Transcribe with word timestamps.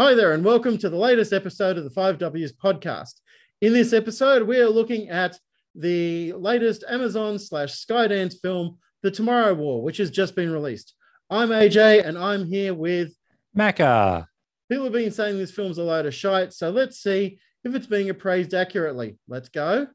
Hi 0.00 0.14
there, 0.14 0.32
and 0.32 0.42
welcome 0.42 0.78
to 0.78 0.88
the 0.88 0.96
latest 0.96 1.30
episode 1.34 1.76
of 1.76 1.84
the 1.84 1.90
5Ws 1.90 2.52
podcast. 2.54 3.20
In 3.60 3.74
this 3.74 3.92
episode, 3.92 4.48
we 4.48 4.56
are 4.56 4.70
looking 4.70 5.10
at 5.10 5.38
the 5.74 6.32
latest 6.32 6.84
Amazon 6.88 7.38
slash 7.38 7.84
Skydance 7.84 8.40
film, 8.40 8.78
The 9.02 9.10
Tomorrow 9.10 9.52
War, 9.52 9.82
which 9.82 9.98
has 9.98 10.10
just 10.10 10.34
been 10.34 10.50
released. 10.50 10.94
I'm 11.28 11.50
AJ, 11.50 12.06
and 12.06 12.16
I'm 12.16 12.46
here 12.46 12.72
with 12.72 13.12
Macca. 13.54 14.26
people 14.70 14.84
have 14.84 14.94
been 14.94 15.10
saying 15.10 15.36
this 15.36 15.50
film's 15.50 15.76
a 15.76 15.82
load 15.82 16.06
of 16.06 16.14
shite, 16.14 16.54
so 16.54 16.70
let's 16.70 17.02
see 17.02 17.38
if 17.64 17.74
it's 17.74 17.86
being 17.86 18.08
appraised 18.08 18.54
accurately. 18.54 19.18
Let's 19.28 19.50
go. 19.50 19.86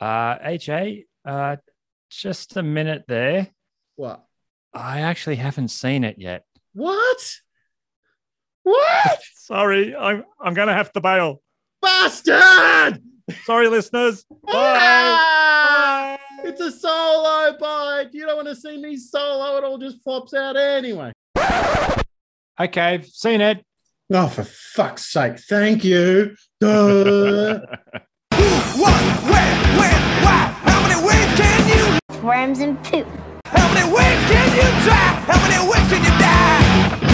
Uh, 0.00 0.38
AJ, 0.38 1.04
uh, 1.26 1.56
just 2.08 2.56
a 2.56 2.62
minute 2.62 3.04
there. 3.06 3.48
What? 3.96 4.24
I 4.72 5.00
actually 5.00 5.36
haven't 5.36 5.68
seen 5.68 6.04
it 6.04 6.16
yet. 6.18 6.44
What? 6.72 7.18
What? 8.68 9.20
Sorry, 9.34 9.96
I'm 9.96 10.24
I'm 10.40 10.54
gonna 10.54 10.74
have 10.74 10.92
to 10.92 11.00
bail. 11.00 11.40
Bastard! 11.80 13.02
Sorry, 13.44 13.68
listeners. 13.68 14.24
Ah! 14.48 16.18
It's 16.44 16.60
a 16.60 16.70
solo 16.70 17.56
bite. 17.58 18.10
You 18.12 18.26
don't 18.26 18.36
want 18.36 18.48
to 18.48 18.56
see 18.56 18.76
me 18.80 18.96
solo. 18.96 19.56
It 19.58 19.64
all 19.64 19.78
just 19.78 20.02
flops 20.02 20.32
out 20.34 20.56
anyway. 20.56 21.12
Okay, 22.60 23.02
seen 23.02 23.40
it. 23.40 23.64
Oh, 24.12 24.28
for 24.28 24.44
fuck's 24.44 25.12
sake. 25.12 25.38
Thank 25.40 25.84
you. 25.84 26.34
Duh. 26.60 27.60
What? 28.78 29.00
Where? 29.30 29.54
When? 29.80 30.00
Why? 30.24 30.38
How 30.68 30.80
many 30.86 30.98
ways 31.06 31.30
can 31.40 31.60
you? 31.68 32.22
worms 32.22 32.60
and 32.60 32.82
poop. 32.84 33.06
How 33.46 33.66
many 33.74 33.86
ways 33.92 34.20
can 34.30 34.48
you 34.56 34.68
try? 34.86 35.06
How 35.26 35.38
many 35.42 35.58
ways 35.70 35.86
can 35.90 36.02
you 36.04 36.14
die? 36.20 37.07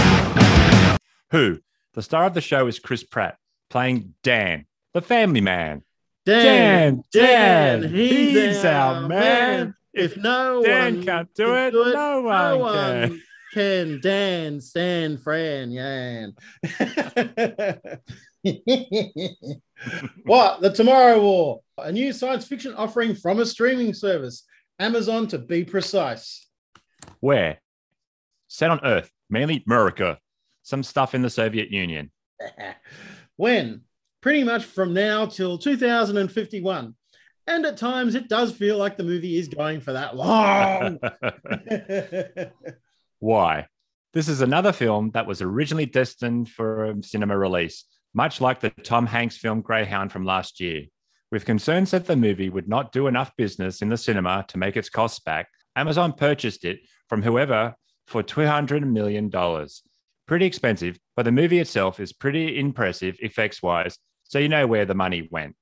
Who? 1.34 1.58
The 1.94 2.02
star 2.02 2.26
of 2.26 2.34
the 2.34 2.40
show 2.40 2.68
is 2.68 2.78
Chris 2.78 3.02
Pratt, 3.02 3.38
playing 3.68 4.14
Dan, 4.22 4.66
the 4.92 5.02
family 5.02 5.40
man. 5.40 5.82
Dan, 6.24 7.02
Dan, 7.12 7.80
Dan, 7.82 7.92
he's 7.92 8.64
our 8.64 9.08
man. 9.08 9.74
If 9.92 10.16
no 10.16 10.62
Dan 10.62 10.94
one 10.98 11.04
can't 11.04 11.34
do 11.34 11.46
can 11.46 11.56
it, 11.56 11.74
no 11.74 12.20
one 12.20 13.10
can. 13.10 13.20
can. 13.52 14.00
Dan, 14.00 14.60
Stan, 14.60 15.18
Fran, 15.18 15.72
Yan. 15.72 16.34
what? 20.22 20.60
The 20.60 20.72
Tomorrow 20.72 21.20
War, 21.20 21.62
a 21.78 21.90
new 21.90 22.12
science 22.12 22.46
fiction 22.46 22.74
offering 22.74 23.16
from 23.16 23.40
a 23.40 23.46
streaming 23.46 23.92
service, 23.92 24.44
Amazon 24.78 25.26
to 25.26 25.38
be 25.38 25.64
precise. 25.64 26.46
Where? 27.18 27.60
Set 28.46 28.70
on 28.70 28.78
Earth, 28.84 29.10
mainly 29.28 29.64
America. 29.66 30.20
Some 30.64 30.82
stuff 30.82 31.14
in 31.14 31.22
the 31.22 31.30
Soviet 31.30 31.70
Union. 31.70 32.10
when? 33.36 33.82
Pretty 34.20 34.42
much 34.42 34.64
from 34.64 34.94
now 34.94 35.26
till 35.26 35.58
2051. 35.58 36.94
And 37.46 37.66
at 37.66 37.76
times 37.76 38.14
it 38.14 38.28
does 38.28 38.52
feel 38.52 38.78
like 38.78 38.96
the 38.96 39.04
movie 39.04 39.36
is 39.36 39.48
going 39.48 39.80
for 39.80 39.92
that 39.92 40.16
long. 40.16 40.98
Why? 43.18 43.66
This 44.14 44.28
is 44.28 44.40
another 44.40 44.72
film 44.72 45.10
that 45.12 45.26
was 45.26 45.42
originally 45.42 45.86
destined 45.86 46.48
for 46.48 46.86
a 46.86 47.02
cinema 47.02 47.36
release, 47.36 47.84
much 48.14 48.40
like 48.40 48.60
the 48.60 48.70
Tom 48.70 49.06
Hanks 49.06 49.36
film 49.36 49.60
Greyhound 49.60 50.10
from 50.10 50.24
last 50.24 50.60
year. 50.60 50.84
With 51.30 51.44
concerns 51.44 51.90
that 51.90 52.06
the 52.06 52.16
movie 52.16 52.48
would 52.48 52.68
not 52.68 52.92
do 52.92 53.08
enough 53.08 53.36
business 53.36 53.82
in 53.82 53.88
the 53.90 53.96
cinema 53.96 54.44
to 54.48 54.56
make 54.56 54.76
its 54.76 54.88
costs 54.88 55.18
back, 55.18 55.48
Amazon 55.76 56.12
purchased 56.12 56.64
it 56.64 56.78
from 57.08 57.22
whoever 57.22 57.74
for 58.06 58.22
$200 58.22 58.88
million. 58.88 59.30
Pretty 60.26 60.46
expensive, 60.46 60.98
but 61.16 61.24
the 61.24 61.32
movie 61.32 61.58
itself 61.58 62.00
is 62.00 62.12
pretty 62.12 62.58
impressive 62.58 63.16
effects 63.20 63.62
wise, 63.62 63.98
so 64.22 64.38
you 64.38 64.48
know 64.48 64.66
where 64.66 64.86
the 64.86 64.94
money 64.94 65.28
went. 65.30 65.54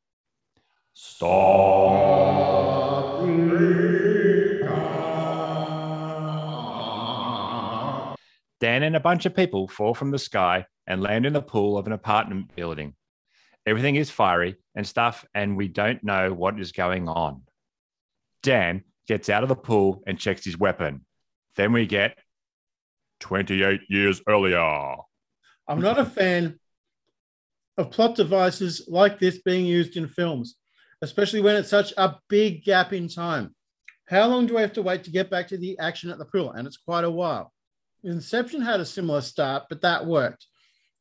Stop. 0.95 2.43
Dan 8.61 8.85
and 8.85 8.95
a 8.95 9.01
bunch 9.01 9.27
of 9.27 9.35
people 9.35 9.67
fall 9.67 9.95
from 9.95 10.13
the 10.13 10.19
sky 10.21 10.65
and 10.87 11.03
land 11.03 11.27
in 11.27 11.33
the 11.33 11.43
pool 11.43 11.77
of 11.77 11.89
an 11.89 11.93
apartment 11.93 12.55
building. 12.55 12.95
Everything 13.67 13.97
is 13.97 14.11
fiery 14.11 14.55
and 14.77 14.87
stuff, 14.87 15.25
and 15.35 15.57
we 15.57 15.67
don't 15.67 16.05
know 16.05 16.33
what 16.33 16.61
is 16.61 16.71
going 16.71 17.09
on. 17.09 17.43
Dan 18.45 18.85
gets 19.09 19.29
out 19.29 19.43
of 19.43 19.49
the 19.49 19.57
pool 19.57 20.05
and 20.07 20.21
checks 20.21 20.45
his 20.45 20.57
weapon. 20.57 21.05
Then 21.57 21.73
we 21.73 21.87
get 21.87 22.17
28 23.23 23.81
years 23.89 24.21
earlier. 24.29 24.97
I'm 25.69 25.81
not 25.81 25.99
a 25.99 26.05
fan 26.05 26.59
of 27.79 27.91
plot 27.91 28.17
devices 28.17 28.87
like 28.89 29.19
this 29.19 29.39
being 29.39 29.65
used 29.65 29.97
in 29.97 30.09
films, 30.09 30.57
especially 31.01 31.41
when 31.41 31.57
it's 31.57 31.71
such 31.71 31.95
a 31.97 32.17
big 32.29 32.65
gap 32.65 32.93
in 32.93 33.09
time. 33.09 33.55
How 34.09 34.27
long 34.27 34.47
do 34.47 34.59
I 34.59 34.61
have 34.61 34.75
to 34.75 34.83
wait 34.83 35.05
to 35.05 35.11
get 35.11 35.31
back 35.31 35.49
to 35.49 35.57
the 35.57 35.79
action 35.79 36.11
at 36.11 36.19
the 36.19 36.27
pool? 36.27 36.51
And 36.51 36.67
it's 36.67 36.77
quite 36.77 37.05
a 37.05 37.11
while. 37.11 37.53
Inception 38.05 38.61
had 38.61 38.81
a 38.81 38.85
similar 38.85 39.21
start, 39.21 39.65
but 39.69 39.81
that 39.83 40.05
worked. 40.05 40.47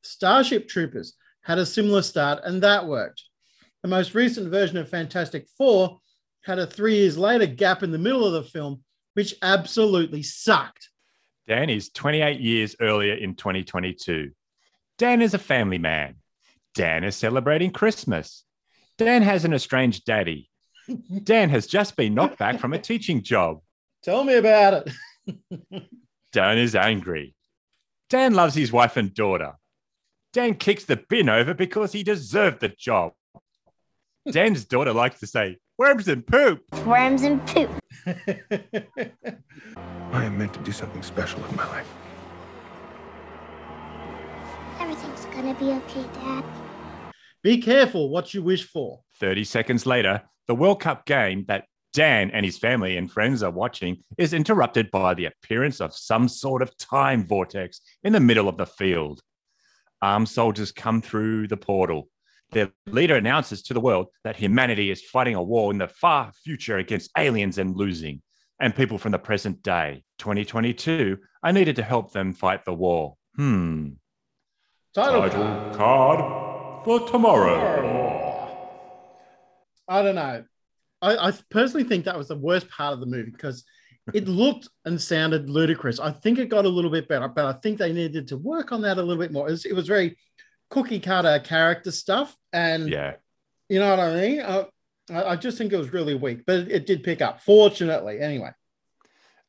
Starship 0.03 0.69
Troopers 0.69 1.15
had 1.41 1.57
a 1.57 1.65
similar 1.65 2.03
start, 2.03 2.39
and 2.45 2.61
that 2.61 2.87
worked. 2.87 3.23
The 3.81 3.89
most 3.89 4.13
recent 4.13 4.51
version 4.51 4.77
of 4.77 4.87
Fantastic 4.87 5.47
Four 5.57 5.99
had 6.43 6.59
a 6.59 6.67
three 6.67 6.97
years 6.97 7.17
later 7.17 7.47
gap 7.47 7.81
in 7.81 7.91
the 7.91 7.97
middle 7.97 8.23
of 8.23 8.33
the 8.33 8.43
film, 8.43 8.83
which 9.15 9.33
absolutely 9.41 10.21
sucked. 10.21 10.90
Dan 11.47 11.69
is 11.69 11.89
28 11.89 12.39
years 12.39 12.75
earlier 12.79 13.13
in 13.13 13.35
2022. 13.35 14.31
Dan 14.97 15.21
is 15.21 15.33
a 15.33 15.39
family 15.39 15.77
man. 15.77 16.15
Dan 16.75 17.03
is 17.03 17.15
celebrating 17.15 17.71
Christmas. 17.71 18.43
Dan 18.97 19.21
has 19.21 19.45
an 19.45 19.53
estranged 19.53 20.05
daddy. 20.05 20.49
Dan 21.23 21.49
has 21.49 21.67
just 21.67 21.95
been 21.95 22.13
knocked 22.13 22.37
back 22.37 22.59
from 22.59 22.73
a 22.73 22.79
teaching 22.89 23.23
job. 23.23 23.61
Tell 24.03 24.23
me 24.23 24.35
about 24.35 24.85
it. 25.27 25.83
Dan 26.31 26.57
is 26.57 26.75
angry. 26.75 27.35
Dan 28.09 28.33
loves 28.33 28.55
his 28.55 28.71
wife 28.71 28.97
and 28.97 29.13
daughter. 29.13 29.53
Dan 30.33 30.55
kicks 30.55 30.85
the 30.85 30.97
bin 31.09 31.29
over 31.29 31.53
because 31.53 31.91
he 31.91 32.03
deserved 32.03 32.61
the 32.61 32.69
job. 32.69 33.13
Dan's 34.29 34.65
daughter 34.65 34.93
likes 34.93 35.19
to 35.19 35.27
say, 35.27 35.57
worms 35.81 36.07
and 36.07 36.27
poop. 36.27 36.63
Worms 36.85 37.23
and 37.23 37.43
poop. 37.47 37.71
I 38.05 38.13
am 40.25 40.37
meant 40.37 40.53
to 40.53 40.59
do 40.59 40.71
something 40.71 41.01
special 41.01 41.41
with 41.41 41.55
my 41.55 41.67
life. 41.69 41.91
Everything's 44.79 45.25
gonna 45.33 45.55
be 45.55 45.71
okay, 45.71 46.05
Dad. 46.13 46.43
Be 47.41 47.59
careful 47.59 48.09
what 48.09 48.31
you 48.31 48.43
wish 48.43 48.63
for. 48.63 48.99
30 49.19 49.43
seconds 49.43 49.87
later, 49.87 50.21
the 50.47 50.53
World 50.53 50.81
Cup 50.81 51.07
game 51.07 51.45
that 51.47 51.65
Dan 51.93 52.29
and 52.29 52.45
his 52.45 52.59
family 52.59 52.95
and 52.95 53.11
friends 53.11 53.41
are 53.41 53.49
watching 53.49 54.03
is 54.19 54.33
interrupted 54.33 54.91
by 54.91 55.15
the 55.15 55.25
appearance 55.25 55.81
of 55.81 55.95
some 55.95 56.27
sort 56.29 56.61
of 56.61 56.77
time 56.77 57.25
vortex 57.25 57.81
in 58.03 58.13
the 58.13 58.19
middle 58.19 58.47
of 58.47 58.57
the 58.57 58.67
field. 58.67 59.19
Armed 59.99 60.29
soldiers 60.29 60.71
come 60.71 61.01
through 61.01 61.47
the 61.47 61.57
portal. 61.57 62.07
Their 62.51 62.71
leader 62.85 63.15
announces 63.15 63.61
to 63.63 63.73
the 63.73 63.79
world 63.79 64.07
that 64.23 64.35
humanity 64.35 64.91
is 64.91 65.01
fighting 65.01 65.35
a 65.35 65.43
war 65.43 65.71
in 65.71 65.77
the 65.77 65.87
far 65.87 66.31
future 66.43 66.77
against 66.77 67.09
aliens 67.17 67.57
and 67.57 67.75
losing, 67.75 68.21
and 68.59 68.75
people 68.75 68.97
from 68.97 69.13
the 69.13 69.19
present 69.19 69.63
day, 69.63 70.03
2022, 70.19 71.17
are 71.43 71.53
needed 71.53 71.77
to 71.77 71.83
help 71.83 72.11
them 72.11 72.33
fight 72.33 72.65
the 72.65 72.73
war. 72.73 73.15
Hmm. 73.37 73.91
Title. 74.93 75.21
Title 75.21 75.71
card 75.73 76.83
for 76.83 77.07
tomorrow. 77.07 77.79
I 79.87 80.01
don't 80.01 80.15
know. 80.15 80.43
I, 81.01 81.29
I 81.29 81.33
personally 81.49 81.85
think 81.85 82.05
that 82.05 82.17
was 82.17 82.27
the 82.27 82.35
worst 82.35 82.69
part 82.69 82.93
of 82.93 82.99
the 82.99 83.05
movie 83.05 83.31
because 83.31 83.63
it 84.13 84.27
looked 84.27 84.67
and 84.83 85.01
sounded 85.01 85.49
ludicrous. 85.49 85.99
I 85.99 86.11
think 86.11 86.37
it 86.37 86.49
got 86.49 86.65
a 86.65 86.69
little 86.69 86.91
bit 86.91 87.07
better, 87.07 87.29
but 87.29 87.45
I 87.45 87.53
think 87.53 87.77
they 87.77 87.93
needed 87.93 88.27
to 88.27 88.37
work 88.37 88.73
on 88.73 88.81
that 88.81 88.97
a 88.97 89.01
little 89.01 89.21
bit 89.21 89.31
more. 89.31 89.47
It 89.47 89.51
was, 89.51 89.65
it 89.65 89.73
was 89.73 89.87
very 89.87 90.17
cookie 90.71 90.99
cutter 90.99 91.39
character 91.39 91.91
stuff, 91.91 92.35
and 92.51 92.89
Yeah. 92.89 93.15
you 93.69 93.77
know 93.79 93.89
what 93.91 93.99
I 93.99 94.15
mean. 94.15 94.41
I, 94.41 94.65
I 95.11 95.35
just 95.35 95.57
think 95.57 95.71
it 95.73 95.77
was 95.77 95.93
really 95.93 96.15
weak, 96.15 96.45
but 96.47 96.61
it, 96.61 96.71
it 96.71 96.85
did 96.87 97.03
pick 97.03 97.21
up. 97.21 97.41
Fortunately, 97.41 98.19
anyway. 98.19 98.51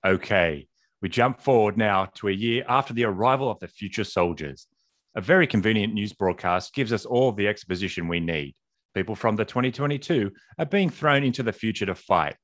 Okay, 0.05 0.69
we 1.01 1.09
jump 1.09 1.41
forward 1.41 1.77
now 1.79 2.07
to 2.17 2.29
a 2.29 2.33
year 2.33 2.65
after 2.69 2.93
the 2.93 3.05
arrival 3.05 3.51
of 3.51 3.61
the 3.61 3.69
future 3.69 4.05
soldiers. 4.05 4.67
A 5.15 5.21
very 5.21 5.47
convenient 5.47 5.95
news 5.95 6.13
broadcast 6.13 6.75
gives 6.75 6.93
us 6.93 7.05
all 7.05 7.33
the 7.33 7.47
exposition 7.49 8.09
we 8.09 8.19
need. 8.21 8.55
People 8.95 9.15
from 9.15 9.37
the 9.37 9.45
2022 9.45 10.31
are 10.59 10.67
being 10.67 10.91
thrown 10.91 11.23
into 11.23 11.43
the 11.43 11.53
future 11.53 11.87
to 11.87 11.95
fight. 11.95 12.37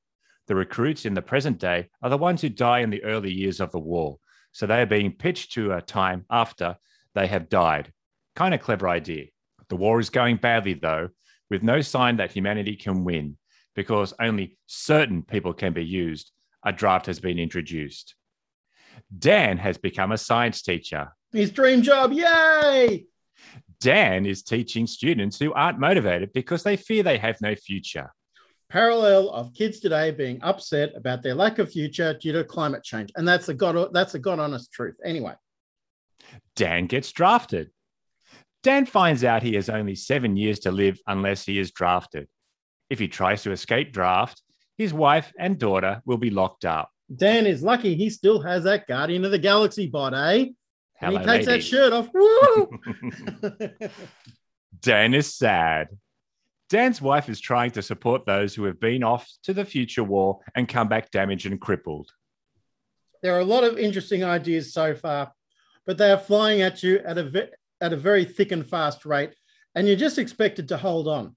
The 0.47 0.55
recruits 0.55 1.05
in 1.05 1.13
the 1.13 1.21
present 1.21 1.59
day 1.59 1.89
are 2.01 2.09
the 2.09 2.17
ones 2.17 2.41
who 2.41 2.49
die 2.49 2.79
in 2.79 2.89
the 2.89 3.03
early 3.03 3.31
years 3.31 3.59
of 3.59 3.71
the 3.71 3.79
war, 3.79 4.17
so 4.51 4.65
they 4.65 4.81
are 4.81 4.85
being 4.85 5.11
pitched 5.11 5.51
to 5.53 5.73
a 5.73 5.81
time 5.81 6.25
after 6.29 6.77
they 7.13 7.27
have 7.27 7.49
died. 7.49 7.91
Kind 8.39 8.53
of 8.53 8.61
clever 8.61 8.87
idea. 8.87 9.25
The 9.67 9.75
war 9.75 9.99
is 9.99 10.09
going 10.09 10.37
badly, 10.37 10.73
though, 10.73 11.09
with 11.49 11.61
no 11.61 11.81
sign 11.81 12.15
that 12.17 12.31
humanity 12.31 12.77
can 12.77 13.03
win, 13.03 13.37
because 13.75 14.13
only 14.21 14.57
certain 14.65 15.23
people 15.23 15.53
can 15.53 15.73
be 15.73 15.83
used. 15.83 16.31
A 16.65 16.71
draft 16.71 17.07
has 17.07 17.19
been 17.19 17.37
introduced. 17.37 18.15
Dan 19.17 19.57
has 19.57 19.77
become 19.77 20.13
a 20.13 20.17
science 20.17 20.61
teacher. 20.61 21.09
His 21.33 21.51
dream 21.51 21.81
job, 21.81 22.13
yay! 22.13 23.07
Dan 23.81 24.25
is 24.25 24.41
teaching 24.41 24.87
students 24.87 25.37
who 25.37 25.51
aren't 25.51 25.77
motivated 25.77 26.31
because 26.31 26.63
they 26.63 26.77
fear 26.77 27.03
they 27.03 27.17
have 27.17 27.41
no 27.41 27.55
future. 27.55 28.09
Parallel 28.69 29.31
of 29.31 29.53
kids 29.53 29.81
today 29.81 30.11
being 30.11 30.41
upset 30.43 30.93
about 30.95 31.23
their 31.23 31.35
lack 31.35 31.59
of 31.59 31.73
future 31.73 32.13
due 32.13 32.31
to 32.31 32.45
climate 32.45 32.85
change, 32.85 33.11
and 33.17 33.27
that's 33.27 33.49
a 33.49 33.53
god 33.53 33.89
that's 33.91 34.13
the 34.13 34.19
god 34.19 34.39
honest 34.39 34.71
truth. 34.71 34.95
Anyway, 35.03 35.33
Dan 36.55 36.85
gets 36.85 37.11
drafted. 37.11 37.71
Dan 38.63 38.85
finds 38.85 39.23
out 39.23 39.41
he 39.41 39.55
has 39.55 39.69
only 39.69 39.95
seven 39.95 40.35
years 40.35 40.59
to 40.59 40.71
live 40.71 40.99
unless 41.07 41.45
he 41.45 41.59
is 41.59 41.71
drafted. 41.71 42.27
If 42.89 42.99
he 42.99 43.07
tries 43.07 43.43
to 43.43 43.51
escape 43.51 43.93
draft, 43.93 44.41
his 44.77 44.93
wife 44.93 45.31
and 45.39 45.57
daughter 45.57 46.01
will 46.05 46.17
be 46.17 46.29
locked 46.29 46.65
up. 46.65 46.89
Dan 47.13 47.45
is 47.45 47.63
lucky 47.63 47.95
he 47.95 48.09
still 48.09 48.41
has 48.41 48.63
that 48.65 48.87
Guardian 48.87 49.25
of 49.25 49.31
the 49.31 49.39
Galaxy 49.39 49.87
bot, 49.87 50.13
eh? 50.13 50.47
And 51.01 51.13
he 51.13 51.17
takes 51.17 51.27
ladies. 51.27 51.45
that 51.47 51.63
shirt 51.63 51.93
off. 51.93 52.09
Woo! 52.13 52.69
Dan 54.81 55.13
is 55.13 55.33
sad. 55.33 55.89
Dan's 56.69 57.01
wife 57.01 57.29
is 57.29 57.39
trying 57.39 57.71
to 57.71 57.81
support 57.81 58.25
those 58.25 58.53
who 58.53 58.65
have 58.65 58.79
been 58.79 59.03
off 59.03 59.27
to 59.43 59.53
the 59.53 59.65
future 59.65 60.03
war 60.03 60.39
and 60.55 60.67
come 60.67 60.87
back 60.87 61.09
damaged 61.09 61.47
and 61.47 61.59
crippled. 61.59 62.11
there 63.23 63.35
are 63.35 63.39
a 63.39 63.45
lot 63.45 63.63
of 63.63 63.79
interesting 63.79 64.23
ideas 64.23 64.71
so 64.71 64.93
far, 64.93 65.33
but 65.85 65.97
they 65.97 66.11
are 66.11 66.17
flying 66.17 66.61
at 66.61 66.83
you 66.83 66.99
at 66.99 67.17
a 67.17 67.23
at 67.81 67.93
a 67.93 67.97
very 67.97 68.25
thick 68.25 68.51
and 68.51 68.65
fast 68.65 69.05
rate, 69.05 69.33
and 69.75 69.87
you're 69.87 69.95
just 69.95 70.17
expected 70.17 70.67
to 70.69 70.77
hold 70.77 71.07
on. 71.07 71.35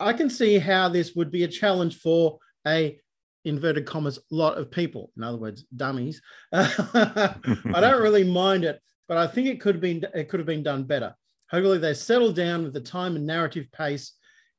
I 0.00 0.12
can 0.12 0.30
see 0.30 0.58
how 0.58 0.88
this 0.88 1.14
would 1.14 1.30
be 1.30 1.44
a 1.44 1.48
challenge 1.48 1.98
for 1.98 2.38
a 2.66 2.98
inverted 3.44 3.86
commas 3.86 4.18
lot 4.30 4.58
of 4.58 4.70
people. 4.70 5.10
In 5.16 5.22
other 5.22 5.38
words, 5.38 5.64
dummies. 5.74 6.20
I 6.52 7.34
don't 7.64 8.02
really 8.02 8.24
mind 8.24 8.64
it, 8.64 8.80
but 9.08 9.16
I 9.16 9.26
think 9.26 9.48
it 9.48 9.60
could 9.60 9.76
have 9.76 9.82
been 9.82 10.04
it 10.14 10.28
could 10.28 10.40
have 10.40 10.46
been 10.46 10.62
done 10.62 10.84
better. 10.84 11.14
Hopefully, 11.50 11.78
they 11.78 11.94
settle 11.94 12.32
down 12.32 12.64
with 12.64 12.74
the 12.74 12.80
time 12.80 13.16
and 13.16 13.26
narrative 13.26 13.66
pace 13.72 14.12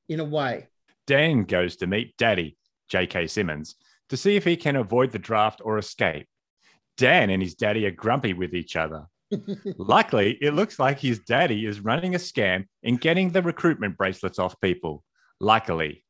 in 0.08 0.20
a 0.20 0.26
way. 0.26 0.68
Dan 1.06 1.44
goes 1.44 1.76
to 1.78 1.88
meet 1.88 2.18
Daddy, 2.18 2.58
J.K. 2.90 3.28
Simmons, 3.28 3.76
to 4.10 4.18
see 4.18 4.36
if 4.36 4.44
he 4.44 4.58
can 4.58 4.76
avoid 4.76 5.12
the 5.12 5.20
draft 5.20 5.62
or 5.64 5.78
escape. 5.78 6.28
Dan 6.98 7.30
and 7.30 7.42
his 7.42 7.56
daddy 7.56 7.86
are 7.86 7.92
grumpy 7.92 8.34
with 8.34 8.54
each 8.54 8.76
other. 8.76 9.06
Luckily, 9.78 10.38
it 10.42 10.54
looks 10.54 10.80
like 10.80 11.00
his 11.00 11.20
daddy 11.20 11.66
is 11.66 11.80
running 11.80 12.16
a 12.16 12.20
scam 12.20 12.66
and 12.84 13.00
getting 13.00 13.30
the 13.30 13.42
recruitment 13.42 13.98
bracelets 13.98 14.40
off 14.40 14.60
people. 14.62 15.04
Luckily. 15.40 16.04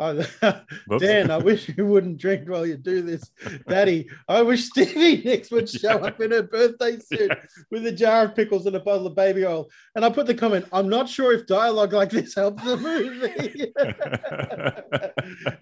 Oh, 0.00 0.22
Dan, 0.98 1.30
I 1.30 1.38
wish 1.38 1.68
you 1.76 1.84
wouldn't 1.86 2.18
drink 2.18 2.48
while 2.48 2.64
you 2.64 2.76
do 2.76 3.02
this. 3.02 3.30
Daddy, 3.68 4.08
I 4.28 4.42
wish 4.42 4.66
Stevie 4.66 5.22
Nicks 5.24 5.50
would 5.50 5.68
show 5.68 5.98
up 5.98 6.20
in 6.20 6.30
her 6.30 6.42
birthday 6.42 6.98
suit 7.00 7.28
Yes. 7.30 7.64
with 7.70 7.84
a 7.86 7.92
jar 7.92 8.26
of 8.26 8.36
pickles 8.36 8.66
and 8.66 8.76
a 8.76 8.80
bottle 8.80 9.06
of 9.08 9.14
baby 9.16 9.44
oil. 9.44 9.68
And 9.96 10.04
I 10.04 10.10
put 10.10 10.26
the 10.26 10.34
comment, 10.34 10.66
I'm 10.72 10.88
not 10.88 11.08
sure 11.08 11.32
if 11.32 11.46
dialogue 11.46 11.92
like 11.92 12.10
this 12.10 12.34
helps 12.34 12.62
the 12.64 12.76
movie. 12.76 13.72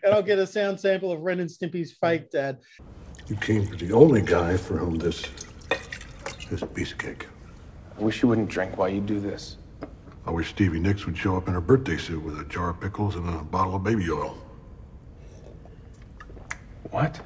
and 0.05 0.13
I'll 0.15 0.23
get 0.23 0.39
a 0.39 0.47
sound 0.47 0.79
sample 0.81 1.13
of 1.13 1.21
Ren 1.21 1.41
and 1.41 1.51
Stimpy's 1.51 1.93
fake 1.93 2.31
dad. 2.31 2.59
You 3.29 3.37
came 3.37 3.67
to 3.67 3.77
the 3.77 3.93
only 3.93 4.23
guy 4.23 4.57
for 4.57 4.77
whom 4.77 4.99
this 4.99 5.25
is 6.51 6.63
a 6.63 6.67
piece 6.67 6.93
of 6.93 6.99
cake. 6.99 7.27
I 7.99 8.03
wish 8.03 8.23
you 8.23 8.29
wouldn't 8.29 8.51
drink 8.51 8.77
while 8.77 8.89
you 8.89 9.01
do 9.01 9.19
this. 9.19 9.57
I 10.27 10.31
wish 10.33 10.49
Stevie 10.49 10.81
Nicks 10.81 11.07
would 11.07 11.17
show 11.17 11.37
up 11.37 11.47
in 11.47 11.55
her 11.55 11.61
birthday 11.61 11.97
suit 11.97 12.21
with 12.23 12.41
a 12.41 12.45
jar 12.45 12.71
of 12.71 12.81
pickles 12.81 13.15
and 13.15 13.29
a 13.29 13.45
bottle 13.45 13.77
of 13.77 13.85
baby 13.85 14.11
oil. 14.11 14.37
What? 16.91 17.21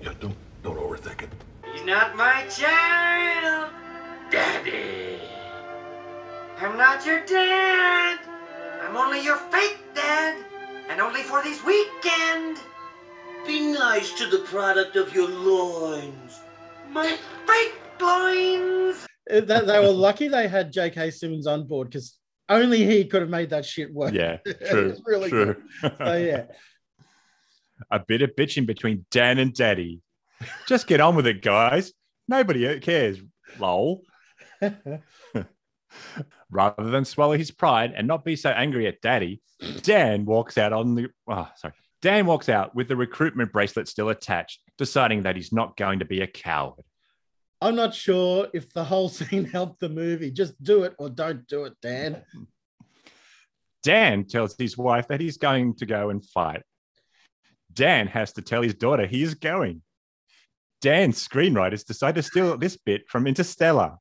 Yeah, 0.00 0.14
don't 0.20 0.36
don't 0.62 0.78
overthink 0.78 1.22
it. 1.22 1.30
He's 1.72 1.84
not 1.84 2.16
my 2.16 2.46
child, 2.46 3.70
Daddy. 4.30 5.18
I'm 6.58 6.76
not 6.76 7.04
your 7.04 7.24
dad. 7.26 8.20
I'm 8.82 8.96
only 8.96 9.22
your 9.22 9.36
fake 9.36 9.78
dad, 9.94 10.44
and 10.88 11.00
only 11.00 11.22
for 11.22 11.42
this 11.42 11.64
weekend. 11.64 12.58
Be 13.46 13.72
nice 13.72 14.12
to 14.14 14.26
the 14.28 14.38
product 14.44 14.94
of 14.96 15.12
your 15.14 15.28
loins. 15.28 16.40
My 16.90 17.16
fake 17.46 17.74
loins. 18.00 19.06
Uh, 19.30 19.40
They, 19.40 19.60
they 19.60 19.78
were 19.80 19.90
lucky 19.90 20.28
they 20.28 20.48
had 20.48 20.72
J.K. 20.72 21.10
Simmons 21.10 21.46
on 21.46 21.66
board 21.66 21.88
because 21.90 22.17
only 22.48 22.84
he 22.84 23.04
could 23.04 23.20
have 23.22 23.30
made 23.30 23.50
that 23.50 23.64
shit 23.64 23.92
work. 23.92 24.12
yeah, 24.14 24.38
It 24.46 24.68
true. 24.70 24.90
was 24.90 25.02
really 25.04 25.30
true. 25.30 25.56
So, 25.82 26.16
yeah. 26.16 26.44
a 27.90 28.00
bit 28.00 28.22
of 28.22 28.30
bitching 28.36 28.66
between 28.66 29.04
Dan 29.10 29.38
and 29.38 29.54
Daddy. 29.54 30.00
Just 30.66 30.86
get 30.86 31.00
on 31.00 31.16
with 31.16 31.26
it, 31.26 31.42
guys. 31.42 31.92
Nobody 32.28 32.78
cares. 32.80 33.18
Lol. 33.58 34.02
Rather 36.50 36.90
than 36.90 37.04
swallow 37.04 37.36
his 37.36 37.50
pride 37.50 37.92
and 37.96 38.06
not 38.06 38.24
be 38.24 38.36
so 38.36 38.50
angry 38.50 38.86
at 38.86 39.00
Daddy, 39.00 39.40
Dan 39.82 40.24
walks 40.24 40.56
out 40.58 40.72
on 40.72 40.94
the. 40.94 41.08
Oh, 41.28 41.48
sorry. 41.56 41.74
Dan 42.00 42.26
walks 42.26 42.48
out 42.48 42.74
with 42.74 42.88
the 42.88 42.96
recruitment 42.96 43.52
bracelet 43.52 43.88
still 43.88 44.08
attached, 44.08 44.60
deciding 44.76 45.22
that 45.24 45.34
he's 45.36 45.52
not 45.52 45.76
going 45.76 45.98
to 45.98 46.04
be 46.04 46.20
a 46.20 46.26
coward. 46.26 46.84
I'm 47.60 47.74
not 47.74 47.94
sure 47.94 48.48
if 48.54 48.72
the 48.72 48.84
whole 48.84 49.08
scene 49.08 49.44
helped 49.44 49.80
the 49.80 49.88
movie. 49.88 50.30
Just 50.30 50.62
do 50.62 50.84
it 50.84 50.94
or 50.98 51.08
don't 51.08 51.46
do 51.48 51.64
it, 51.64 51.74
Dan. 51.82 52.22
Dan 53.82 54.24
tells 54.24 54.56
his 54.56 54.76
wife 54.76 55.08
that 55.08 55.20
he's 55.20 55.36
going 55.38 55.74
to 55.76 55.86
go 55.86 56.10
and 56.10 56.24
fight. 56.24 56.62
Dan 57.72 58.06
has 58.08 58.32
to 58.34 58.42
tell 58.42 58.62
his 58.62 58.74
daughter 58.74 59.06
he 59.06 59.22
is 59.22 59.34
going. 59.34 59.82
Dan's 60.80 61.26
screenwriters 61.26 61.84
decide 61.84 62.14
to 62.16 62.22
steal 62.22 62.56
this 62.56 62.76
bit 62.76 63.08
from 63.08 63.26
Interstellar. 63.26 63.96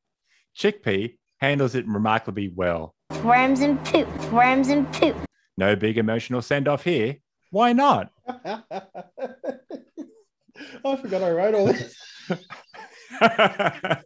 Chickpea 0.58 1.16
handles 1.40 1.76
it 1.76 1.88
remarkably 1.88 2.52
well. 2.54 2.96
Worms 3.24 3.62
and 3.62 3.84
poop. 3.86 4.08
Worms 4.32 4.70
and 4.70 4.92
poop. 4.94 5.16
No 5.58 5.76
big 5.76 5.98
emotional 5.98 6.42
send 6.42 6.68
off 6.68 6.84
here. 6.84 7.18
Why 7.52 7.74
not? 7.74 8.10
I 8.28 8.62
forgot 11.02 11.24
I 11.24 11.32
wrote 11.32 11.56
all 11.56 11.68
this. 11.68 11.96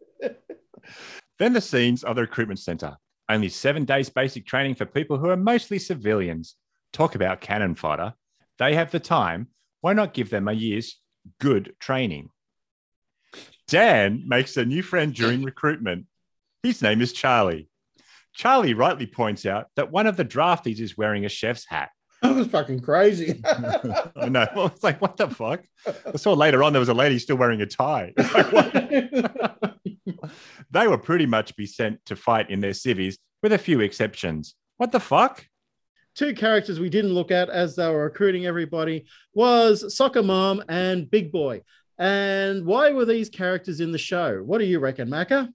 then 1.40 1.54
the 1.54 1.62
scenes 1.62 2.04
of 2.04 2.16
the 2.16 2.22
recruitment 2.22 2.60
center. 2.60 2.96
Only 3.30 3.50
seven 3.50 3.86
days 3.86 4.10
basic 4.10 4.46
training 4.46 4.76
for 4.76 4.86
people 4.86 5.18
who 5.18 5.30
are 5.30 5.38
mostly 5.38 5.80
civilians. 5.80 6.56
Talk 6.92 7.16
about 7.16 7.42
cannon 7.42 7.76
fodder. 7.76 8.14
They 8.60 8.76
have 8.76 8.92
the 8.92 9.00
time. 9.00 9.48
Why 9.80 9.94
not 9.94 10.14
give 10.14 10.30
them 10.30 10.48
a 10.48 10.54
year's 10.54 11.00
good 11.40 11.74
training? 11.80 12.30
Dan 13.68 14.24
makes 14.28 14.58
a 14.58 14.66
new 14.66 14.84
friend 14.84 15.14
during 15.14 15.44
recruitment. 15.44 16.06
His 16.62 16.82
name 16.82 17.02
is 17.02 17.14
Charlie. 17.14 17.70
Charlie 18.34 18.74
rightly 18.74 19.08
points 19.08 19.46
out 19.46 19.68
that 19.76 19.92
one 19.92 20.08
of 20.08 20.18
the 20.18 20.26
draftees 20.26 20.80
is 20.80 20.98
wearing 20.98 21.26
a 21.26 21.30
chef's 21.30 21.66
hat. 21.68 21.90
That 22.32 22.36
was 22.36 22.48
fucking 22.48 22.82
crazy. 22.82 23.42
I 24.16 24.30
know. 24.30 24.48
Well, 24.56 24.68
it's 24.68 24.84
like, 24.84 25.02
what 25.02 25.18
the 25.18 25.28
fuck? 25.28 25.64
I 25.88 26.18
saw 26.18 26.34
later 26.34 26.62
on 26.62 26.72
there 26.72 26.80
was 26.80 26.90
a 26.90 26.94
lady 26.94 27.18
still 27.18 27.36
wearing 27.36 27.62
a 27.62 27.66
tie. 27.66 28.14
Like, 28.18 28.52
what? 28.52 29.78
they 30.70 30.88
were 30.88 31.00
pretty 31.00 31.26
much 31.26 31.56
be 31.56 31.66
sent 31.66 32.06
to 32.06 32.16
fight 32.16 32.52
in 32.52 32.60
their 32.60 32.74
civvies, 32.76 33.18
with 33.42 33.54
a 33.54 33.58
few 33.58 33.80
exceptions. 33.80 34.54
What 34.78 34.92
the 34.92 35.00
fuck? 35.00 35.46
Two 36.16 36.36
characters 36.36 36.80
we 36.80 36.90
didn't 36.90 37.14
look 37.14 37.32
at 37.32 37.50
as 37.50 37.76
they 37.76 37.88
were 37.88 38.04
recruiting 38.04 38.46
everybody 38.46 39.06
was 39.34 39.96
Soccer 39.96 40.22
Mom 40.22 40.64
and 40.70 41.10
Big 41.10 41.32
Boy. 41.32 41.62
And 41.98 42.66
why 42.66 42.92
were 42.92 43.06
these 43.06 43.30
characters 43.30 43.80
in 43.80 43.92
the 43.92 43.98
show? 43.98 44.44
What 44.44 44.60
do 44.60 44.66
you 44.66 44.80
reckon, 44.80 45.10
Macca? 45.10 45.50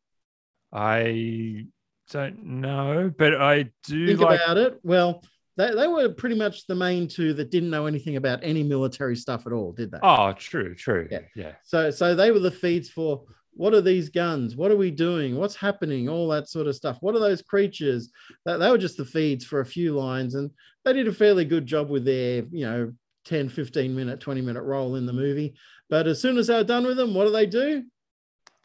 I 0.73 1.66
don't 2.11 2.44
know, 2.44 3.12
but 3.16 3.40
I 3.40 3.70
do 3.85 4.06
Think 4.06 4.20
like. 4.20 4.40
about 4.40 4.56
it. 4.56 4.80
Well, 4.82 5.23
they, 5.57 5.75
they 5.75 5.89
were 5.89 6.11
pretty 6.11 6.37
much 6.37 6.67
the 6.67 6.75
main 6.75 7.09
two 7.09 7.33
that 7.35 7.51
didn't 7.51 7.71
know 7.71 7.87
anything 7.87 8.17
about 8.17 8.41
any 8.43 8.63
military 8.63 9.17
stuff 9.17 9.47
at 9.47 9.53
all, 9.53 9.73
did 9.73 9.91
they? 9.91 9.99
Oh, 10.03 10.33
true, 10.33 10.75
true. 10.75 11.09
Yeah. 11.11 11.21
yeah. 11.35 11.53
So 11.65 11.91
so 11.91 12.15
they 12.15 12.31
were 12.31 12.41
the 12.41 12.51
feeds 12.51 12.91
for 12.91 13.25
what 13.57 13.73
are 13.73 13.81
these 13.81 14.11
guns? 14.11 14.55
What 14.55 14.71
are 14.71 14.77
we 14.77 14.91
doing? 14.91 15.37
What's 15.37 15.57
happening? 15.57 16.09
All 16.11 16.29
that 16.29 16.49
sort 16.49 16.67
of 16.67 16.77
stuff. 16.77 16.99
What 17.01 17.15
are 17.17 17.21
those 17.21 17.41
creatures? 17.41 18.11
That 18.45 18.59
they 18.59 18.71
were 18.71 18.77
just 18.77 18.99
the 18.99 19.05
feeds 19.05 19.47
for 19.47 19.61
a 19.61 19.67
few 19.67 19.95
lines 19.95 20.35
and 20.35 20.51
they 20.85 20.93
did 20.93 21.09
a 21.09 21.13
fairly 21.13 21.47
good 21.47 21.65
job 21.67 21.89
with 21.89 22.05
their, 22.05 22.45
you 22.51 22.67
know, 22.67 22.93
10, 23.25 23.49
15 23.49 23.97
minute, 23.97 24.21
20 24.21 24.43
minute 24.43 24.63
role 24.63 24.97
in 24.97 25.07
the 25.07 25.13
movie. 25.13 25.55
But 25.89 26.07
as 26.07 26.21
soon 26.21 26.37
as 26.37 26.49
they 26.49 26.55
were 26.55 26.65
done 26.65 26.87
with 26.87 26.99
them, 26.99 27.15
what 27.15 27.25
do 27.25 27.33
they 27.33 27.47
do? 27.47 27.85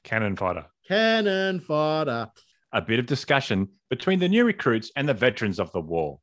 Cannon 0.04 0.36
fodder. 0.36 0.66
Cannon 0.88 1.62
fodder. 1.62 2.30
a 2.74 2.82
bit 2.82 3.00
of 3.00 3.06
discussion 3.06 3.70
between 3.90 4.20
the 4.20 4.30
new 4.30 4.44
recruits 4.44 4.92
and 4.96 5.08
the 5.08 5.14
veterans 5.14 5.60
of 5.60 5.72
the 5.72 5.82
war. 5.82 6.20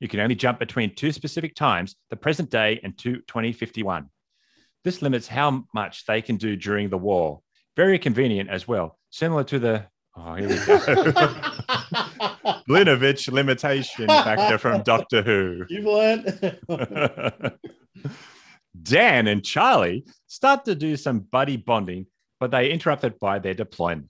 You 0.00 0.08
can 0.08 0.20
only 0.20 0.34
jump 0.34 0.58
between 0.58 0.94
two 0.94 1.12
specific 1.12 1.54
times, 1.54 1.96
the 2.10 2.16
present 2.16 2.50
day 2.50 2.80
and 2.82 2.96
to 2.98 3.16
2051. 3.26 4.08
This 4.84 5.02
limits 5.02 5.26
how 5.26 5.64
much 5.74 6.04
they 6.06 6.20
can 6.22 6.36
do 6.36 6.54
during 6.56 6.90
the 6.90 6.98
war. 6.98 7.40
Very 7.76 7.98
convenient 7.98 8.50
as 8.50 8.68
well, 8.68 8.98
similar 9.10 9.44
to 9.44 9.58
the 9.58 9.86
oh 10.16 10.34
here 10.34 10.48
we 10.48 10.56
go. 10.56 10.78
Blinovitch 12.68 13.30
limitation 13.30 14.06
factor 14.06 14.58
from 14.58 14.82
Doctor 14.82 15.22
Who. 15.22 15.64
You've 15.68 15.84
learned. 15.84 16.58
Dan 18.82 19.26
and 19.26 19.44
Charlie 19.44 20.04
start 20.26 20.64
to 20.66 20.74
do 20.74 20.96
some 20.96 21.20
buddy 21.20 21.56
bonding, 21.56 22.06
but 22.38 22.50
they 22.50 22.70
interrupted 22.70 23.18
by 23.18 23.38
their 23.38 23.54
deployment. 23.54 24.08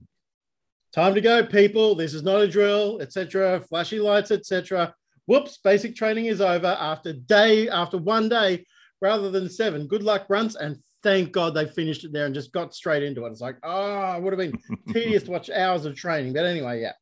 Time 0.93 1.15
to 1.15 1.21
go, 1.21 1.45
people. 1.45 1.95
This 1.95 2.15
is 2.15 2.23
not 2.23 2.41
a 2.41 2.49
drill, 2.49 3.01
etc. 3.01 3.61
Flashy 3.69 4.01
lights, 4.01 4.31
etc. 4.31 4.95
Whoops, 5.27 5.59
basic 5.59 5.97
training 5.97 6.27
is 6.27 6.41
over 6.41 6.77
after 6.81 7.13
day 7.13 7.69
after 7.69 7.99
one 7.99 8.29
day 8.29 8.65
rather 9.01 9.31
than 9.31 9.49
seven. 9.49 9.87
Good 9.87 10.03
luck, 10.03 10.27
runts, 10.29 10.55
and 10.55 10.79
thank 11.03 11.33
God 11.33 11.55
they 11.55 11.67
finished 11.67 12.05
it 12.05 12.13
there 12.13 12.27
and 12.27 12.35
just 12.35 12.53
got 12.53 12.75
straight 12.75 13.03
into 13.03 13.25
it. 13.27 13.31
It's 13.31 13.41
like, 13.41 13.59
oh, 13.63 14.17
it 14.17 14.23
would 14.23 14.33
have 14.33 14.39
been 14.39 14.59
tedious 14.93 15.25
to 15.25 15.31
watch 15.31 15.51
hours 15.51 15.85
of 15.85 15.97
training. 15.97 16.33
But 16.33 16.47
anyway, 16.47 16.81
yeah. 16.81 16.93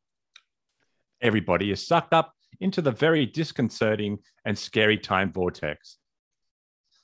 Everybody 1.21 1.71
is 1.71 1.85
sucked 1.85 2.13
up 2.13 2.33
into 2.59 2.81
the 2.81 2.91
very 2.91 3.25
disconcerting 3.25 4.19
and 4.43 4.57
scary 4.57 4.97
time 4.97 5.31
vortex. 5.31 5.97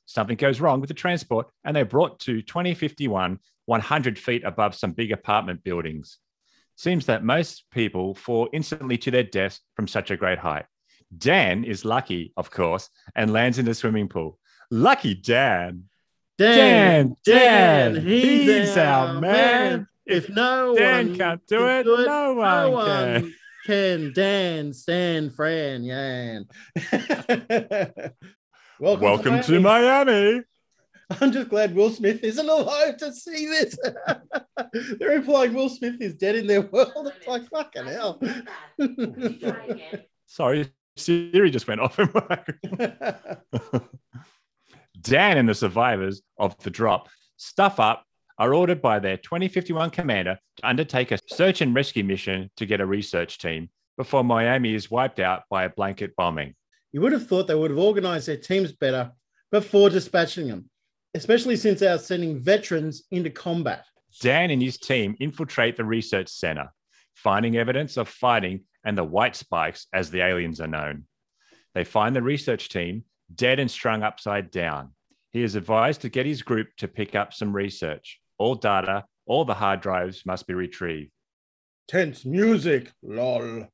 Something 0.06 0.38
goes 0.38 0.60
wrong 0.60 0.82
with 0.82 0.90
the 0.90 0.94
transport, 0.94 1.48
and 1.64 1.76
they're 1.76 1.86
brought 1.86 2.20
to 2.22 2.42
2051, 2.42 3.40
100 3.66 4.20
feet 4.20 4.44
above 4.44 4.76
some 4.76 4.92
big 4.92 5.12
apartment 5.12 5.64
buildings. 5.64 6.18
Seems 6.76 7.06
that 7.06 7.24
most 7.24 7.66
people 7.72 8.16
fall 8.16 8.50
instantly 8.52 8.98
to 8.98 9.12
their 9.12 9.24
deaths 9.24 9.62
from 9.76 9.88
such 9.88 10.12
a 10.12 10.18
great 10.18 10.40
height. 10.40 10.66
Dan 11.18 11.64
is 11.64 11.86
lucky, 11.86 12.34
of 12.38 12.52
course, 12.52 12.90
and 13.16 13.34
lands 13.34 13.60
in 13.60 13.66
the 13.66 13.74
swimming 13.74 14.08
pool. 14.08 14.40
Lucky 14.70 15.14
Dan. 15.14 15.86
Dan, 16.38 17.16
Dan, 17.24 17.94
Dan, 17.94 18.06
he's 18.06 18.50
he's, 18.50 18.78
our 18.78 19.08
our 19.08 19.22
man. 19.22 19.22
man. 19.22 19.88
If 20.06 20.30
no 20.30 20.76
Dan 20.76 21.10
one 21.10 21.18
can't 21.18 21.48
do 21.48 21.60
can 21.60 21.68
it, 21.68 21.86
no 21.86 22.34
one 22.34 23.22
can. 23.22 23.34
can. 23.66 24.14
Dan, 24.14 24.74
Stan, 24.74 25.30
Fran, 25.30 25.84
Yan. 25.84 26.46
Welcome, 28.80 28.80
Welcome 28.80 29.42
to 29.44 29.60
Miami. 29.60 30.44
I'm 31.20 31.32
just 31.32 31.50
glad 31.50 31.76
Will 31.76 31.90
Smith 31.90 32.24
isn't 32.24 32.50
alive 32.50 32.98
to 32.98 33.14
see 33.14 33.46
this. 33.48 33.78
They're 35.00 35.14
implying 35.14 35.54
Will 35.54 35.70
Smith 35.70 35.96
is 36.00 36.14
dead 36.14 36.36
in 36.36 36.48
their 36.48 36.62
world. 36.62 37.12
It's 37.16 37.28
like 37.28 37.50
fucking 37.50 37.88
hell. 37.88 38.22
Sorry, 40.26 40.72
Siri 40.98 41.50
just 41.50 41.68
went 41.68 41.82
off. 41.82 41.98
And 42.00 42.14
ran. 42.14 43.82
Dan 45.02 45.38
and 45.38 45.50
the 45.50 45.56
survivors 45.56 46.22
of 46.38 46.58
the 46.60 46.70
drop 46.70 47.10
stuff 47.38 47.80
up 47.80 48.06
are 48.38 48.54
ordered 48.54 48.82
by 48.82 49.00
their 49.00 49.18
2051 49.18 49.90
commander 49.90 50.38
to 50.58 50.68
undertake 50.68 51.12
a 51.12 51.20
search 51.30 51.62
and 51.62 51.74
rescue 51.76 52.04
mission 52.04 52.50
to 52.58 52.66
get 52.66 52.82
a 52.82 52.86
research 52.86 53.38
team 53.38 53.70
before 53.98 54.24
Miami 54.24 54.74
is 54.74 54.90
wiped 54.90 55.20
out 55.20 55.44
by 55.50 55.64
a 55.64 55.70
blanket 55.70 56.16
bombing. 56.16 56.56
you 56.92 57.02
would 57.02 57.12
have 57.12 57.28
thought 57.28 57.48
they 57.48 57.56
would 57.56 57.72
have 57.72 57.80
organized 57.80 58.28
their 58.28 58.38
teams 58.38 58.72
better 58.72 59.12
before 59.52 59.90
dispatching 59.90 60.48
them, 60.48 60.70
especially 61.14 61.56
since 61.56 61.80
they 61.80 61.88
are 61.88 61.98
sending 61.98 62.40
veterans 62.40 63.04
into 63.12 63.30
combat. 63.30 63.86
Dan 64.22 64.52
and 64.52 64.62
his 64.62 64.78
team 64.78 65.16
infiltrate 65.20 65.78
the 65.78 65.86
research 65.86 66.30
center, 66.30 66.72
finding 67.16 67.58
evidence 67.58 67.98
of 67.98 68.10
fighting 68.10 68.64
and 68.84 68.98
the 68.98 69.04
white 69.04 69.36
spikes, 69.36 69.88
as 69.94 70.10
the 70.10 70.22
aliens 70.22 70.60
are 70.60 70.68
known. 70.68 71.06
They 71.74 71.84
find 71.84 72.16
the 72.16 72.22
research 72.22 72.70
team 72.70 73.04
dead 73.34 73.60
and 73.60 73.72
strung 73.72 74.04
upside 74.04 74.52
down. 74.52 74.92
He 75.32 75.44
is 75.44 75.56
advised 75.56 76.02
to 76.02 76.10
get 76.10 76.26
his 76.26 76.42
group 76.42 76.68
to 76.78 76.88
pick 76.88 77.16
up 77.16 77.34
some 77.34 77.56
research. 77.56 78.20
All 78.38 78.56
data, 78.56 79.06
all 79.26 79.46
the 79.46 79.54
hard 79.54 79.82
drives 79.82 80.26
must 80.26 80.48
be 80.48 80.54
retrieved. 80.54 81.12
Tense 81.88 82.26
music, 82.26 82.92
lol. 83.02 83.68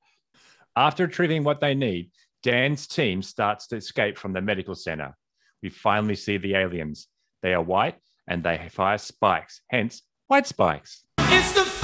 After 0.76 1.06
retrieving 1.06 1.44
what 1.44 1.60
they 1.60 1.74
need, 1.74 2.12
Dan's 2.44 2.88
team 2.88 3.22
starts 3.24 3.68
to 3.68 3.78
escape 3.78 4.18
from 4.18 4.34
the 4.34 4.42
medical 4.42 4.76
center. 4.76 5.18
We 5.64 5.70
finally 5.70 6.16
see 6.16 6.38
the 6.38 6.56
aliens. 6.56 7.08
They 7.42 7.54
are 7.54 7.62
white 7.62 7.96
and 8.28 8.44
they 8.44 8.70
fire 8.72 8.98
spikes, 8.98 9.62
hence, 9.70 10.04
white 10.28 10.46
spikes. 10.46 11.04
It's 11.20 11.52
the 11.54 11.62
final 11.62 11.66
countdown. 11.66 11.77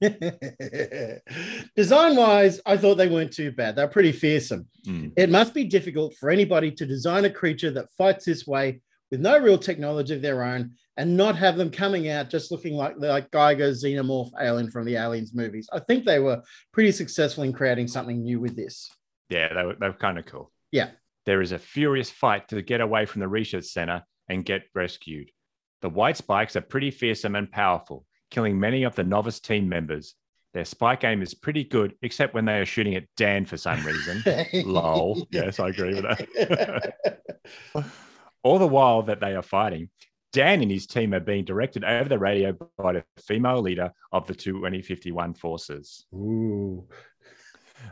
design 1.76 2.16
wise, 2.16 2.60
I 2.66 2.76
thought 2.76 2.96
they 2.96 3.08
weren't 3.08 3.32
too 3.32 3.52
bad. 3.52 3.76
They're 3.76 3.88
pretty 3.88 4.12
fearsome. 4.12 4.66
Mm. 4.86 5.12
It 5.16 5.30
must 5.30 5.54
be 5.54 5.64
difficult 5.64 6.14
for 6.14 6.30
anybody 6.30 6.70
to 6.72 6.86
design 6.86 7.24
a 7.24 7.30
creature 7.30 7.70
that 7.72 7.90
fights 7.96 8.24
this 8.24 8.46
way 8.46 8.80
with 9.10 9.20
no 9.20 9.38
real 9.38 9.58
technology 9.58 10.14
of 10.14 10.22
their 10.22 10.42
own 10.42 10.72
and 10.96 11.16
not 11.16 11.36
have 11.36 11.56
them 11.56 11.70
coming 11.70 12.08
out 12.08 12.30
just 12.30 12.50
looking 12.50 12.74
like 12.74 12.94
like 12.98 13.30
Giger's 13.30 13.84
xenomorph 13.84 14.30
alien 14.40 14.70
from 14.70 14.84
the 14.84 14.96
Aliens 14.96 15.34
movies. 15.34 15.68
I 15.72 15.80
think 15.80 16.04
they 16.04 16.18
were 16.18 16.42
pretty 16.72 16.92
successful 16.92 17.44
in 17.44 17.52
creating 17.52 17.88
something 17.88 18.22
new 18.22 18.40
with 18.40 18.56
this. 18.56 18.90
Yeah, 19.28 19.52
they 19.52 19.64
were, 19.64 19.76
they 19.78 19.88
were 19.88 19.94
kind 19.94 20.18
of 20.18 20.26
cool. 20.26 20.50
Yeah. 20.72 20.90
There 21.24 21.42
is 21.42 21.52
a 21.52 21.58
furious 21.58 22.10
fight 22.10 22.48
to 22.48 22.62
get 22.62 22.80
away 22.80 23.04
from 23.06 23.20
the 23.20 23.28
research 23.28 23.64
center 23.64 24.04
and 24.28 24.44
get 24.44 24.64
rescued. 24.74 25.30
The 25.82 25.88
white 25.88 26.16
spikes 26.16 26.56
are 26.56 26.60
pretty 26.60 26.90
fearsome 26.90 27.36
and 27.36 27.50
powerful, 27.50 28.06
killing 28.30 28.58
many 28.58 28.84
of 28.84 28.94
the 28.94 29.04
novice 29.04 29.40
team 29.40 29.68
members. 29.68 30.14
Their 30.54 30.64
spike 30.64 31.04
aim 31.04 31.20
is 31.20 31.34
pretty 31.34 31.64
good, 31.64 31.94
except 32.02 32.32
when 32.32 32.46
they 32.46 32.58
are 32.58 32.66
shooting 32.66 32.94
at 32.94 33.04
Dan 33.16 33.44
for 33.44 33.56
some 33.56 33.84
reason. 33.84 34.24
Lol. 34.64 35.26
Yes, 35.30 35.60
I 35.60 35.68
agree 35.68 35.94
with 35.94 36.04
that. 36.04 36.94
All 38.42 38.58
the 38.58 38.66
while 38.66 39.02
that 39.02 39.20
they 39.20 39.34
are 39.34 39.42
fighting, 39.42 39.90
Dan 40.32 40.62
and 40.62 40.70
his 40.70 40.86
team 40.86 41.14
are 41.14 41.20
being 41.20 41.44
directed 41.44 41.84
over 41.84 42.08
the 42.08 42.18
radio 42.18 42.56
by 42.78 42.92
the 42.94 43.04
female 43.18 43.60
leader 43.60 43.92
of 44.12 44.26
the 44.26 44.34
2051 44.34 45.34
forces. 45.34 46.06
Ooh. 46.14 46.86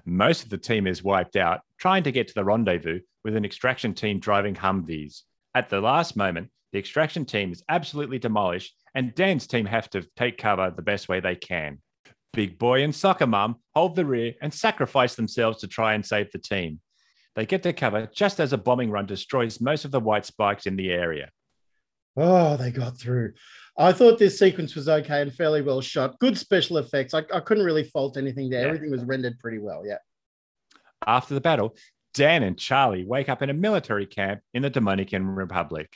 Most 0.05 0.45
of 0.45 0.51
the 0.51 0.59
team 0.59 0.87
is 0.87 1.03
wiped 1.03 1.37
out, 1.37 1.61
trying 1.79 2.03
to 2.05 2.13
get 2.13 2.29
to 2.29 2.35
the 2.35 2.45
rendezvous 2.45 3.01
with 3.25 3.37
an 3.37 3.45
extraction 3.45 3.95
team 3.95 4.21
driving 4.21 4.55
Humvees. 4.55 5.23
At 5.55 5.69
the 5.69 5.81
last 5.81 6.17
moment, 6.17 6.51
the 6.73 6.79
extraction 6.79 7.25
team 7.25 7.53
is 7.53 7.63
absolutely 7.69 8.19
demolished, 8.19 8.75
and 8.95 9.15
Dan's 9.15 9.47
team 9.47 9.67
have 9.67 9.91
to 9.91 10.07
take 10.17 10.39
cover 10.39 10.73
the 10.75 10.83
best 10.83 11.09
way 11.09 11.21
they 11.21 11.37
can. 11.37 11.79
Big 12.33 12.59
Boy 12.59 12.83
and 12.83 12.95
Soccer 12.95 13.27
Mum 13.27 13.57
hold 13.75 13.97
the 13.97 14.05
rear 14.05 14.35
and 14.43 14.53
sacrifice 14.53 15.15
themselves 15.15 15.59
to 15.59 15.69
try 15.69 15.95
and 15.95 16.05
save 16.05 16.31
the 16.33 16.39
team. 16.39 16.81
They 17.37 17.47
get 17.47 17.63
their 17.63 17.73
cover 17.73 18.09
just 18.15 18.41
as 18.41 18.53
a 18.53 18.59
bombing 18.59 18.91
run 18.91 19.07
destroys 19.07 19.61
most 19.61 19.85
of 19.85 19.91
the 19.91 20.01
white 20.01 20.27
spikes 20.27 20.67
in 20.67 20.77
the 20.77 20.91
area. 20.91 21.31
Oh, 22.17 22.57
they 22.57 22.71
got 22.71 22.99
through. 22.99 23.33
I 23.77 23.93
thought 23.93 24.21
this 24.21 24.39
sequence 24.39 24.77
was 24.77 24.89
okay 24.89 25.23
and 25.23 25.33
fairly 25.33 25.63
well 25.63 25.81
shot. 25.81 26.19
Good 26.21 26.39
special 26.39 26.79
effects. 26.79 27.13
I, 27.13 27.25
I 27.33 27.41
couldn't 27.41 27.65
really 27.65 27.85
fault 27.85 28.17
anything 28.17 28.51
there. 28.51 28.63
Yeah. 28.63 28.67
Everything 28.69 28.91
was 28.91 29.03
rendered 29.03 29.39
pretty 29.41 29.59
well. 29.59 29.85
Yeah. 29.85 29.99
After 31.07 31.35
the 31.35 31.41
battle, 31.41 31.77
Dan 32.15 32.45
and 32.45 32.57
Charlie 32.57 33.05
wake 33.05 33.29
up 33.29 33.43
in 33.43 33.51
a 33.51 33.55
military 33.55 34.07
camp 34.07 34.41
in 34.55 34.63
the 34.63 34.71
Dominican 34.71 35.27
Republic. 35.27 35.93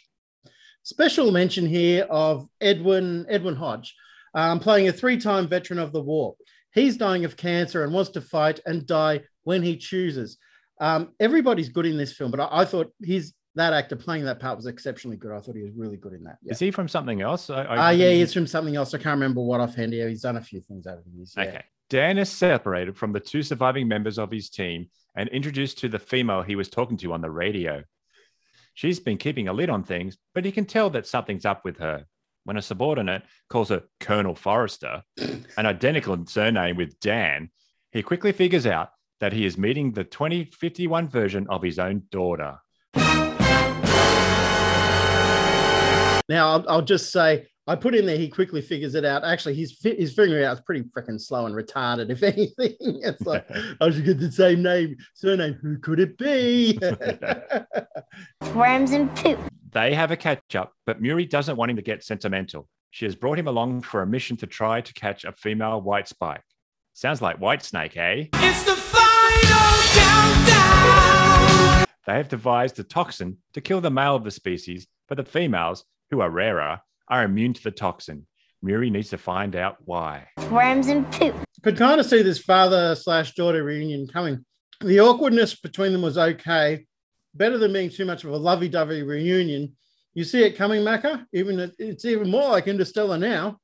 Special 0.92 1.30
mention 1.30 1.66
here 1.66 2.06
of 2.08 2.48
Edwin 2.62 3.26
Edwin 3.28 3.54
Hodge, 3.54 3.94
um, 4.34 4.58
playing 4.58 4.88
a 4.88 4.92
three-time 4.92 5.46
veteran 5.46 5.78
of 5.78 5.92
the 5.92 6.00
war. 6.00 6.34
He's 6.72 6.96
dying 6.96 7.26
of 7.26 7.36
cancer 7.36 7.84
and 7.84 7.92
wants 7.92 8.08
to 8.12 8.22
fight 8.22 8.60
and 8.64 8.86
die 8.86 9.20
when 9.44 9.62
he 9.62 9.76
chooses. 9.76 10.38
Um, 10.80 11.12
everybody's 11.20 11.68
good 11.68 11.84
in 11.84 11.98
this 11.98 12.14
film, 12.14 12.30
but 12.30 12.40
I, 12.40 12.60
I 12.62 12.64
thought 12.64 12.90
his 13.02 13.34
that 13.54 13.74
actor 13.74 13.96
playing 13.96 14.24
that 14.24 14.40
part 14.40 14.56
was 14.56 14.64
exceptionally 14.64 15.18
good. 15.18 15.30
I 15.30 15.40
thought 15.40 15.56
he 15.56 15.62
was 15.62 15.72
really 15.76 15.98
good 15.98 16.14
in 16.14 16.24
that. 16.24 16.38
Yeah. 16.42 16.52
Is 16.52 16.58
he 16.58 16.70
from 16.70 16.88
something 16.88 17.20
else? 17.20 17.50
I, 17.50 17.64
I- 17.64 17.76
Ah, 17.76 17.90
yeah, 17.90 18.10
he's 18.12 18.32
from 18.32 18.46
something 18.46 18.74
else. 18.74 18.94
I 18.94 18.98
can't 18.98 19.16
remember 19.20 19.42
what 19.42 19.60
offhand. 19.60 19.92
Yeah, 19.92 20.08
he's 20.08 20.22
done 20.22 20.38
a 20.38 20.40
few 20.40 20.62
things 20.62 20.86
over 20.86 21.02
the 21.04 21.10
years. 21.14 21.34
Yeah. 21.36 21.42
Okay. 21.44 21.64
Dan 21.90 22.16
is 22.16 22.30
separated 22.30 22.96
from 22.96 23.12
the 23.12 23.20
two 23.20 23.42
surviving 23.42 23.88
members 23.88 24.18
of 24.18 24.30
his 24.30 24.48
team 24.48 24.88
and 25.16 25.28
introduced 25.28 25.78
to 25.80 25.88
the 25.90 25.98
female 25.98 26.40
he 26.40 26.56
was 26.56 26.70
talking 26.70 26.96
to 26.98 27.12
on 27.12 27.20
the 27.20 27.30
radio. 27.30 27.82
She's 28.78 29.00
been 29.00 29.18
keeping 29.18 29.48
a 29.48 29.52
lid 29.52 29.70
on 29.70 29.82
things, 29.82 30.18
but 30.36 30.44
he 30.44 30.52
can 30.52 30.64
tell 30.64 30.88
that 30.90 31.04
something's 31.04 31.44
up 31.44 31.64
with 31.64 31.78
her. 31.78 32.04
When 32.44 32.56
a 32.56 32.62
subordinate 32.62 33.24
calls 33.50 33.70
her 33.70 33.82
Colonel 33.98 34.36
Forester, 34.36 35.02
an 35.56 35.66
identical 35.66 36.24
surname 36.26 36.76
with 36.76 37.00
Dan, 37.00 37.50
he 37.90 38.04
quickly 38.04 38.30
figures 38.30 38.68
out 38.68 38.90
that 39.18 39.32
he 39.32 39.44
is 39.44 39.58
meeting 39.58 39.90
the 39.90 40.04
2051 40.04 41.08
version 41.08 41.48
of 41.48 41.60
his 41.60 41.80
own 41.80 42.04
daughter. 42.12 42.58
Now, 46.28 46.52
I'll, 46.52 46.64
I'll 46.68 46.82
just 46.82 47.10
say, 47.10 47.48
I 47.68 47.76
put 47.76 47.94
in 47.94 48.06
there, 48.06 48.16
he 48.16 48.28
quickly 48.30 48.62
figures 48.62 48.94
it 48.94 49.04
out. 49.04 49.24
Actually, 49.24 49.52
he's, 49.52 49.72
fi- 49.72 49.94
he's 49.94 50.14
figuring 50.14 50.42
it 50.42 50.46
out. 50.46 50.52
It's 50.56 50.64
pretty 50.64 50.84
freaking 50.84 51.20
slow 51.20 51.44
and 51.44 51.54
retarded, 51.54 52.08
if 52.08 52.22
anything. 52.24 52.74
It's 52.80 53.20
like, 53.26 53.46
I 53.82 53.90
should 53.90 54.06
get 54.06 54.18
the 54.18 54.32
same 54.32 54.62
name, 54.62 54.96
surname. 55.12 55.52
Who 55.60 55.76
could 55.78 56.00
it 56.00 56.16
be? 56.16 56.78
Worms 58.54 58.92
and 58.92 59.14
poop. 59.16 59.38
They 59.72 59.92
have 59.92 60.10
a 60.10 60.16
catch 60.16 60.56
up, 60.56 60.72
but 60.86 61.02
Muri 61.02 61.26
doesn't 61.26 61.56
want 61.56 61.70
him 61.70 61.76
to 61.76 61.82
get 61.82 62.02
sentimental. 62.02 62.66
She 62.90 63.04
has 63.04 63.14
brought 63.14 63.38
him 63.38 63.48
along 63.48 63.82
for 63.82 64.00
a 64.00 64.06
mission 64.06 64.38
to 64.38 64.46
try 64.46 64.80
to 64.80 64.92
catch 64.94 65.24
a 65.26 65.32
female 65.32 65.82
white 65.82 66.08
spike. 66.08 66.40
Sounds 66.94 67.20
like 67.20 67.38
White 67.38 67.62
Snake, 67.62 67.98
eh? 67.98 68.28
It's 68.32 68.62
the 68.62 68.76
final 68.76 69.82
countdown. 69.92 71.84
They 72.06 72.14
have 72.14 72.28
devised 72.28 72.78
a 72.80 72.82
toxin 72.82 73.36
to 73.52 73.60
kill 73.60 73.82
the 73.82 73.90
male 73.90 74.16
of 74.16 74.24
the 74.24 74.30
species, 74.30 74.86
but 75.06 75.18
the 75.18 75.24
females, 75.24 75.84
who 76.10 76.22
are 76.22 76.30
rarer, 76.30 76.80
are 77.10 77.24
immune 77.24 77.52
to 77.54 77.62
the 77.62 77.70
toxin. 77.70 78.26
Muri 78.62 78.90
needs 78.90 79.10
to 79.10 79.18
find 79.18 79.54
out 79.54 79.76
why. 79.84 80.26
Worms 80.50 80.88
and 80.88 81.10
poop. 81.12 81.34
could 81.62 81.76
kind 81.76 82.00
of 82.00 82.06
see 82.06 82.22
this 82.22 82.38
father 82.38 82.94
slash 82.94 83.34
daughter 83.34 83.62
reunion 83.62 84.06
coming. 84.08 84.44
The 84.80 85.00
awkwardness 85.00 85.54
between 85.56 85.92
them 85.92 86.02
was 86.02 86.18
okay. 86.18 86.84
better 87.34 87.58
than 87.58 87.72
being 87.72 87.90
too 87.90 88.04
much 88.04 88.24
of 88.24 88.30
a 88.30 88.36
lovey-dovey 88.36 89.02
reunion. 89.02 89.76
You 90.14 90.24
see 90.24 90.42
it 90.42 90.56
coming, 90.56 90.82
Macca? 90.82 91.24
Even 91.32 91.70
it's 91.78 92.04
even 92.04 92.30
more 92.30 92.48
like 92.48 92.66
Interstellar 92.66 93.18
now. 93.18 93.58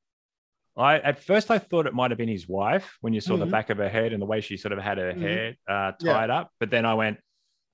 I 0.77 0.99
at 0.99 1.25
first 1.25 1.51
I 1.51 1.59
thought 1.59 1.87
it 1.87 1.95
might 1.95 2.11
have 2.13 2.19
been 2.19 2.29
his 2.29 2.49
wife 2.49 2.97
when 3.01 3.13
you 3.15 3.21
saw 3.21 3.37
the 3.37 3.47
Mhm. 3.47 3.51
back 3.51 3.71
of 3.71 3.79
her 3.79 3.89
head 3.89 4.13
and 4.13 4.21
the 4.23 4.27
way 4.27 4.41
she 4.41 4.57
sort 4.57 4.73
of 4.73 4.79
had 4.81 4.99
her 4.99 5.13
Mhm. 5.13 5.21
hair 5.21 5.55
uh, 5.69 5.93
Yeah. 6.01 6.13
tied 6.13 6.31
up. 6.31 6.51
But 6.61 6.71
then 6.71 6.85
I 6.85 6.95
went, 6.95 7.19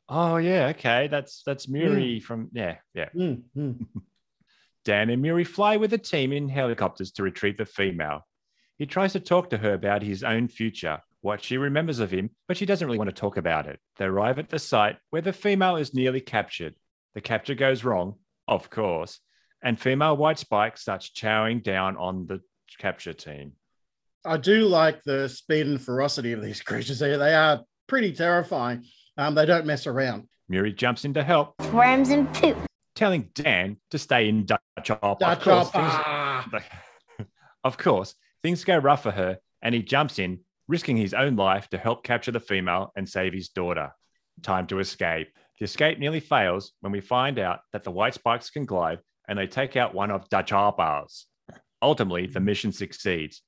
oh 0.08 0.36
yeah, 0.36 0.68
okay, 0.68 1.08
that's 1.08 1.42
that's 1.44 1.68
Muri 1.68 2.20
from 2.20 2.48
yeah 2.52 2.76
yeah. 2.94 3.08
Mm, 3.14 3.42
mm. 3.56 3.86
Dan 4.84 5.10
and 5.10 5.20
Muri 5.20 5.44
fly 5.44 5.76
with 5.76 5.92
a 5.92 5.98
team 5.98 6.32
in 6.32 6.48
helicopters 6.48 7.12
to 7.12 7.22
retrieve 7.22 7.58
the 7.58 7.66
female. 7.66 8.26
He 8.78 8.86
tries 8.86 9.12
to 9.12 9.20
talk 9.20 9.50
to 9.50 9.58
her 9.58 9.74
about 9.74 10.02
his 10.02 10.24
own 10.24 10.48
future, 10.48 11.00
what 11.20 11.42
she 11.42 11.58
remembers 11.58 11.98
of 11.98 12.10
him, 12.10 12.30
but 12.48 12.56
she 12.56 12.64
doesn't 12.64 12.86
really 12.86 12.98
want 12.98 13.10
to 13.10 13.16
talk 13.16 13.36
about 13.36 13.66
it. 13.66 13.78
They 13.98 14.06
arrive 14.06 14.38
at 14.38 14.48
the 14.48 14.58
site 14.58 14.96
where 15.10 15.20
the 15.20 15.34
female 15.34 15.76
is 15.76 15.92
nearly 15.92 16.20
captured. 16.20 16.74
The 17.14 17.20
capture 17.20 17.54
goes 17.54 17.84
wrong, 17.84 18.14
of 18.48 18.70
course, 18.70 19.20
and 19.62 19.78
female 19.78 20.16
White 20.16 20.38
Spike 20.38 20.78
starts 20.78 21.10
chowing 21.10 21.62
down 21.62 21.96
on 21.96 22.26
the 22.26 22.40
capture 22.78 23.12
team. 23.12 23.52
I 24.24 24.36
do 24.36 24.66
like 24.66 25.02
the 25.02 25.28
speed 25.28 25.66
and 25.66 25.80
ferocity 25.80 26.32
of 26.32 26.42
these 26.42 26.62
creatures. 26.62 26.98
They, 26.98 27.16
they 27.16 27.34
are 27.34 27.60
pretty 27.86 28.12
terrifying. 28.12 28.84
Um, 29.16 29.34
they 29.34 29.44
don't 29.44 29.66
mess 29.66 29.86
around. 29.86 30.28
Muri 30.48 30.72
jumps 30.72 31.04
in 31.04 31.14
to 31.14 31.22
help, 31.22 31.54
Worms 31.72 32.10
and 32.10 32.32
poop. 32.34 32.56
Telling 33.00 33.30
Dan 33.34 33.78
to 33.90 33.98
stay 33.98 34.28
in 34.28 34.44
Dutch 34.44 34.60
Hop. 34.88 35.20
Dutch 35.20 35.38
of 35.38 35.42
course, 35.42 35.70
Hop, 35.70 36.44
things- 36.50 36.66
ah! 37.18 37.24
of 37.64 37.78
course, 37.78 38.14
things 38.42 38.62
go 38.62 38.76
rough 38.76 39.02
for 39.04 39.10
her, 39.10 39.38
and 39.62 39.74
he 39.74 39.82
jumps 39.82 40.18
in, 40.18 40.40
risking 40.68 40.98
his 40.98 41.14
own 41.14 41.34
life 41.34 41.66
to 41.70 41.78
help 41.78 42.04
capture 42.04 42.30
the 42.30 42.40
female 42.40 42.92
and 42.94 43.08
save 43.08 43.32
his 43.32 43.48
daughter. 43.48 43.92
Time 44.42 44.66
to 44.66 44.80
escape. 44.80 45.28
The 45.58 45.64
escape 45.64 45.98
nearly 45.98 46.20
fails 46.20 46.72
when 46.80 46.92
we 46.92 47.00
find 47.00 47.38
out 47.38 47.60
that 47.72 47.84
the 47.84 47.90
white 47.90 48.12
spikes 48.12 48.50
can 48.50 48.66
glide 48.66 48.98
and 49.26 49.38
they 49.38 49.46
take 49.46 49.76
out 49.76 49.94
one 49.94 50.10
of 50.10 50.28
Dutch 50.28 50.50
Harper's. 50.50 51.26
Ultimately, 51.80 52.26
the 52.26 52.40
mission 52.40 52.70
succeeds. 52.70 53.40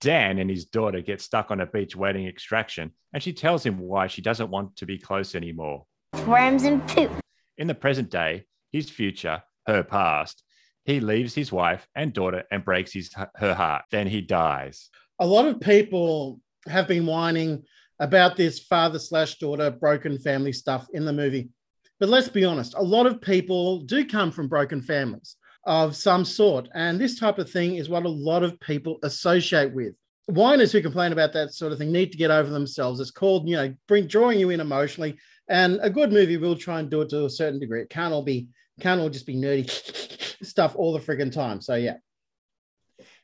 Dan 0.00 0.38
and 0.38 0.48
his 0.48 0.66
daughter 0.66 1.00
get 1.00 1.20
stuck 1.20 1.50
on 1.50 1.60
a 1.60 1.66
beach 1.66 1.96
waiting 1.96 2.28
extraction, 2.28 2.92
and 3.12 3.20
she 3.20 3.32
tells 3.32 3.66
him 3.66 3.80
why 3.80 4.06
she 4.06 4.22
doesn't 4.22 4.50
want 4.50 4.76
to 4.76 4.86
be 4.86 4.98
close 4.98 5.34
anymore. 5.34 5.84
Worms 6.28 6.62
and 6.62 6.86
poop. 6.86 7.10
In 7.58 7.66
the 7.66 7.74
present 7.74 8.08
day, 8.08 8.44
his 8.72 8.90
future, 8.90 9.42
her 9.66 9.82
past, 9.82 10.42
he 10.84 11.00
leaves 11.00 11.34
his 11.34 11.52
wife 11.52 11.86
and 11.94 12.12
daughter 12.12 12.44
and 12.50 12.64
breaks 12.64 12.92
his, 12.92 13.10
her 13.36 13.54
heart. 13.54 13.84
Then 13.90 14.06
he 14.06 14.20
dies. 14.20 14.90
a 15.18 15.26
lot 15.26 15.46
of 15.46 15.60
people 15.60 16.40
have 16.66 16.88
been 16.88 17.06
whining 17.06 17.62
about 17.98 18.36
this 18.36 18.58
father 18.58 18.98
slash 18.98 19.38
daughter 19.38 19.70
broken 19.70 20.18
family 20.18 20.52
stuff 20.52 20.86
in 20.92 21.04
the 21.04 21.12
movie. 21.12 21.50
But 21.98 22.08
let's 22.08 22.28
be 22.28 22.46
honest, 22.46 22.74
a 22.74 22.82
lot 22.82 23.06
of 23.06 23.20
people 23.20 23.80
do 23.80 24.06
come 24.06 24.32
from 24.32 24.48
broken 24.48 24.80
families 24.80 25.36
of 25.66 25.94
some 25.94 26.24
sort. 26.24 26.68
And 26.74 26.98
this 26.98 27.18
type 27.20 27.38
of 27.38 27.50
thing 27.50 27.76
is 27.76 27.90
what 27.90 28.06
a 28.06 28.08
lot 28.08 28.42
of 28.42 28.58
people 28.60 28.98
associate 29.02 29.74
with. 29.74 29.94
Whiners 30.26 30.72
who 30.72 30.80
complain 30.80 31.12
about 31.12 31.34
that 31.34 31.52
sort 31.52 31.72
of 31.72 31.78
thing 31.78 31.92
need 31.92 32.12
to 32.12 32.18
get 32.18 32.30
over 32.30 32.48
themselves. 32.48 33.00
It's 33.00 33.10
called, 33.10 33.48
you 33.48 33.56
know, 33.56 33.74
bring 33.86 34.06
drawing 34.06 34.38
you 34.40 34.50
in 34.50 34.60
emotionally. 34.60 35.18
And 35.48 35.78
a 35.82 35.90
good 35.90 36.12
movie 36.12 36.38
will 36.38 36.56
try 36.56 36.80
and 36.80 36.88
do 36.88 37.02
it 37.02 37.10
to 37.10 37.26
a 37.26 37.30
certain 37.30 37.60
degree. 37.60 37.82
It 37.82 37.90
can't 37.90 38.14
all 38.14 38.22
be, 38.22 38.48
can't 38.80 39.00
all 39.00 39.10
just 39.10 39.26
be 39.26 39.36
nerdy 39.36 39.68
stuff 40.44 40.74
all 40.76 40.92
the 40.92 41.00
friggin' 41.00 41.32
time. 41.32 41.60
So 41.60 41.74
yeah. 41.74 41.96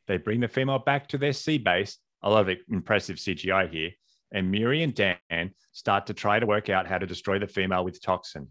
They 0.06 0.18
bring 0.18 0.40
the 0.40 0.48
female 0.48 0.78
back 0.78 1.08
to 1.08 1.18
their 1.18 1.32
sea 1.32 1.58
base. 1.58 1.98
I 2.22 2.30
love 2.30 2.48
it. 2.48 2.60
Impressive 2.70 3.16
CGI 3.16 3.70
here. 3.70 3.90
And 4.32 4.50
Muri 4.50 4.82
and 4.82 4.94
Dan 4.94 5.50
start 5.72 6.06
to 6.06 6.14
try 6.14 6.38
to 6.38 6.46
work 6.46 6.68
out 6.68 6.86
how 6.86 6.98
to 6.98 7.06
destroy 7.06 7.38
the 7.38 7.46
female 7.46 7.84
with 7.84 8.02
toxin. 8.02 8.48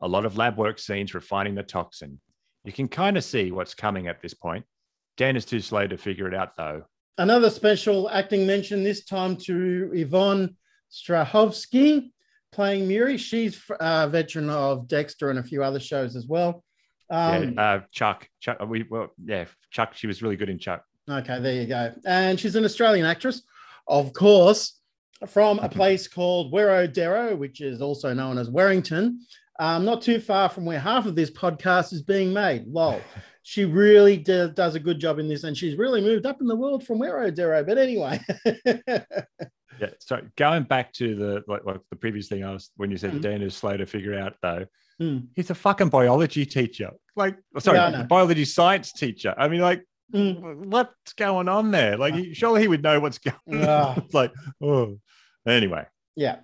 A 0.00 0.08
lot 0.08 0.24
of 0.24 0.36
lab 0.36 0.56
work 0.56 0.78
scenes 0.78 1.14
refining 1.14 1.54
the 1.54 1.62
toxin. 1.62 2.20
You 2.64 2.72
can 2.72 2.88
kind 2.88 3.16
of 3.16 3.24
see 3.24 3.50
what's 3.50 3.74
coming 3.74 4.06
at 4.08 4.20
this 4.20 4.34
point. 4.34 4.64
Dan 5.16 5.36
is 5.36 5.44
too 5.44 5.60
slow 5.60 5.86
to 5.86 5.96
figure 5.96 6.28
it 6.28 6.34
out, 6.34 6.56
though. 6.56 6.84
Another 7.16 7.50
special 7.50 8.08
acting 8.10 8.46
mention 8.46 8.84
this 8.84 9.04
time 9.04 9.36
to 9.36 9.90
Yvonne 9.92 10.56
Strahovski 10.92 12.12
playing 12.52 12.88
Muri. 12.88 13.16
She's 13.16 13.60
a 13.80 14.08
veteran 14.08 14.50
of 14.50 14.88
Dexter 14.88 15.30
and 15.30 15.38
a 15.38 15.42
few 15.42 15.62
other 15.62 15.80
shows 15.80 16.16
as 16.16 16.26
well. 16.26 16.64
Um, 17.10 17.54
yeah, 17.54 17.62
uh, 17.62 17.80
Chuck, 17.90 18.28
Chuck, 18.40 18.58
we 18.66 18.84
well, 18.90 19.08
yeah, 19.24 19.46
Chuck. 19.70 19.94
She 19.94 20.06
was 20.06 20.22
really 20.22 20.36
good 20.36 20.50
in 20.50 20.58
Chuck. 20.58 20.84
Okay, 21.08 21.40
there 21.40 21.54
you 21.54 21.66
go. 21.66 21.92
And 22.04 22.38
she's 22.38 22.54
an 22.54 22.64
Australian 22.64 23.06
actress, 23.06 23.42
of 23.86 24.12
course, 24.12 24.78
from 25.26 25.58
a 25.60 25.68
place 25.68 26.06
called 26.06 26.52
Werrow 26.52 27.38
which 27.38 27.60
is 27.60 27.80
also 27.80 28.12
known 28.12 28.36
as 28.36 28.50
Warrington, 28.50 29.20
um, 29.58 29.84
not 29.84 30.02
too 30.02 30.20
far 30.20 30.48
from 30.48 30.64
where 30.64 30.78
half 30.78 31.06
of 31.06 31.16
this 31.16 31.30
podcast 31.30 31.92
is 31.92 32.02
being 32.02 32.32
made. 32.32 32.66
Lol. 32.66 33.00
She 33.44 33.64
really 33.64 34.18
d- 34.18 34.50
does 34.52 34.74
a 34.74 34.80
good 34.80 35.00
job 35.00 35.18
in 35.18 35.26
this, 35.26 35.44
and 35.44 35.56
she's 35.56 35.78
really 35.78 36.02
moved 36.02 36.26
up 36.26 36.42
in 36.42 36.46
the 36.46 36.54
world 36.54 36.84
from 36.84 36.98
Werrow 36.98 37.66
But 37.66 37.78
anyway, 37.78 38.20
Yeah. 39.80 39.90
So 40.00 40.20
going 40.36 40.64
back 40.64 40.92
to 40.94 41.14
the 41.14 41.44
like, 41.46 41.64
like 41.64 41.80
the 41.90 41.96
previous 41.96 42.28
thing 42.28 42.44
I 42.44 42.52
was 42.52 42.70
when 42.76 42.90
you 42.90 42.96
said. 42.96 43.20
Dan 43.20 43.42
is 43.42 43.54
slow 43.56 43.76
to 43.76 43.86
figure 43.86 44.18
out 44.18 44.34
though, 44.42 44.66
Mm. 45.00 45.28
he's 45.36 45.50
a 45.50 45.54
fucking 45.54 45.90
biology 45.90 46.44
teacher. 46.44 46.90
Like 47.14 47.36
sorry, 47.60 47.78
Yeah, 47.78 48.02
biology 48.02 48.44
science 48.44 48.92
teacher. 48.92 49.34
I 49.38 49.46
mean, 49.48 49.60
like 49.60 49.84
Mm. 50.12 50.66
what's 50.66 51.12
going 51.12 51.48
on 51.48 51.70
there? 51.70 51.96
Like 51.98 52.14
he- 52.14 52.32
surely 52.34 52.62
he 52.62 52.68
would 52.68 52.82
know 52.82 52.98
what's 52.98 53.18
going 53.18 53.64
Ah. 53.64 53.90
on. 53.92 53.98
it's 54.04 54.14
like, 54.14 54.32
oh 54.62 54.98
anyway. 55.46 55.84
yeah, 56.16 56.40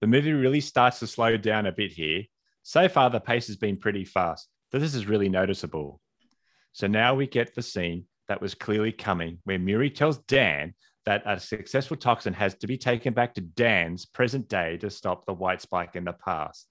The 0.00 0.06
movie 0.06 0.32
really 0.32 0.60
starts 0.62 1.00
to 1.00 1.06
slow 1.06 1.36
down 1.36 1.66
a 1.66 1.72
bit 1.72 1.92
here. 1.92 2.22
So 2.62 2.88
far, 2.88 3.10
the 3.10 3.20
pace 3.20 3.48
has 3.48 3.56
been 3.56 3.76
pretty 3.76 4.04
fast, 4.04 4.48
but 4.70 4.80
this 4.80 4.94
is 4.94 5.06
really 5.06 5.28
noticeable. 5.28 6.00
So 6.72 6.86
now 6.86 7.14
we 7.14 7.26
get 7.26 7.54
the 7.54 7.62
scene 7.62 8.06
that 8.28 8.40
was 8.40 8.54
clearly 8.54 8.92
coming 8.92 9.38
where 9.44 9.58
Muri 9.58 9.90
tells 9.90 10.18
Dan 10.18 10.74
that 11.06 11.22
a 11.24 11.40
successful 11.40 11.96
toxin 11.96 12.34
has 12.34 12.54
to 12.56 12.66
be 12.66 12.76
taken 12.76 13.14
back 13.14 13.34
to 13.34 13.40
Dan's 13.40 14.06
present 14.06 14.48
day 14.48 14.76
to 14.78 14.90
stop 14.90 15.24
the 15.24 15.34
white 15.34 15.62
spike 15.62 15.96
in 15.96 16.04
the 16.04 16.12
past. 16.12 16.66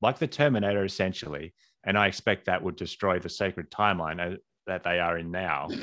Like 0.00 0.18
the 0.18 0.26
Terminator, 0.26 0.84
essentially. 0.84 1.54
And 1.84 1.96
I 1.96 2.06
expect 2.06 2.46
that 2.46 2.62
would 2.62 2.76
destroy 2.76 3.18
the 3.18 3.28
sacred 3.28 3.70
timeline 3.70 4.34
uh, 4.34 4.36
that 4.66 4.82
they 4.82 4.98
are 5.00 5.18
in 5.18 5.30
now. 5.30 5.68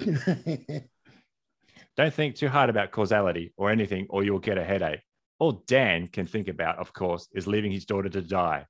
Don't 1.97 2.13
think 2.13 2.35
too 2.35 2.49
hard 2.49 2.69
about 2.69 2.91
causality 2.91 3.53
or 3.57 3.69
anything, 3.71 4.07
or 4.09 4.23
you'll 4.23 4.39
get 4.39 4.57
a 4.57 4.63
headache. 4.63 5.01
All 5.39 5.63
Dan 5.67 6.07
can 6.07 6.25
think 6.25 6.47
about, 6.47 6.77
of 6.77 6.93
course, 6.93 7.27
is 7.33 7.47
leaving 7.47 7.71
his 7.71 7.85
daughter 7.85 8.09
to 8.09 8.21
die. 8.21 8.65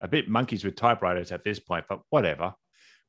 A 0.00 0.08
bit 0.08 0.28
monkeys 0.28 0.64
with 0.64 0.76
typewriters 0.76 1.32
at 1.32 1.44
this 1.44 1.58
point, 1.58 1.86
but 1.88 2.00
whatever. 2.10 2.52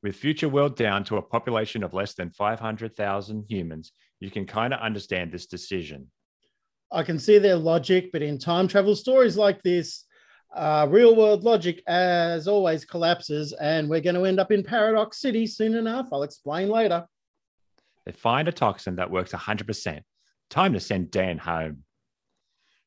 With 0.02 0.16
future 0.16 0.48
world 0.48 0.76
down 0.76 1.04
to 1.04 1.16
a 1.16 1.22
population 1.22 1.82
of 1.82 1.94
less 1.94 2.14
than 2.14 2.30
500,000 2.30 3.44
humans, 3.48 3.92
you 4.20 4.30
can 4.30 4.46
kind 4.46 4.72
of 4.72 4.80
understand 4.80 5.32
this 5.32 5.46
decision. 5.46 6.10
I 6.92 7.02
can 7.02 7.18
see 7.18 7.38
their 7.38 7.56
logic, 7.56 8.10
but 8.12 8.22
in 8.22 8.38
time 8.38 8.68
travel 8.68 8.94
stories 8.94 9.36
like 9.36 9.62
this, 9.62 10.04
uh, 10.54 10.86
real 10.88 11.16
world 11.16 11.42
logic, 11.42 11.82
as 11.86 12.48
always, 12.48 12.84
collapses, 12.84 13.52
and 13.52 13.88
we're 13.88 14.00
going 14.00 14.14
to 14.14 14.24
end 14.24 14.40
up 14.40 14.52
in 14.52 14.62
Paradox 14.62 15.20
City 15.20 15.46
soon 15.46 15.74
enough. 15.74 16.08
I'll 16.12 16.22
explain 16.22 16.68
later. 16.68 17.06
They 18.04 18.12
find 18.12 18.46
a 18.46 18.52
toxin 18.52 18.96
that 18.96 19.10
works 19.10 19.32
100%. 19.32 20.00
Time 20.48 20.72
to 20.72 20.80
send 20.80 21.10
Dan 21.10 21.38
home. 21.38 21.82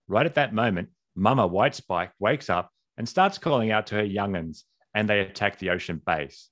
Right 0.08 0.26
at 0.26 0.36
that 0.36 0.54
moment, 0.54 0.90
Mama 1.16 1.46
White 1.46 1.76
Spike 1.76 2.12
wakes 2.20 2.50
up 2.50 2.72
and 2.98 3.08
starts 3.08 3.38
calling 3.38 3.72
out 3.72 3.88
to 3.88 3.96
her 3.96 4.04
young'uns, 4.04 4.64
and 4.96 5.08
they 5.08 5.20
attack 5.20 5.60
the 5.60 5.70
ocean 5.70 6.02
base. 6.04 6.50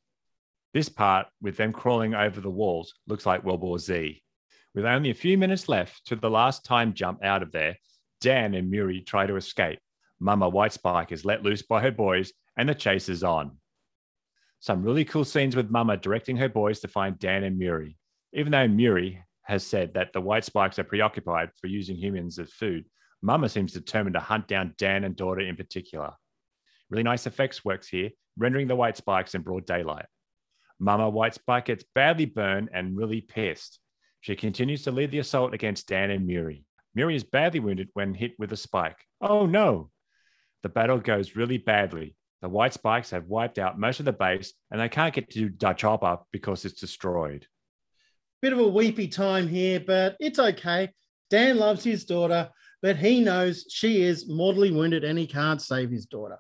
This 0.74 0.90
part, 0.90 1.28
with 1.42 1.58
them 1.58 1.72
crawling 1.72 2.14
over 2.14 2.42
the 2.42 2.52
walls, 2.52 2.94
looks 3.08 3.26
like 3.26 3.44
World 3.44 3.62
War 3.62 3.80
Z. 3.80 4.22
With 4.78 4.86
only 4.86 5.10
a 5.10 5.16
few 5.16 5.40
minutes 5.40 5.68
left 5.68 6.06
to 6.06 6.16
the 6.16 6.30
last 6.30 6.64
time 6.64 6.94
jump 6.94 7.24
out 7.24 7.42
of 7.42 7.52
there, 7.52 7.80
Dan 8.22 8.54
and 8.54 8.70
Muri 8.70 9.02
try 9.02 9.26
to 9.26 9.36
escape. 9.36 9.80
Mama 10.20 10.48
White 10.48 10.72
Spike 10.72 11.12
is 11.12 11.26
let 11.26 11.42
loose 11.42 11.64
by 11.64 11.82
her 11.82 11.90
boys, 11.90 12.32
and 12.60 12.70
the 12.70 12.76
chase 12.76 13.10
is 13.10 13.24
on. 13.24 13.58
Some 14.60 14.84
really 14.84 15.04
cool 15.04 15.26
scenes 15.26 15.56
with 15.56 15.72
Mama 15.72 15.98
directing 15.98 16.38
her 16.38 16.48
boys 16.48 16.80
to 16.82 16.88
find 16.88 17.18
Dan 17.18 17.44
and 17.44 17.58
Muri. 17.58 17.98
Even 18.34 18.52
though 18.52 18.68
Muri 18.68 19.20
has 19.46 19.66
said 19.66 19.96
that 19.96 20.14
the 20.14 20.22
white 20.22 20.46
spikes 20.46 20.78
are 20.78 20.84
preoccupied 20.84 21.50
for 21.60 21.66
using 21.66 21.96
humans 21.96 22.38
as 22.38 22.54
food, 22.54 22.86
Mama 23.24 23.50
seems 23.50 23.74
determined 23.74 24.14
to 24.14 24.20
hunt 24.20 24.48
down 24.48 24.76
Dan 24.78 25.06
and 25.06 25.16
daughter 25.16 25.42
in 25.42 25.56
particular. 25.56 26.14
Really 26.92 27.02
nice 27.02 27.26
effects 27.26 27.66
works 27.66 27.88
here, 27.88 28.12
rendering 28.38 28.68
the 28.68 28.76
white 28.76 28.98
spikes 28.98 29.34
in 29.34 29.42
broad 29.42 29.66
daylight. 29.66 30.06
Mama 30.80 31.10
White 31.10 31.34
Spike 31.34 31.66
gets 31.66 31.84
badly 31.96 32.26
burned 32.26 32.70
and 32.72 32.96
really 32.96 33.22
pissed. 33.22 33.80
She 34.28 34.36
continues 34.36 34.84
to 34.84 34.92
lead 34.92 35.12
the 35.12 35.20
assault 35.20 35.54
against 35.54 35.88
Dan 35.88 36.12
and 36.12 36.28
Muri. 36.28 36.66
Muri 36.94 37.16
is 37.16 37.24
badly 37.24 37.62
wounded 37.62 37.88
when 37.94 38.14
hit 38.14 38.34
with 38.38 38.52
a 38.52 38.58
spike. 38.58 38.98
Oh 39.22 39.46
no! 39.46 39.90
The 40.64 40.68
battle 40.68 40.98
goes 40.98 41.38
really 41.38 41.58
badly. 41.58 42.14
The 42.42 42.50
white 42.50 42.74
spikes 42.74 43.12
have 43.12 43.28
wiped 43.28 43.58
out 43.58 43.80
most 43.80 44.00
of 44.00 44.06
the 44.06 44.12
base 44.12 44.52
and 44.70 44.82
they 44.82 44.90
can't 44.90 45.14
get 45.14 45.30
to 45.30 45.48
Dutch 45.48 45.84
Hopper 45.84 46.18
because 46.34 46.66
it's 46.66 46.82
destroyed. 46.82 47.48
Bit 48.42 48.52
of 48.52 48.60
a 48.60 48.68
weepy 48.68 49.08
time 49.08 49.48
here, 49.48 49.80
but 49.80 50.18
it's 50.20 50.40
okay. 50.40 50.90
Dan 51.30 51.58
loves 51.58 51.86
his 51.86 52.04
daughter, 52.04 52.50
but 52.82 52.98
he 52.98 53.22
knows 53.22 53.64
she 53.70 54.02
is 54.02 54.28
mortally 54.28 54.72
wounded 54.72 55.06
and 55.06 55.18
he 55.18 55.26
can't 55.26 55.62
save 55.62 55.90
his 55.90 56.06
daughter. 56.06 56.40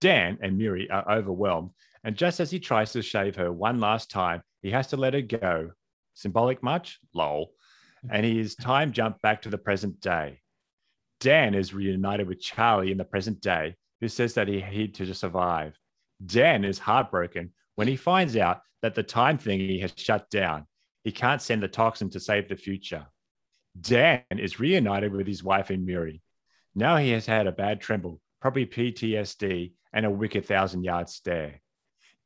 Dan 0.00 0.38
and 0.40 0.56
Muri 0.56 0.88
are 0.88 1.18
overwhelmed, 1.18 1.72
and 2.02 2.16
just 2.16 2.40
as 2.40 2.50
he 2.50 2.60
tries 2.60 2.92
to 2.92 3.02
shave 3.02 3.36
her 3.36 3.52
one 3.52 3.78
last 3.78 4.10
time, 4.10 4.40
he 4.62 4.70
has 4.70 4.86
to 4.86 4.96
let 4.96 5.12
her 5.12 5.20
go. 5.20 5.72
Symbolic 6.16 6.62
much? 6.62 6.98
Lol. 7.14 7.52
Hmm. 8.02 8.08
And 8.10 8.26
his 8.26 8.56
time 8.56 8.92
jumped 8.92 9.22
back 9.22 9.42
to 9.42 9.50
the 9.50 9.58
present 9.58 10.00
day. 10.00 10.40
Dan 11.20 11.54
is 11.54 11.72
reunited 11.72 12.26
with 12.26 12.40
Charlie 12.40 12.90
in 12.90 12.98
the 12.98 13.04
present 13.04 13.40
day, 13.40 13.76
who 14.00 14.08
says 14.08 14.34
that 14.34 14.48
he 14.48 14.60
had 14.60 14.94
to 14.94 15.14
survive. 15.14 15.78
Dan 16.24 16.64
is 16.64 16.78
heartbroken 16.78 17.52
when 17.74 17.86
he 17.86 17.96
finds 17.96 18.36
out 18.36 18.62
that 18.82 18.94
the 18.94 19.02
time 19.02 19.38
thingy 19.38 19.80
has 19.80 19.92
shut 19.96 20.28
down. 20.30 20.66
He 21.04 21.12
can't 21.12 21.40
send 21.40 21.62
the 21.62 21.68
toxin 21.68 22.10
to 22.10 22.20
save 22.20 22.48
the 22.48 22.56
future. 22.56 23.06
Dan 23.78 24.22
is 24.30 24.58
reunited 24.58 25.12
with 25.12 25.26
his 25.26 25.44
wife 25.44 25.70
and 25.70 25.86
Muri. 25.86 26.22
Now 26.74 26.96
he 26.96 27.10
has 27.10 27.26
had 27.26 27.46
a 27.46 27.52
bad 27.52 27.80
tremble, 27.80 28.20
probably 28.40 28.66
PTSD, 28.66 29.72
and 29.92 30.04
a 30.04 30.10
wicked 30.10 30.46
thousand 30.46 30.84
yard 30.84 31.08
stare. 31.08 31.60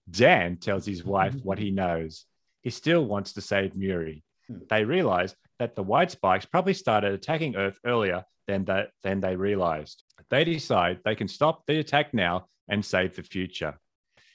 Dan 0.09 0.57
tells 0.57 0.87
his 0.87 1.05
wife 1.05 1.35
mm-hmm. 1.35 1.47
what 1.47 1.59
he 1.59 1.71
knows. 1.71 2.25
He 2.63 2.71
still 2.71 3.05
wants 3.05 3.33
to 3.35 3.41
save 3.41 3.77
Muri. 3.77 4.25
They 4.69 4.85
realize 4.85 5.35
that 5.59 5.77
the 5.77 5.83
white 5.83 6.11
spikes 6.11 6.45
probably 6.45 6.75
started 6.75 7.13
attacking 7.13 7.57
Earth 7.57 7.79
earlier 7.85 8.25
than, 8.47 8.65
that, 8.65 8.91
than 9.03 9.21
they 9.21 9.37
realized. 9.37 10.03
They 10.29 10.45
decide 10.45 11.01
they 11.05 11.15
can 11.15 11.29
stop 11.29 11.67
the 11.67 11.79
attack 11.79 12.13
now 12.13 12.47
and 12.69 12.85
save 12.85 13.17
the 13.17 13.23
future. 13.23 13.79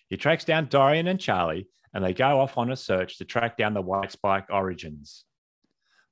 He 0.10 0.18
tracks 0.18 0.46
down 0.46 0.68
Dorian 0.68 1.08
and 1.08 1.20
Charlie, 1.20 1.68
and 1.94 2.04
they 2.04 2.14
go 2.14 2.40
off 2.40 2.58
on 2.58 2.72
a 2.72 2.76
search 2.76 3.18
to 3.18 3.26
track 3.26 3.58
down 3.58 3.74
the 3.74 3.82
white 3.82 4.12
spike 4.12 4.48
origins. 4.50 5.26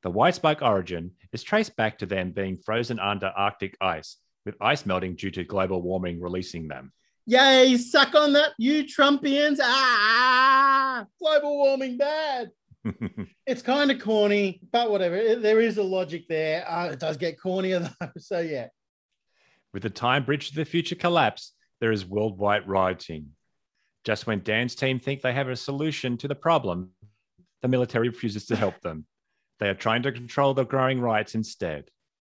The 0.01 0.09
white 0.09 0.35
spike 0.35 0.61
origin 0.61 1.11
is 1.31 1.43
traced 1.43 1.75
back 1.75 1.99
to 1.99 2.05
them 2.05 2.31
being 2.31 2.57
frozen 2.57 2.99
under 2.99 3.27
Arctic 3.27 3.77
ice, 3.79 4.17
with 4.45 4.55
ice 4.59 4.85
melting 4.85 5.15
due 5.15 5.31
to 5.31 5.43
global 5.43 5.81
warming 5.81 6.19
releasing 6.19 6.67
them. 6.67 6.91
Yay, 7.25 7.77
suck 7.77 8.13
on 8.15 8.33
that, 8.33 8.51
you 8.57 8.83
Trumpians. 8.83 9.59
Ah, 9.61 10.32
global 11.19 11.57
warming 11.57 11.97
bad. 11.97 12.51
It's 13.45 13.61
kind 13.61 13.91
of 13.91 14.01
corny, 14.01 14.61
but 14.71 14.89
whatever. 14.89 15.35
There 15.35 15.61
is 15.61 15.77
a 15.77 15.83
logic 15.83 16.27
there. 16.27 16.69
Uh, 16.69 16.89
it 16.89 16.99
does 16.99 17.17
get 17.17 17.39
cornier 17.39 17.79
though. 17.99 18.11
So 18.17 18.39
yeah. 18.39 18.67
With 19.73 19.83
the 19.83 19.89
time 19.89 20.25
bridge 20.25 20.49
to 20.49 20.55
the 20.55 20.65
future 20.65 20.95
collapse, 20.95 21.53
there 21.79 21.91
is 21.91 22.05
worldwide 22.05 22.67
rioting. 22.67 23.29
Just 24.03 24.27
when 24.27 24.41
Dan's 24.41 24.75
team 24.75 24.99
think 24.99 25.21
they 25.21 25.33
have 25.33 25.47
a 25.49 25.55
solution 25.55 26.17
to 26.17 26.27
the 26.27 26.35
problem, 26.35 26.91
the 27.61 27.69
military 27.69 28.09
refuses 28.09 28.45
to 28.47 28.55
help 28.55 28.79
them. 28.81 29.05
They 29.59 29.69
are 29.69 29.73
trying 29.73 30.03
to 30.03 30.11
control 30.11 30.53
the 30.53 30.65
growing 30.65 30.99
riots 30.99 31.35
instead. 31.35 31.89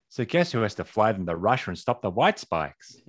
So 0.10 0.24
guess 0.24 0.52
who 0.52 0.62
has 0.62 0.76
to 0.76 0.86
fly 0.86 1.12
them 1.12 1.26
to 1.26 1.36
Russia 1.36 1.72
and 1.72 1.78
stop 1.78 2.02
the 2.02 2.10
white 2.10 2.40
spikes? 2.40 2.96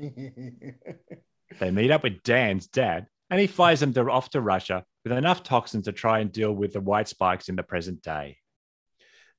They 1.58 1.70
meet 1.70 1.90
up 1.90 2.02
with 2.02 2.22
Dan's 2.22 2.66
dad, 2.66 3.06
and 3.30 3.40
he 3.40 3.46
flies 3.46 3.80
them 3.80 3.92
to, 3.94 4.10
off 4.10 4.30
to 4.30 4.40
Russia 4.40 4.84
with 5.04 5.12
enough 5.12 5.42
toxin 5.42 5.82
to 5.82 5.92
try 5.92 6.20
and 6.20 6.32
deal 6.32 6.52
with 6.52 6.72
the 6.72 6.80
white 6.80 7.08
spikes 7.08 7.48
in 7.48 7.56
the 7.56 7.62
present 7.62 8.02
day. 8.02 8.36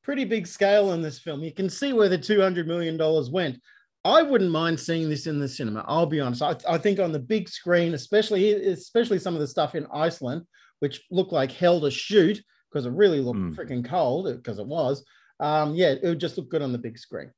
Pretty 0.03 0.25
big 0.25 0.47
scale 0.47 0.93
in 0.93 1.01
this 1.01 1.19
film. 1.19 1.43
You 1.43 1.53
can 1.53 1.69
see 1.69 1.93
where 1.93 2.09
the 2.09 2.17
$200 2.17 2.65
million 2.65 2.97
went. 3.31 3.59
I 4.05 4.21
wouldn't 4.23 4.51
mind 4.51 4.79
seeing 4.79 5.09
this 5.09 5.27
in 5.27 5.39
the 5.39 5.47
cinema. 5.47 5.83
I'll 5.87 6.05
be 6.05 6.21
honest. 6.21 6.41
I, 6.41 6.55
I 6.67 6.77
think 6.77 6.99
on 6.99 7.11
the 7.11 7.19
big 7.19 7.49
screen, 7.49 7.93
especially 7.93 8.53
especially 8.67 9.19
some 9.19 9.33
of 9.33 9.41
the 9.41 9.47
stuff 9.47 9.75
in 9.75 9.85
Iceland, 9.93 10.43
which 10.79 11.01
looked 11.11 11.33
like 11.33 11.51
hell 11.51 11.81
to 11.81 11.91
shoot 11.91 12.41
because 12.71 12.85
it 12.85 12.93
really 12.93 13.19
looked 13.19 13.39
Mm. 13.39 13.55
freaking 13.55 13.83
cold 13.83 14.33
because 14.37 14.57
it 14.57 14.65
was. 14.65 15.03
Um, 15.41 15.75
yeah, 15.75 15.95
it 16.01 16.03
would 16.03 16.19
just 16.19 16.37
look 16.37 16.49
good 16.49 16.61
on 16.61 16.71
the 16.71 16.77
big 16.77 16.97
screen. 16.97 17.31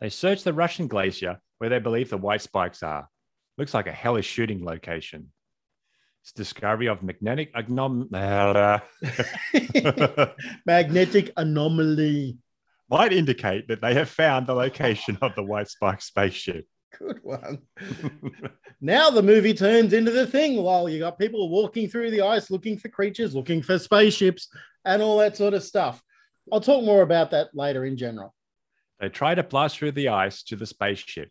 They 0.00 0.08
search 0.08 0.42
the 0.42 0.52
Russian 0.52 0.88
glacier 0.88 1.38
where 1.58 1.70
they 1.70 1.78
believe 1.78 2.10
the 2.10 2.18
white 2.18 2.42
spikes 2.42 2.82
are. 2.82 3.08
Looks 3.58 3.74
like 3.74 3.86
a 3.86 3.92
hellish 3.92 4.26
shooting 4.26 4.64
location. 4.64 5.32
It's 6.22 6.32
discovery 6.32 6.88
of 6.88 7.02
magnetic 7.02 7.54
agnom- 7.54 8.10
Magnetic 10.66 11.32
anomaly. 11.36 12.38
might 12.90 13.12
indicate 13.12 13.68
that 13.68 13.80
they 13.80 13.94
have 13.94 14.08
found 14.08 14.46
the 14.46 14.54
location 14.54 15.18
of 15.22 15.34
the 15.34 15.42
white 15.42 15.68
spike 15.68 16.02
spaceship. 16.02 16.66
Good 16.98 17.20
one. 17.22 17.58
now 18.80 19.10
the 19.10 19.22
movie 19.22 19.54
turns 19.54 19.92
into 19.92 20.10
the 20.10 20.26
thing 20.26 20.62
while 20.62 20.88
you 20.88 20.98
got 20.98 21.18
people 21.18 21.48
walking 21.48 21.88
through 21.88 22.10
the 22.10 22.22
ice 22.22 22.50
looking 22.50 22.78
for 22.78 22.88
creatures, 22.88 23.34
looking 23.34 23.62
for 23.62 23.78
spaceships, 23.78 24.48
and 24.84 25.02
all 25.02 25.18
that 25.18 25.36
sort 25.36 25.54
of 25.54 25.62
stuff. 25.62 26.02
I'll 26.52 26.60
talk 26.60 26.84
more 26.84 27.02
about 27.02 27.30
that 27.32 27.48
later 27.54 27.84
in 27.84 27.96
general. 27.96 28.34
They 29.00 29.08
try 29.10 29.34
to 29.34 29.42
blast 29.42 29.78
through 29.78 29.92
the 29.92 30.08
ice 30.08 30.42
to 30.44 30.56
the 30.56 30.66
spaceship. 30.66 31.30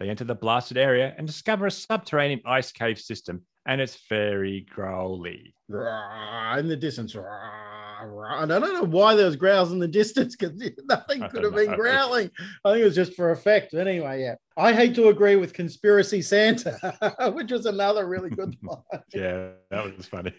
They 0.00 0.08
enter 0.08 0.24
the 0.24 0.34
blasted 0.34 0.78
area 0.78 1.14
and 1.18 1.26
discover 1.26 1.66
a 1.66 1.70
subterranean 1.70 2.40
ice 2.46 2.72
cave 2.72 2.98
system, 2.98 3.42
and 3.66 3.82
it's 3.82 3.98
very 4.08 4.66
growly. 4.74 5.54
In 5.68 6.68
the 6.68 6.76
distance. 6.80 7.14
rah, 7.14 8.00
rah. 8.02 8.42
And 8.42 8.50
I 8.50 8.58
don't 8.58 8.72
know 8.72 8.84
why 8.84 9.14
there 9.14 9.26
was 9.26 9.36
growls 9.36 9.72
in 9.72 9.78
the 9.78 9.86
distance 9.86 10.34
because 10.34 10.58
nothing 10.88 11.28
could 11.28 11.44
have 11.44 11.54
been 11.54 11.74
growling. 11.74 12.30
I 12.64 12.72
think 12.72 12.80
it 12.80 12.86
was 12.86 12.94
just 12.94 13.14
for 13.14 13.30
effect. 13.30 13.74
Anyway, 13.74 14.22
yeah. 14.22 14.36
I 14.56 14.72
hate 14.72 14.94
to 14.94 15.08
agree 15.08 15.36
with 15.36 15.52
Conspiracy 15.52 16.22
Santa, 16.22 16.78
which 17.34 17.52
was 17.52 17.66
another 17.66 18.08
really 18.08 18.30
good 18.36 18.56
line. 18.62 19.02
Yeah, 19.12 19.50
that 19.70 19.96
was 19.96 20.06
funny. 20.06 20.32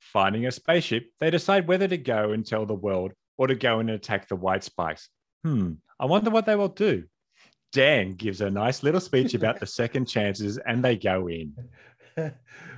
Finding 0.00 0.46
a 0.46 0.50
spaceship, 0.50 1.10
they 1.20 1.30
decide 1.30 1.68
whether 1.68 1.86
to 1.86 1.96
go 1.96 2.32
and 2.32 2.44
tell 2.44 2.66
the 2.66 2.74
world 2.74 3.12
or 3.38 3.46
to 3.46 3.54
go 3.54 3.78
and 3.78 3.88
attack 3.88 4.26
the 4.26 4.34
white 4.34 4.64
spikes. 4.64 5.08
Hmm, 5.44 5.74
I 6.00 6.06
wonder 6.06 6.30
what 6.30 6.46
they 6.46 6.56
will 6.56 6.68
do. 6.68 7.04
Dan 7.76 8.14
gives 8.14 8.40
a 8.40 8.48
nice 8.48 8.82
little 8.82 9.02
speech 9.02 9.34
about 9.34 9.60
the 9.60 9.66
second 9.66 10.06
chances 10.06 10.56
and 10.56 10.82
they 10.82 10.96
go 10.96 11.28
in. 11.28 11.52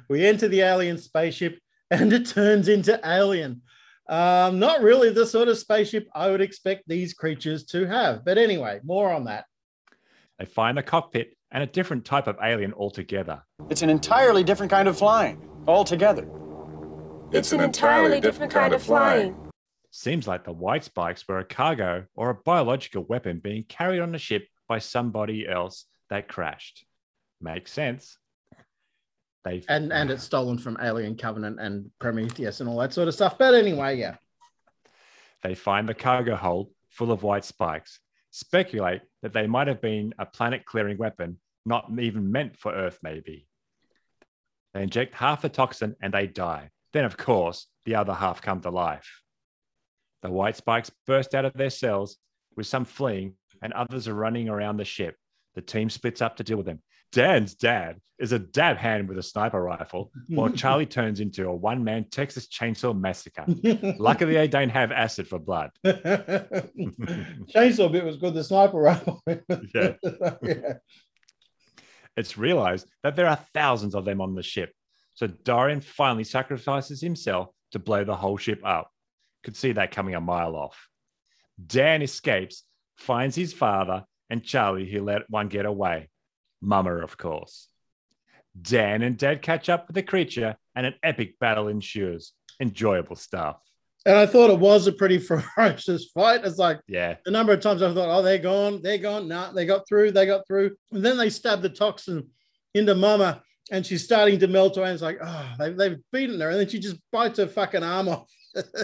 we 0.09 0.27
enter 0.27 0.49
the 0.49 0.63
alien 0.63 0.99
spaceship 0.99 1.61
and 1.93 2.13
it 2.13 2.27
turns 2.27 2.67
into 2.67 2.99
alien. 3.05 3.63
Um, 4.09 4.59
not 4.59 4.83
really 4.83 5.11
the 5.11 5.25
sort 5.25 5.47
of 5.47 5.57
spaceship 5.57 6.09
I 6.17 6.29
would 6.33 6.41
expect 6.41 6.83
these 6.89 7.15
creatures 7.15 7.65
to 7.67 7.87
have. 7.87 8.25
But 8.25 8.39
anyway, 8.39 8.81
more 8.83 9.13
on 9.13 9.27
that. 9.27 9.45
They 10.41 10.47
find 10.47 10.77
the 10.77 10.83
cockpit 10.83 11.37
and 11.53 11.63
a 11.63 11.67
different 11.67 12.05
type 12.05 12.27
of 12.27 12.37
alien 12.43 12.73
altogether. 12.73 13.45
It's 13.71 13.83
an 13.83 13.91
entirely 13.91 14.43
different 14.43 14.73
kind 14.73 14.89
of 14.89 14.99
flying 14.99 15.49
altogether. 15.69 16.29
It's 17.31 17.53
an 17.53 17.61
entirely 17.61 18.21
different 18.21 18.51
kind 18.51 18.75
of 18.75 18.83
flying. 18.83 19.37
Seems 19.93 20.27
like 20.27 20.43
the 20.43 20.53
white 20.53 20.83
spikes 20.83 21.23
were 21.29 21.39
a 21.39 21.45
cargo 21.45 22.07
or 22.17 22.31
a 22.31 22.35
biological 22.35 23.05
weapon 23.05 23.39
being 23.39 23.63
carried 23.69 24.01
on 24.01 24.13
a 24.13 24.19
ship 24.19 24.43
by 24.69 24.79
somebody 24.79 25.49
else 25.49 25.87
that 26.11 26.29
crashed. 26.29 26.85
Makes 27.41 27.73
sense. 27.73 28.19
They 29.45 29.65
And 29.69 29.93
and 29.93 30.11
it's 30.11 30.25
stolen 30.25 30.59
from 30.59 30.77
Alien 30.81 31.17
Covenant 31.17 31.61
and 31.61 31.91
Prometheus 31.99 32.61
and 32.61 32.69
all 32.69 32.79
that 32.79 32.93
sort 32.93 33.09
of 33.09 33.15
stuff. 33.15 33.39
But 33.39 33.55
anyway, 33.55 33.97
yeah. 33.97 34.17
they 35.43 35.55
find 35.55 35.89
the 35.89 35.95
cargo 35.95 36.37
hold 36.37 36.71
full 36.91 37.13
of 37.13 37.23
white 37.23 37.45
spikes, 37.45 38.01
speculate 38.31 39.03
that 39.23 39.33
they 39.33 39.47
might 39.47 39.69
have 39.69 39.81
been 39.81 40.13
a 40.19 40.27
planet 40.27 40.65
clearing 40.65 40.99
weapon, 40.99 41.39
not 41.65 41.91
even 41.99 42.33
meant 42.33 42.57
for 42.57 42.73
Earth, 42.73 42.99
maybe. 43.03 43.47
They 44.75 44.83
inject 44.83 45.15
half 45.15 45.43
the 45.43 45.49
toxin 45.49 45.95
and 46.03 46.13
they 46.13 46.27
die. 46.27 46.71
Then, 46.93 47.05
of 47.05 47.17
course, 47.17 47.67
the 47.85 47.95
other 47.95 48.15
half 48.15 48.43
come 48.43 48.61
to 48.63 48.71
life. 48.71 49.23
The 50.23 50.31
white 50.31 50.57
spikes 50.57 50.91
burst 51.07 51.35
out 51.35 51.45
of 51.45 51.53
their 51.55 51.71
cells, 51.71 52.17
with 52.57 52.67
some 52.67 52.85
fleeing 52.85 53.35
and 53.63 53.73
others 53.73 54.09
are 54.09 54.15
running 54.15 54.49
around 54.49 54.77
the 54.77 54.85
ship. 54.85 55.17
The 55.55 55.63
team 55.63 55.91
splits 55.91 56.23
up 56.23 56.37
to 56.37 56.45
deal 56.45 56.57
with 56.57 56.67
them. 56.67 56.81
Dan's 57.13 57.55
dad 57.55 58.01
is 58.19 58.33
a 58.33 58.39
dab 58.39 58.77
hand 58.77 59.09
with 59.09 59.19
a 59.19 59.23
sniper 59.23 59.63
rifle, 59.63 60.11
while 60.29 60.51
Charlie 60.51 60.87
turns 60.87 61.21
into 61.21 61.49
a 61.49 61.55
one 61.55 61.85
man 61.85 62.07
Texas 62.11 62.49
chainsaw 62.49 62.99
massacre. 62.99 63.45
Luckily, 63.99 64.35
they 64.35 64.49
don't 64.49 64.69
have 64.69 64.93
acid 64.93 65.27
for 65.27 65.39
blood. 65.39 65.71
Chainsaw 65.87 67.91
bit 67.91 68.05
was 68.05 68.17
good. 68.17 68.35
The 68.35 68.45
sniper 68.45 68.79
rifle. 68.79 69.23
Yeah. 69.27 69.95
yeah. 70.43 70.75
It's 72.17 72.37
realized 72.37 72.87
that 73.05 73.17
there 73.17 73.29
are 73.29 73.39
thousands 73.55 73.95
of 73.95 74.05
them 74.05 74.21
on 74.21 74.35
the 74.35 74.43
ship. 74.43 74.73
So 75.15 75.29
Dorian 75.29 75.81
finally 75.81 76.25
sacrifices 76.25 77.01
himself 77.01 77.49
to 77.73 77.79
blow 77.79 78.05
the 78.05 78.17
whole 78.17 78.37
ship 78.37 78.61
up. 78.65 78.91
Could 79.45 79.57
see 79.57 79.73
that 79.73 79.93
coming 79.93 80.15
a 80.15 80.21
mile 80.21 80.57
off. 80.57 80.89
Dan 81.65 82.03
escapes, 82.03 82.65
finds 82.99 83.35
his 83.37 83.53
father 83.53 84.05
and 84.31 84.45
Charlie, 84.45 84.89
who 84.91 85.03
let 85.03 85.29
one 85.31 85.49
get 85.49 85.65
away. 85.67 86.11
Mama, 86.61 86.97
of 86.97 87.17
course. 87.17 87.69
Dan 88.61 89.03
and 89.03 89.17
Dad 89.17 89.41
catch 89.41 89.69
up 89.69 89.87
with 89.87 89.95
the 89.95 90.03
creature, 90.03 90.57
and 90.75 90.85
an 90.87 90.95
epic 91.03 91.39
battle 91.39 91.69
ensues. 91.69 92.33
Enjoyable 92.61 93.17
stuff. 93.17 93.57
And 94.05 94.17
I 94.17 94.27
thought 94.27 94.51
it 94.51 94.59
was 94.59 94.87
a 94.87 94.93
pretty 94.93 95.19
ferocious 95.57 96.07
fight. 96.13 96.45
It's 96.45 96.59
like 96.59 96.81
Yeah. 96.89 97.17
the 97.25 97.31
number 97.31 97.53
of 97.53 97.61
times 97.61 97.83
I 97.83 97.93
thought, 97.95 98.09
oh, 98.11 98.23
they're 98.23 98.39
gone, 98.39 98.83
they're 98.83 98.99
gone. 98.99 99.29
No, 99.29 99.53
they 99.53 99.65
got 99.65 99.87
through, 99.89 100.13
they 100.13 100.27
got 100.27 100.47
through. 100.47 100.77
And 100.93 101.05
then 101.05 101.17
they 101.17 101.31
stab 101.31 101.63
the 101.63 101.69
toxin 101.69 102.27
into 102.75 102.95
Mama, 102.95 103.43
and 103.71 103.87
she's 103.87 104.05
starting 104.05 104.39
to 104.41 104.47
melt 104.49 104.77
away. 104.77 104.87
And 104.89 104.95
it's 104.95 105.03
like, 105.03 105.19
oh, 105.23 105.53
they, 105.59 105.73
they've 105.73 105.99
beaten 106.13 106.41
her. 106.41 106.51
And 106.51 106.59
then 106.61 106.69
she 106.69 106.81
just 106.81 106.97
bites 107.13 107.39
her 107.39 107.47
fucking 107.47 107.83
arm 107.85 108.09
off. 108.09 108.27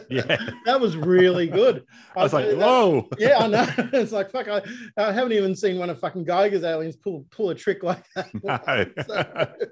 Yeah. 0.09 0.37
that 0.67 0.81
was 0.81 0.97
really 0.97 1.47
good. 1.47 1.85
I 2.17 2.23
was 2.23 2.33
like, 2.33 2.47
that- 2.47 2.59
whoa. 2.59 3.09
yeah, 3.19 3.39
I 3.39 3.47
know. 3.47 3.67
It's 3.93 4.13
like 4.13 4.31
fuck. 4.31 4.49
I, 4.49 4.63
I 4.97 5.13
haven't 5.13 5.33
even 5.33 5.55
seen 5.55 5.79
one 5.79 5.91
of 5.91 5.99
fucking 5.99 6.27
Giger's 6.27 6.65
aliens 6.65 6.97
pull 6.97 7.27
pull 7.31 7.51
a 7.51 7.55
trick 7.55 7.83
like 7.83 8.05
that. 8.15 8.31
No. 8.43 9.05
So- 9.07 9.69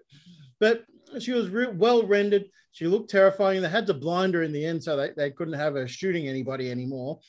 but 0.60 0.84
she 1.18 1.32
was 1.32 1.48
re- 1.48 1.66
well 1.66 2.06
rendered. 2.06 2.44
She 2.72 2.86
looked 2.86 3.10
terrifying. 3.10 3.60
They 3.60 3.68
had 3.68 3.86
to 3.88 3.94
blind 3.94 4.34
her 4.34 4.42
in 4.42 4.52
the 4.52 4.64
end, 4.64 4.82
so 4.82 4.96
they, 4.96 5.10
they 5.16 5.30
couldn't 5.30 5.54
have 5.54 5.74
her 5.74 5.86
shooting 5.86 6.28
anybody 6.28 6.70
anymore, 6.70 7.20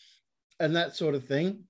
and 0.60 0.76
that 0.76 0.96
sort 0.96 1.16
of 1.16 1.26
thing. 1.26 1.64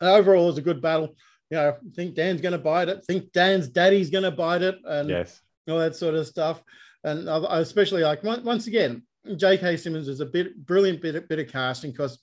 Overall, 0.00 0.44
it 0.44 0.46
was 0.48 0.58
a 0.58 0.62
good 0.62 0.80
battle. 0.82 1.14
You 1.50 1.56
know, 1.56 1.68
I 1.70 1.74
think 1.94 2.14
Dan's 2.14 2.40
going 2.40 2.52
to 2.52 2.58
bite 2.58 2.88
it. 2.88 3.04
think 3.04 3.32
Dan's 3.32 3.68
daddy's 3.68 4.10
going 4.10 4.24
to 4.24 4.30
bite 4.30 4.62
it, 4.62 4.78
and 4.84 5.08
yes. 5.08 5.40
all 5.68 5.78
that 5.78 5.96
sort 5.96 6.14
of 6.14 6.26
stuff. 6.26 6.62
And 7.04 7.28
I 7.28 7.38
I 7.38 7.60
especially 7.60 8.02
like 8.02 8.22
once 8.22 8.68
again, 8.68 9.02
J.K. 9.36 9.76
Simmons 9.76 10.08
is 10.08 10.20
a 10.20 10.26
bit 10.26 10.66
brilliant 10.66 11.00
bit 11.00 11.14
of, 11.14 11.28
bit 11.28 11.38
of 11.38 11.48
casting 11.48 11.92
because 11.92 12.18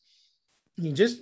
he 0.76 0.92
just 0.94 1.22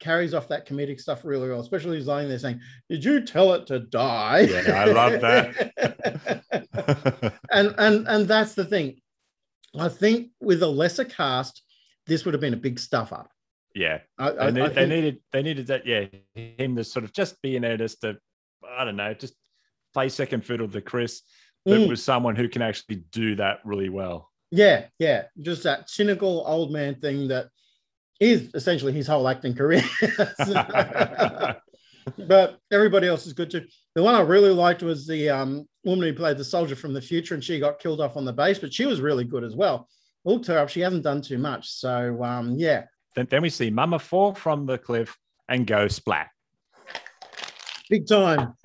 carries 0.00 0.34
off 0.34 0.48
that 0.48 0.66
comedic 0.68 1.00
stuff 1.00 1.24
really 1.24 1.48
well. 1.48 1.60
Especially 1.60 1.96
he's 1.96 2.06
lying 2.06 2.28
there 2.28 2.38
saying, 2.38 2.60
"Did 2.88 3.04
you 3.04 3.24
tell 3.24 3.52
it 3.54 3.66
to 3.68 3.80
die?" 3.80 4.40
Yeah, 4.40 4.72
I 4.74 4.84
love 4.86 5.20
that. 5.20 6.42
and 7.50 7.74
and 7.78 8.06
and 8.08 8.28
that's 8.28 8.54
the 8.54 8.64
thing. 8.64 9.00
I 9.78 9.88
think 9.88 10.30
with 10.40 10.62
a 10.62 10.66
lesser 10.66 11.04
cast, 11.04 11.62
this 12.06 12.24
would 12.24 12.34
have 12.34 12.40
been 12.40 12.54
a 12.54 12.58
big 12.58 12.78
stuff 12.78 13.12
up. 13.12 13.30
yeah. 13.74 13.98
I, 14.18 14.30
I, 14.30 14.32
They, 14.32 14.40
I 14.40 14.50
need, 14.50 14.62
they 14.62 14.74
think- 14.74 14.88
needed 14.90 15.18
they 15.32 15.42
needed 15.42 15.66
that, 15.68 15.86
yeah, 15.86 16.04
him 16.34 16.76
to 16.76 16.84
sort 16.84 17.04
of 17.04 17.12
just 17.12 17.40
be 17.42 17.56
in 17.56 17.62
there 17.62 17.76
just 17.76 18.00
to 18.02 18.16
I 18.68 18.84
don't 18.84 18.96
know, 18.96 19.14
just 19.14 19.34
play 19.94 20.08
second 20.08 20.44
fiddle 20.44 20.68
to 20.68 20.80
Chris, 20.80 21.22
but 21.64 21.80
Mm. 21.80 21.88
with 21.88 22.00
someone 22.00 22.36
who 22.36 22.48
can 22.48 22.62
actually 22.62 22.96
do 23.10 23.36
that 23.36 23.58
really 23.64 23.88
well. 23.88 24.30
Yeah, 24.50 24.86
yeah, 24.98 25.24
just 25.40 25.62
that 25.64 25.90
cynical 25.90 26.44
old 26.46 26.72
man 26.72 26.96
thing 26.96 27.28
that 27.28 27.48
is 28.20 28.50
essentially 28.54 28.92
his 28.92 29.06
whole 29.06 29.28
acting 29.28 29.54
career. 29.54 29.82
but 32.18 32.58
everybody 32.70 33.08
else 33.08 33.26
is 33.26 33.32
good 33.32 33.50
too. 33.50 33.66
The 33.94 34.02
one 34.02 34.14
I 34.14 34.20
really 34.20 34.50
liked 34.50 34.82
was 34.82 35.06
the 35.06 35.28
um, 35.30 35.66
woman 35.84 36.06
who 36.08 36.14
played 36.14 36.38
the 36.38 36.44
soldier 36.44 36.76
from 36.76 36.92
the 36.94 37.00
future, 37.00 37.34
and 37.34 37.42
she 37.42 37.58
got 37.58 37.78
killed 37.80 38.00
off 38.00 38.16
on 38.16 38.24
the 38.24 38.32
base, 38.32 38.58
but 38.58 38.72
she 38.72 38.86
was 38.86 39.00
really 39.00 39.24
good 39.24 39.44
as 39.44 39.56
well. 39.56 39.88
Looked 40.24 40.46
her 40.46 40.58
up; 40.58 40.68
she 40.68 40.80
hasn't 40.80 41.02
done 41.02 41.22
too 41.22 41.38
much. 41.38 41.68
So 41.68 42.22
um, 42.22 42.54
yeah, 42.56 42.84
Then, 43.14 43.26
then 43.30 43.42
we 43.42 43.50
see 43.50 43.70
Mama 43.70 43.98
fall 43.98 44.34
from 44.34 44.66
the 44.66 44.78
cliff 44.78 45.16
and 45.48 45.66
go 45.66 45.88
splat. 45.88 46.28
big 47.90 48.06
time. 48.06 48.54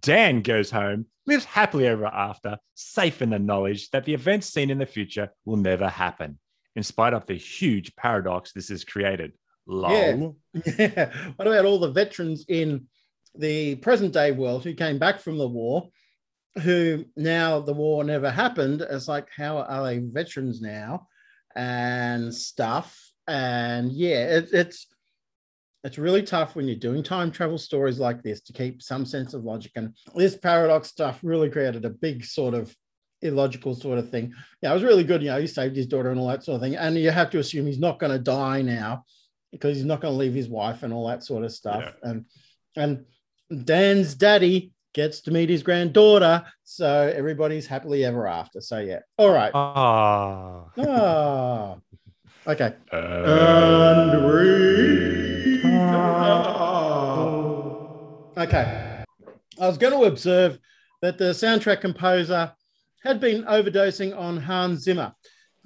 Dan 0.00 0.42
goes 0.42 0.70
home, 0.70 1.06
lives 1.26 1.44
happily 1.44 1.86
ever 1.86 2.06
after, 2.06 2.58
safe 2.74 3.22
in 3.22 3.30
the 3.30 3.38
knowledge 3.38 3.90
that 3.90 4.04
the 4.04 4.14
events 4.14 4.48
seen 4.48 4.70
in 4.70 4.78
the 4.78 4.86
future 4.86 5.30
will 5.44 5.56
never 5.56 5.88
happen, 5.88 6.38
in 6.76 6.82
spite 6.82 7.14
of 7.14 7.26
the 7.26 7.34
huge 7.34 7.94
paradox 7.96 8.52
this 8.52 8.68
has 8.68 8.84
created. 8.84 9.32
Lol. 9.66 10.36
Yeah. 10.52 10.62
Yeah. 10.78 11.12
What 11.36 11.48
about 11.48 11.64
all 11.64 11.78
the 11.78 11.90
veterans 11.90 12.44
in 12.48 12.86
the 13.34 13.76
present 13.76 14.12
day 14.12 14.32
world 14.32 14.64
who 14.64 14.74
came 14.74 14.98
back 14.98 15.20
from 15.20 15.38
the 15.38 15.48
war, 15.48 15.88
who 16.62 17.06
now 17.16 17.60
the 17.60 17.72
war 17.72 18.04
never 18.04 18.30
happened? 18.30 18.82
It's 18.82 19.08
like, 19.08 19.28
how 19.34 19.58
are 19.58 19.84
they 19.84 19.98
veterans 19.98 20.60
now 20.60 21.08
and 21.56 22.32
stuff? 22.34 23.00
And 23.26 23.90
yeah, 23.90 24.36
it, 24.36 24.48
it's 24.52 24.86
it's 25.84 25.98
really 25.98 26.22
tough 26.22 26.56
when 26.56 26.66
you're 26.66 26.76
doing 26.76 27.02
time 27.02 27.30
travel 27.30 27.58
stories 27.58 27.98
like 27.98 28.22
this 28.22 28.40
to 28.40 28.54
keep 28.54 28.82
some 28.82 29.04
sense 29.04 29.34
of 29.34 29.44
logic. 29.44 29.72
And 29.76 29.94
this 30.14 30.34
paradox 30.34 30.88
stuff 30.88 31.20
really 31.22 31.50
created 31.50 31.84
a 31.84 31.90
big 31.90 32.24
sort 32.24 32.54
of 32.54 32.74
illogical 33.20 33.74
sort 33.74 33.98
of 33.98 34.08
thing. 34.10 34.32
Yeah, 34.62 34.70
it 34.70 34.74
was 34.74 34.82
really 34.82 35.04
good. 35.04 35.22
You 35.22 35.28
know, 35.28 35.40
he 35.40 35.46
saved 35.46 35.76
his 35.76 35.86
daughter 35.86 36.10
and 36.10 36.18
all 36.18 36.28
that 36.28 36.42
sort 36.42 36.56
of 36.56 36.62
thing. 36.62 36.76
And 36.76 36.96
you 36.96 37.10
have 37.10 37.30
to 37.30 37.38
assume 37.38 37.66
he's 37.66 37.78
not 37.78 37.98
going 37.98 38.12
to 38.12 38.18
die 38.18 38.62
now 38.62 39.04
because 39.52 39.76
he's 39.76 39.84
not 39.84 40.00
going 40.00 40.12
to 40.12 40.18
leave 40.18 40.34
his 40.34 40.48
wife 40.48 40.82
and 40.82 40.92
all 40.92 41.06
that 41.08 41.22
sort 41.22 41.44
of 41.44 41.52
stuff. 41.52 41.92
And 42.02 42.24
and 42.76 43.04
Dan's 43.64 44.14
daddy 44.14 44.72
gets 44.94 45.20
to 45.22 45.30
meet 45.30 45.50
his 45.50 45.62
granddaughter, 45.62 46.44
so 46.64 47.12
everybody's 47.14 47.66
happily 47.66 48.04
ever 48.06 48.26
after. 48.26 48.62
So 48.62 48.78
yeah, 48.78 49.00
all 49.18 49.30
right. 49.30 49.52
Ah. 49.54 50.64
Ah, 50.78 51.76
okay. 52.46 52.74
And 52.90 54.24
Okay. 58.36 59.04
I 59.60 59.66
was 59.68 59.78
going 59.78 59.92
to 59.92 60.08
observe 60.08 60.58
that 61.02 61.18
the 61.18 61.26
soundtrack 61.26 61.80
composer 61.80 62.52
had 63.02 63.20
been 63.20 63.44
overdosing 63.44 64.16
on 64.18 64.36
Hans 64.38 64.82
Zimmer. 64.82 65.14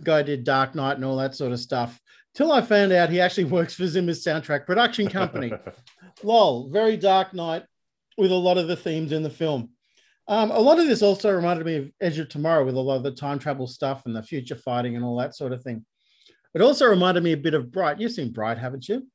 Guy 0.02 0.22
did 0.22 0.44
Dark 0.44 0.74
Knight 0.74 0.96
and 0.96 1.04
all 1.04 1.16
that 1.16 1.34
sort 1.34 1.52
of 1.52 1.60
stuff. 1.60 1.98
Till 2.34 2.52
I 2.52 2.60
found 2.60 2.92
out 2.92 3.10
he 3.10 3.20
actually 3.20 3.44
works 3.56 3.74
for 3.74 3.86
Zimmer's 3.86 4.22
soundtrack 4.22 4.66
production 4.66 5.08
company. 5.08 5.52
Lol, 6.22 6.68
very 6.68 6.96
Dark 6.96 7.32
Knight 7.32 7.64
with 8.16 8.32
a 8.32 8.34
lot 8.34 8.58
of 8.58 8.68
the 8.68 8.76
themes 8.76 9.12
in 9.12 9.22
the 9.22 9.30
film. 9.30 9.70
Um, 10.26 10.50
a 10.50 10.58
lot 10.58 10.78
of 10.78 10.86
this 10.86 11.02
also 11.02 11.32
reminded 11.32 11.64
me 11.64 11.76
of 11.76 11.90
Edge 12.02 12.18
of 12.18 12.28
Tomorrow 12.28 12.66
with 12.66 12.74
a 12.74 12.80
lot 12.80 12.96
of 12.96 13.02
the 13.02 13.12
time 13.12 13.38
travel 13.38 13.66
stuff 13.66 14.02
and 14.04 14.14
the 14.14 14.22
future 14.22 14.56
fighting 14.56 14.94
and 14.94 15.04
all 15.04 15.16
that 15.16 15.34
sort 15.34 15.52
of 15.52 15.62
thing. 15.62 15.86
It 16.54 16.60
also 16.60 16.86
reminded 16.86 17.22
me 17.22 17.32
a 17.32 17.36
bit 17.36 17.54
of 17.54 17.72
Bright. 17.72 17.98
You've 17.98 18.12
seen 18.12 18.32
Bright, 18.32 18.58
haven't 18.58 18.88
you? 18.88 19.06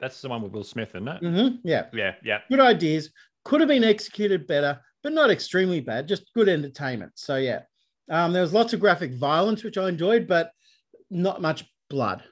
That's 0.00 0.20
the 0.20 0.28
one 0.28 0.42
with 0.42 0.52
Will 0.52 0.64
Smith, 0.64 0.90
isn't 0.94 1.08
it? 1.08 1.22
Mm-hmm. 1.22 1.56
Yeah. 1.64 1.86
Yeah, 1.92 2.14
yeah. 2.22 2.40
Good 2.50 2.60
ideas. 2.60 3.10
Could 3.44 3.60
have 3.60 3.68
been 3.68 3.84
executed 3.84 4.46
better, 4.46 4.80
but 5.02 5.12
not 5.12 5.30
extremely 5.30 5.80
bad. 5.80 6.06
Just 6.08 6.32
good 6.34 6.48
entertainment. 6.48 7.12
So 7.16 7.36
yeah, 7.36 7.62
um, 8.10 8.32
there 8.32 8.42
was 8.42 8.52
lots 8.52 8.72
of 8.72 8.80
graphic 8.80 9.14
violence, 9.14 9.64
which 9.64 9.78
I 9.78 9.88
enjoyed, 9.88 10.26
but 10.26 10.52
not 11.10 11.40
much 11.40 11.64
blood. 11.90 12.22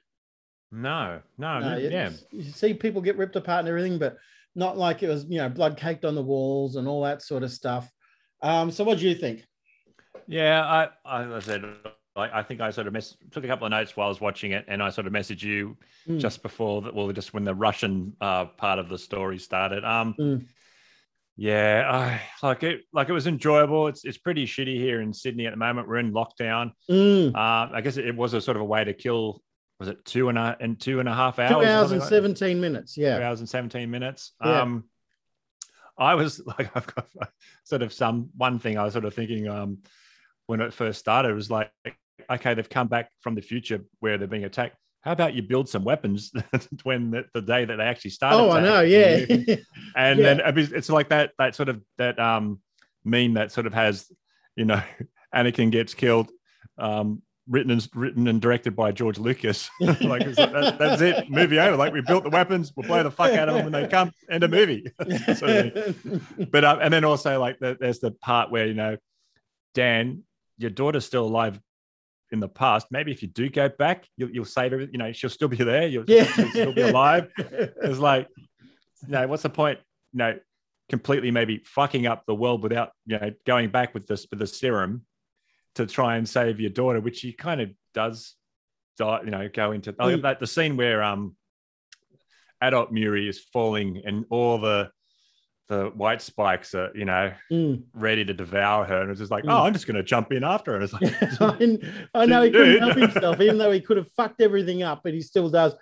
No, 0.73 1.21
no, 1.39 1.61
No, 1.61 1.77
yeah. 1.77 2.11
You 2.31 2.51
see 2.53 2.75
people 2.75 3.01
get 3.01 3.17
ripped 3.17 3.37
apart 3.37 3.61
and 3.61 3.69
everything, 3.69 3.99
but 3.99 4.17
not 4.55 4.77
like 4.77 5.03
it 5.03 5.09
was, 5.09 5.25
you 5.29 5.39
know, 5.39 5.49
blood 5.49 5.77
caked 5.77 6.05
on 6.05 6.15
the 6.15 6.23
walls 6.23 6.77
and 6.77 6.89
all 6.89 7.03
that 7.03 7.23
sort 7.23 7.43
of 7.43 7.53
stuff. 7.53 7.91
Um, 8.43 8.71
so 8.71 8.85
what 8.85 8.99
do 8.99 9.09
you 9.09 9.15
think? 9.15 9.45
Yeah, 10.27 10.89
I, 11.05 11.37
I 11.37 11.39
said, 11.41 11.63
I, 12.17 12.41
I 12.41 12.43
think 12.43 12.61
I 12.61 12.71
sort 12.71 12.87
of 12.87 12.93
mess, 12.93 13.17
took 13.31 13.45
a 13.45 13.47
couple 13.47 13.67
of 13.67 13.71
notes 13.71 13.97
while 13.97 14.07
I 14.07 14.09
was 14.09 14.21
watching 14.21 14.53
it, 14.53 14.65
and 14.69 14.83
I 14.83 14.91
sort 14.91 15.07
of 15.07 15.13
messaged 15.13 15.43
you 15.43 15.77
Mm. 16.09 16.21
just 16.21 16.43
before 16.43 16.83
that. 16.83 16.95
Well, 16.95 17.11
just 17.13 17.35
when 17.35 17.43
the 17.45 17.55
Russian 17.55 18.15
uh, 18.21 18.45
part 18.47 18.79
of 18.79 18.89
the 18.89 18.97
story 18.99 19.39
started. 19.39 19.85
Um, 19.85 20.15
Mm. 20.19 20.47
yeah, 21.37 22.21
I 22.43 22.47
like 22.47 22.63
it. 22.63 22.83
Like 22.93 23.09
it 23.09 23.13
was 23.13 23.27
enjoyable. 23.27 23.89
It's 23.89 24.05
it's 24.05 24.19
pretty 24.19 24.47
shitty 24.47 24.77
here 24.77 25.01
in 25.01 25.13
Sydney 25.13 25.47
at 25.47 25.51
the 25.51 25.57
moment. 25.57 25.89
We're 25.89 25.97
in 25.99 26.13
lockdown. 26.13 26.73
Mm. 26.91 27.35
Uh, 27.35 27.75
I 27.75 27.81
guess 27.83 27.97
it, 27.97 28.15
was 28.17 28.35
a 28.35 28.41
sort 28.41 28.57
of 28.57 28.61
a 28.63 28.65
way 28.67 28.85
to 28.85 28.93
kill. 28.95 29.43
Was 29.81 29.89
it 29.89 30.05
two 30.05 30.29
and 30.31 30.39
a 30.39 30.57
and 30.61 30.81
two 30.81 31.01
and 31.01 31.09
a 31.09 31.15
half 31.15 31.39
hours? 31.39 31.51
Two 31.51 31.69
hours 31.69 31.91
and 31.91 32.01
like 32.01 32.09
that? 32.09 32.17
17 32.17 32.61
minutes. 32.61 32.95
two 32.95 33.07
hours 33.07 33.41
and 33.41 33.49
17 33.49 33.91
minutes. 33.91 34.33
Yeah. 34.43 34.63
Um, 34.63 34.85
I 35.99 36.15
was 36.15 36.41
like, 36.47 36.71
I've 36.75 36.87
got 36.95 37.09
sort 37.65 37.83
of 37.83 37.93
some 37.93 38.31
one 38.37 38.59
thing 38.59 38.79
I 38.79 38.85
was 38.85 38.93
sort 38.93 39.05
of 39.05 39.13
thinking 39.15 39.49
um, 39.49 39.79
when 40.47 40.61
it 40.61 40.73
first 40.73 41.01
started 41.01 41.35
was 41.35 41.51
like, 41.51 41.73
okay, 42.31 42.55
they've 42.55 42.69
come 42.69 42.89
back 42.89 43.11
from 43.21 43.35
the 43.35 43.41
future 43.43 43.81
where 44.01 44.19
they're 44.19 44.29
being 44.29 44.45
attacked. 44.45 44.77
How 45.03 45.13
about 45.13 45.35
you 45.35 45.43
build 45.43 45.69
some 45.69 45.85
weapons 45.85 46.33
when 46.83 47.11
the, 47.13 47.25
the 47.33 47.41
day 47.41 47.65
that 47.65 47.77
they 47.77 47.85
actually 47.85 48.11
started? 48.11 48.39
Oh, 48.39 48.51
I 48.51 48.61
know. 48.61 48.81
Yeah. 48.81 49.19
and 49.97 50.19
Yeah. 50.21 50.35
then 50.35 50.41
it's 50.75 50.89
like 50.89 51.11
that 51.11 51.33
that 51.39 51.55
sort 51.55 51.69
of 51.69 51.81
that 51.99 52.19
um 52.19 52.61
meme 53.05 53.35
that 53.35 53.53
sort 53.53 53.67
of 53.67 53.75
has 53.75 54.11
you 54.57 54.65
know 54.65 54.83
Anakin 55.35 55.71
gets 55.71 55.95
killed 55.95 56.31
um 56.79 57.23
written 57.49 57.71
and 57.71 57.89
written 57.95 58.27
and 58.27 58.41
directed 58.43 58.75
by 58.75 58.91
George 58.91 59.19
Lucas 59.19 59.71
like 59.81 60.25
that, 60.25 60.77
that's 60.81 61.01
it 61.01 61.31
movie 61.31 61.61
over 61.61 61.77
like 61.77 61.93
we 61.93 62.01
built 62.01 62.25
the 62.25 62.31
weapons 62.31 62.73
we'll 62.75 62.89
blow 62.89 63.05
the 63.05 63.11
fuck 63.11 63.33
out 63.35 63.49
of 63.49 63.55
them 63.55 63.65
when 63.65 63.73
they 63.73 63.87
come 63.89 64.11
end 64.29 64.43
of 64.43 64.51
movie 64.51 64.85
sort 65.37 65.53
of 65.53 66.51
but 66.51 66.65
uh, 66.65 66.79
and 66.83 66.93
then 66.93 67.05
also 67.05 67.39
like 67.39 67.57
the, 67.61 67.77
there's 67.79 68.01
the 68.01 68.11
part 68.11 68.51
where 68.51 68.67
you 68.67 68.75
know 68.75 68.97
Dan 69.75 70.25
your 70.59 70.71
daughter's 70.71 71.07
still 71.07 71.25
alive 71.25 71.61
in 72.33 72.41
the 72.41 72.49
past 72.49 72.89
maybe 72.91 73.13
if 73.13 73.23
you 73.23 73.29
do 73.29 73.49
go 73.49 73.69
back 73.69 74.07
you'll, 74.17 74.31
you'll 74.31 74.45
save 74.45 74.73
her 74.73 74.81
you 74.81 74.99
know 74.99 75.13
she'll 75.13 75.31
still 75.31 75.49
be 75.49 75.57
there 75.57 75.87
you'll, 75.87 76.05
Yeah. 76.09 76.25
she'll 76.25 76.51
still 76.51 76.73
be 76.73 76.83
alive 76.83 77.31
it's 77.39 77.99
like, 77.99 78.27
you 79.03 79.13
know, 79.13 79.27
what's 79.29 79.43
the 79.45 79.51
point? 79.51 79.79
You 80.13 80.19
know, 80.19 80.39
completely 80.89 81.31
maybe 81.31 81.63
fucking 81.65 82.07
up 82.07 82.25
the 82.27 82.35
world 82.35 82.63
without, 82.63 82.91
you 83.07 83.19
know, 83.19 83.31
going 83.47 83.71
back 83.71 83.95
with 83.95 84.07
this 84.07 84.27
with 84.31 84.41
the 84.41 84.47
serum 84.47 85.05
to 85.77 85.87
try 85.87 86.17
and 86.17 86.29
save 86.29 86.59
your 86.59 86.71
daughter, 86.71 87.01
which 87.01 87.19
she 87.19 87.33
kind 87.33 87.61
of 87.61 87.71
does, 87.95 88.35
die, 88.99 89.21
you 89.25 89.31
know, 89.31 89.49
go 89.53 89.73
into 89.73 89.95
oh, 90.01 90.09
Mm. 90.09 90.23
that 90.23 90.41
the 90.41 90.47
scene 90.47 90.77
where 90.77 91.03
um, 91.03 91.37
adult 92.61 92.91
Muri 92.91 93.29
is 93.29 93.39
falling 93.53 94.03
and 94.05 94.25
all 94.31 94.59
the 94.59 94.91
the 95.69 95.87
white 95.95 96.23
spikes 96.23 96.75
are, 96.75 96.91
you 96.95 97.05
know, 97.05 97.33
Mm. 97.51 97.83
ready 97.93 98.25
to 98.25 98.33
devour 98.33 98.85
her, 98.85 99.01
and 99.03 99.11
it's 99.11 99.19
just 99.21 99.33
like, 99.33 99.45
Mm. 99.45 99.53
oh, 99.53 99.63
I'm 99.65 99.73
just 99.73 99.87
going 99.87 99.97
to 99.97 100.03
jump 100.03 100.33
in 100.33 100.45
after 100.45 100.73
her. 100.73 100.77
And 100.77 100.85
it's 100.85 100.93
like, 100.93 101.13
I, 101.41 102.23
I 102.23 102.27
know 102.27 102.43
he 102.43 102.51
couldn't 102.51 102.79
help 102.81 102.97
himself, 102.97 103.41
even 103.41 103.59
though 103.59 103.73
he 103.73 103.81
could 103.81 103.97
have 103.97 104.11
fucked 104.13 104.41
everything 104.41 104.83
up, 104.83 105.01
but 105.03 105.13
he 105.13 105.21
still 105.21 105.49
does. 105.49 105.75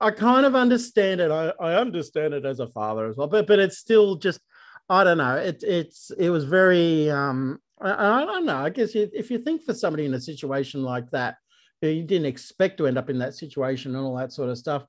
I 0.00 0.12
kind 0.12 0.46
of 0.46 0.54
understand 0.54 1.20
it. 1.20 1.30
I, 1.30 1.52
I 1.60 1.74
understand 1.74 2.32
it 2.32 2.46
as 2.46 2.60
a 2.60 2.68
father 2.68 3.06
as 3.06 3.16
well, 3.16 3.26
but 3.26 3.46
but 3.46 3.58
it's 3.58 3.78
still 3.78 4.14
just 4.16 4.40
I 4.88 5.02
don't 5.04 5.18
know. 5.18 5.36
It 5.36 5.62
it's 5.64 6.10
it 6.16 6.30
was 6.30 6.44
very 6.44 7.10
um 7.10 7.58
I, 7.80 8.20
I 8.22 8.24
don't 8.24 8.46
know. 8.46 8.56
I 8.58 8.70
guess 8.70 8.94
if 8.94 9.10
if 9.12 9.28
you 9.30 9.38
think 9.38 9.62
for 9.64 9.74
somebody 9.74 10.04
in 10.06 10.14
a 10.14 10.20
situation 10.20 10.82
like 10.84 11.10
that 11.10 11.36
you 11.82 12.02
didn't 12.04 12.26
expect 12.26 12.78
to 12.78 12.86
end 12.86 12.96
up 12.96 13.10
in 13.10 13.18
that 13.18 13.34
situation 13.34 13.94
and 13.94 14.04
all 14.04 14.16
that 14.16 14.32
sort 14.32 14.48
of 14.50 14.56
stuff. 14.58 14.84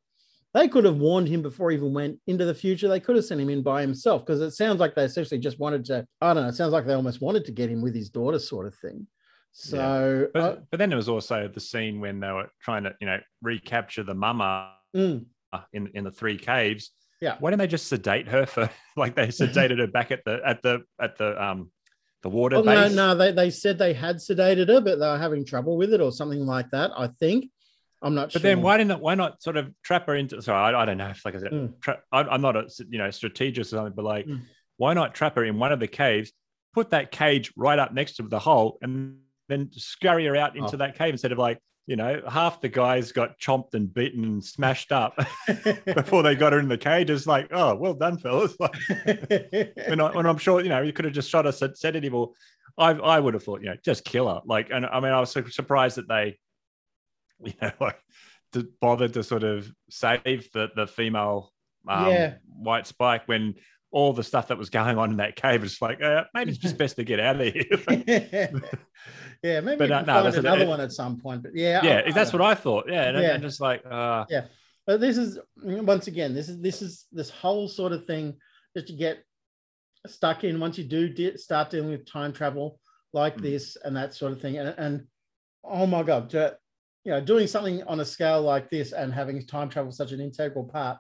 They 0.54 0.68
could 0.68 0.86
have 0.86 0.98
warned 0.98 1.28
him 1.28 1.44
before 1.44 1.70
he 1.70 1.78
even 1.78 1.94
went 1.94 2.20
into 2.26 2.44
the 2.44 2.56
future. 2.56 2.88
They 2.88 3.00
could 3.00 3.16
have 3.16 3.26
sent 3.26 3.40
him 3.40 3.50
in 3.50 3.62
by 3.62 3.82
himself 3.82 4.26
because 4.26 4.42
it 4.42 4.52
sounds 4.52 4.80
like 4.80 4.96
they 4.96 5.04
essentially 5.04 5.40
just 5.40 5.60
wanted 5.60 5.86
to. 5.86 6.06
I 6.22 6.34
don't 6.34 6.44
know. 6.44 6.50
It 6.50 6.56
sounds 6.56 6.74
like 6.74 6.88
they 6.88 6.94
almost 6.94 7.22
wanted 7.22 7.46
to 7.46 7.52
get 7.52 7.70
him 7.70 7.82
with 7.82 7.94
his 7.94 8.10
daughter, 8.10 8.40
sort 8.40 8.66
of 8.66 8.76
thing. 8.76 9.06
So, 9.52 10.28
But, 10.34 10.42
uh, 10.42 10.56
but 10.72 10.78
then 10.78 10.90
there 10.90 10.98
was 10.98 11.10
also 11.10 11.48
the 11.48 11.60
scene 11.60 12.00
when 12.00 12.20
they 12.20 12.32
were 12.32 12.50
trying 12.62 12.84
to, 12.84 12.96
you 13.00 13.08
know, 13.08 13.20
recapture 13.42 14.04
the 14.04 14.14
mama 14.14 14.74
mm, 14.96 15.26
in 15.74 15.88
in 15.94 16.04
the 16.04 16.12
three 16.12 16.38
caves. 16.38 16.92
Yeah. 17.22 17.36
Why 17.40 17.52
didn't 17.52 17.60
they 17.60 17.68
just 17.68 17.88
sedate 17.88 18.28
her 18.28 18.46
for 18.46 18.70
like 18.98 19.16
they 19.16 19.28
sedated 19.28 19.80
her 19.80 19.88
back 19.88 20.12
at 20.12 20.24
the 20.26 20.40
at 20.46 20.62
the 20.62 20.84
at 21.00 21.18
the 21.18 21.44
um 21.44 21.72
the 22.22 22.30
water 22.30 22.62
well, 22.62 22.90
no, 22.90 22.90
no, 22.90 23.16
they, 23.16 23.32
they 23.32 23.50
said 23.50 23.78
they 23.78 23.94
had 23.94 24.18
sedated 24.18 24.68
her, 24.68 24.82
but 24.82 25.00
they 25.00 25.08
were 25.08 25.18
having 25.18 25.46
trouble 25.46 25.78
with 25.78 25.94
it 25.94 26.02
or 26.02 26.12
something 26.12 26.46
like 26.46 26.70
that. 26.72 26.92
I 26.98 27.08
think. 27.20 27.50
I'm 28.02 28.16
not 28.16 28.32
But 28.32 28.42
sure. 28.42 28.42
then 28.42 28.62
why 28.62 28.78
didn't 28.78 29.00
why 29.02 29.16
not 29.16 29.42
sort 29.44 29.58
of 29.58 29.74
trap 29.84 30.08
her 30.08 30.16
into? 30.16 30.42
Sorry, 30.42 30.74
I, 30.76 30.82
I 30.82 30.86
don't 30.86 30.98
know 30.98 31.10
if 31.10 31.24
like 31.26 31.36
I 31.36 31.40
said, 31.40 31.52
Mm. 31.52 31.82
tra- 31.82 32.02
I, 32.12 32.22
I'm 32.24 32.42
not 32.42 32.56
a 32.56 32.70
you 32.90 32.98
know 32.98 33.12
strategist 33.12 33.74
or 33.74 33.78
something, 33.78 33.94
but 33.96 34.06
like, 34.06 34.26
Mm. 34.26 34.42
why 34.78 34.94
not 34.94 35.14
trap 35.16 35.36
her 35.36 35.44
in 35.44 35.60
one 35.60 35.72
of 35.72 35.80
the 35.80 35.88
caves, 35.88 36.32
put 36.74 36.92
that 36.92 37.12
cage 37.12 37.52
right 37.58 37.78
up 37.80 37.94
next 37.94 38.16
to 38.18 38.24
the 38.24 38.40
hole, 38.40 38.78
and 38.82 39.18
then 39.50 39.70
scurry 39.74 40.26
her 40.28 40.36
out 40.36 40.56
into 40.56 40.76
Oh. 40.76 40.78
that 40.78 40.98
cave 40.98 41.14
instead 41.14 41.32
of 41.32 41.38
like 41.38 41.60
you 41.88 41.96
know 41.96 42.22
half 42.30 42.62
the 42.62 42.70
guys 42.70 43.12
got 43.12 43.38
chomped 43.40 43.74
and 43.74 43.92
beaten 43.94 44.24
and 44.24 44.44
smashed 44.44 44.92
up 44.92 45.18
before 45.86 46.24
they 46.24 46.36
got 46.36 46.54
her 46.54 46.60
in 46.60 46.68
the 46.70 46.78
cage. 46.78 47.10
It's 47.10 47.28
like, 47.28 47.48
oh, 47.52 47.76
well 47.76 47.94
done, 47.96 48.18
fellas. 48.18 48.56
Like, 48.60 48.76
when, 49.88 50.00
I, 50.00 50.08
I'm 50.14 50.38
sure 50.38 50.62
you 50.62 50.70
know 50.70 50.82
you 50.82 50.94
could 50.94 51.06
have 51.06 51.14
just 51.14 51.30
shot 51.30 51.46
us 51.46 51.62
at 51.62 51.78
sedative 51.78 52.14
or 52.14 52.32
I 52.78 52.92
I 52.92 53.20
would 53.20 53.34
have 53.34 53.44
thought 53.44 53.62
you 53.62 53.68
know 53.70 53.76
just 53.84 54.06
kill 54.06 54.30
her 54.30 54.42
like 54.46 54.70
and 54.72 54.86
I 54.86 55.00
mean 55.00 55.12
I 55.12 55.20
was 55.20 55.32
su- 55.32 55.50
surprised 55.50 55.98
that 55.98 56.08
they 56.08 56.38
you 57.46 57.54
know 57.62 57.72
like 57.80 58.00
to 58.54 58.68
bothered 58.82 59.14
to 59.14 59.24
sort 59.24 59.44
of 59.44 59.72
save 59.90 60.50
the 60.54 60.70
the 60.76 60.88
female 60.88 61.52
um, 61.88 62.08
Yeah. 62.08 62.34
white 62.48 62.88
spike 62.88 63.28
when 63.28 63.56
all 63.92 64.14
the 64.14 64.24
stuff 64.24 64.50
that 64.50 64.58
was 64.58 64.70
going 64.70 64.98
on 64.98 65.12
in 65.12 65.18
that 65.18 65.36
cave 65.36 65.62
was 65.62 65.82
like 65.82 66.02
uh, 66.02 66.24
maybe 66.34 66.52
it's 66.52 66.60
just 66.60 66.78
best 66.84 66.96
to 66.98 67.04
get 67.04 67.20
out 67.20 67.40
of 67.42 67.54
here 67.54 67.64
yeah, 69.44 69.62
maybe 69.62 69.78
But, 69.78 69.92
uh, 69.92 70.02
no, 70.02 70.06
find 70.06 70.08
that's- 70.08 70.36
another 70.38 70.64
it- 70.64 70.68
one 70.68 70.82
at 70.82 70.92
some 70.92 71.20
point. 71.20 71.44
But 71.44 71.52
yeah, 71.56 71.84
yeah 71.84 72.02
I- 72.06 72.12
that's 72.12 72.34
I- 72.34 72.38
what 72.38 72.42
I 72.46 72.56
thought 72.56 72.86
yeah 72.90 73.04
and, 73.10 73.18
Yeah. 73.18 73.34
and 73.34 73.44
just 73.44 73.62
like 73.62 73.84
uh 73.90 74.26
Yeah. 74.30 74.46
But 74.86 75.02
this 75.02 75.18
is 75.20 75.38
once 75.64 76.08
again, 76.08 76.34
this 76.34 76.50
is 76.50 76.60
this 76.62 76.82
is 76.82 77.06
this 77.12 77.30
whole 77.30 77.68
sort 77.68 77.92
of 77.92 78.06
thing 78.06 78.36
that 78.74 78.90
you 78.90 78.98
get 78.98 79.24
stuck 80.08 80.44
in 80.44 80.60
once 80.60 80.78
you 80.80 80.84
do 80.84 81.10
de- 81.10 81.38
start 81.38 81.70
dealing 81.70 81.92
with 81.92 82.06
time 82.12 82.34
travel 82.34 82.80
like 83.14 83.38
Mm. 83.38 83.42
this 83.42 83.78
and 83.84 83.96
that 83.96 84.14
sort 84.16 84.32
of 84.32 84.42
thing. 84.42 84.58
And, 84.58 84.74
and 84.78 85.08
oh 85.64 85.86
my 85.86 86.02
god, 86.04 86.30
you 87.04 87.12
know, 87.12 87.22
doing 87.22 87.48
something 87.48 87.84
on 87.84 88.00
a 88.00 88.06
scale 88.06 88.42
like 88.42 88.70
this 88.70 88.92
and 88.92 89.14
having 89.14 89.46
time 89.46 89.70
travel 89.70 89.92
such 89.92 90.12
an 90.12 90.22
integral 90.22 90.66
part. 90.66 90.98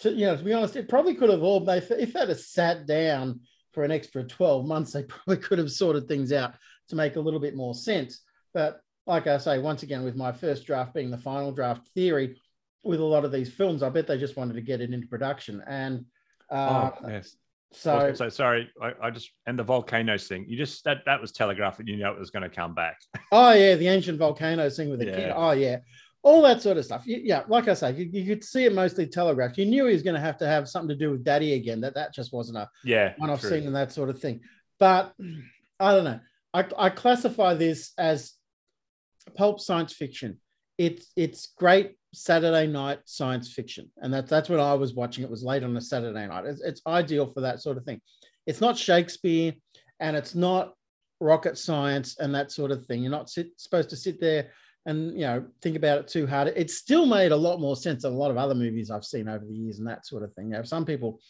To 0.00 0.10
you 0.12 0.26
know, 0.26 0.36
to 0.36 0.44
be 0.44 0.52
honest, 0.52 0.76
it 0.76 0.88
probably 0.88 1.14
could 1.14 1.30
have 1.30 1.42
all. 1.42 1.60
They 1.60 1.78
if 1.78 2.12
they'd 2.12 2.28
have 2.28 2.40
sat 2.40 2.86
down 2.86 3.40
for 3.72 3.84
an 3.84 3.90
extra 3.90 4.22
twelve 4.24 4.66
months, 4.66 4.92
they 4.92 5.02
probably 5.08 5.38
could 5.38 5.58
have 5.58 5.72
sorted 5.72 6.06
things 6.06 6.32
out 6.32 6.54
to 6.88 6.96
make 6.96 7.16
a 7.16 7.20
little 7.20 7.40
bit 7.40 7.56
more 7.56 7.74
sense. 7.74 8.22
But 8.54 8.80
like 9.06 9.26
I 9.26 9.38
say, 9.38 9.58
once 9.58 9.82
again, 9.82 10.04
with 10.04 10.16
my 10.16 10.32
first 10.32 10.66
draft 10.66 10.94
being 10.94 11.10
the 11.10 11.18
final 11.18 11.50
draft 11.50 11.88
theory, 11.94 12.36
with 12.84 13.00
a 13.00 13.04
lot 13.04 13.24
of 13.24 13.32
these 13.32 13.52
films, 13.52 13.82
I 13.82 13.88
bet 13.88 14.06
they 14.06 14.18
just 14.18 14.36
wanted 14.36 14.54
to 14.54 14.60
get 14.60 14.80
it 14.80 14.92
into 14.92 15.08
production. 15.08 15.62
And 15.66 16.04
uh, 16.50 16.90
oh 17.02 17.08
yes 17.08 17.36
so, 17.72 18.12
so 18.14 18.28
sorry 18.30 18.70
I, 18.80 18.92
I 19.02 19.10
just 19.10 19.30
and 19.46 19.58
the 19.58 19.62
volcanoes 19.62 20.26
thing 20.26 20.46
you 20.48 20.56
just 20.56 20.84
that 20.84 20.98
that 21.06 21.20
was 21.20 21.32
telegraphed 21.32 21.80
you 21.84 21.96
know 21.98 22.12
it 22.12 22.18
was 22.18 22.30
going 22.30 22.42
to 22.42 22.48
come 22.48 22.74
back 22.74 22.96
oh 23.32 23.52
yeah, 23.52 23.74
the 23.74 23.88
ancient 23.88 24.18
volcanoes 24.18 24.76
thing 24.76 24.88
with 24.90 25.00
the 25.00 25.06
kid. 25.06 25.32
Oh 25.36 25.50
yeah, 25.50 25.78
all 26.22 26.42
that 26.42 26.62
sort 26.62 26.78
of 26.78 26.84
stuff. 26.84 27.04
Y- 27.06 27.20
Yeah, 27.24 27.42
like 27.48 27.68
I 27.68 27.74
say, 27.74 27.92
you, 27.92 28.06
you 28.10 28.24
could 28.26 28.42
see 28.42 28.64
it 28.64 28.72
mostly 28.74 29.06
telegraphed. 29.06 29.58
You 29.58 29.66
knew 29.66 29.86
he 29.86 29.92
was 29.92 30.02
going 30.02 30.14
to 30.14 30.20
have 30.20 30.38
to 30.38 30.46
have 30.46 30.68
something 30.68 30.88
to 30.88 30.96
do 30.96 31.10
with 31.10 31.24
Daddy 31.24 31.52
again. 31.54 31.80
That 31.82 31.94
that 31.94 32.14
just 32.14 32.32
wasn't 32.32 32.58
a 32.58 32.68
yeah 32.84 33.14
one-off 33.18 33.42
scene 33.42 33.66
and 33.66 33.76
that 33.76 33.92
sort 33.92 34.08
of 34.08 34.18
thing. 34.18 34.40
But 34.78 35.12
I 35.78 35.92
don't 35.94 36.04
know. 36.04 36.20
I, 36.54 36.64
I 36.78 36.88
classify 36.90 37.54
this 37.54 37.92
as 37.98 38.32
pulp 39.36 39.60
science 39.60 39.92
fiction. 39.92 40.38
It's 40.78 41.12
it's 41.16 41.52
great 41.58 41.96
Saturday 42.14 42.66
night 42.66 43.00
science 43.04 43.52
fiction, 43.52 43.90
and 43.98 44.14
that's 44.14 44.30
that's 44.30 44.48
when 44.48 44.60
I 44.60 44.74
was 44.74 44.94
watching. 44.94 45.24
It 45.24 45.30
was 45.30 45.42
late 45.42 45.64
on 45.64 45.76
a 45.76 45.80
Saturday 45.80 46.26
night. 46.26 46.46
It's, 46.46 46.62
it's 46.62 46.82
ideal 46.86 47.26
for 47.26 47.42
that 47.42 47.60
sort 47.60 47.76
of 47.76 47.84
thing. 47.84 48.00
It's 48.46 48.60
not 48.60 48.78
Shakespeare, 48.78 49.52
and 50.00 50.16
it's 50.16 50.34
not 50.34 50.74
rocket 51.20 51.58
science 51.58 52.16
and 52.18 52.34
that 52.34 52.52
sort 52.52 52.70
of 52.70 52.86
thing. 52.86 53.02
You're 53.02 53.10
not 53.10 53.28
sit, 53.28 53.48
supposed 53.56 53.90
to 53.90 53.96
sit 53.96 54.20
there 54.20 54.50
and 54.86 55.12
you 55.14 55.26
know 55.26 55.44
think 55.62 55.76
about 55.76 55.98
it 55.98 56.08
too 56.08 56.26
hard. 56.26 56.52
It 56.56 56.70
still 56.70 57.06
made 57.06 57.32
a 57.32 57.36
lot 57.36 57.60
more 57.60 57.76
sense 57.76 58.02
than 58.02 58.12
a 58.12 58.16
lot 58.16 58.30
of 58.30 58.36
other 58.36 58.54
movies 58.54 58.90
I've 58.90 59.04
seen 59.04 59.28
over 59.28 59.44
the 59.44 59.54
years 59.54 59.78
and 59.78 59.88
that 59.88 60.06
sort 60.06 60.22
of 60.22 60.32
thing. 60.34 60.52
You 60.52 60.64
some 60.64 60.84
people 60.84 61.20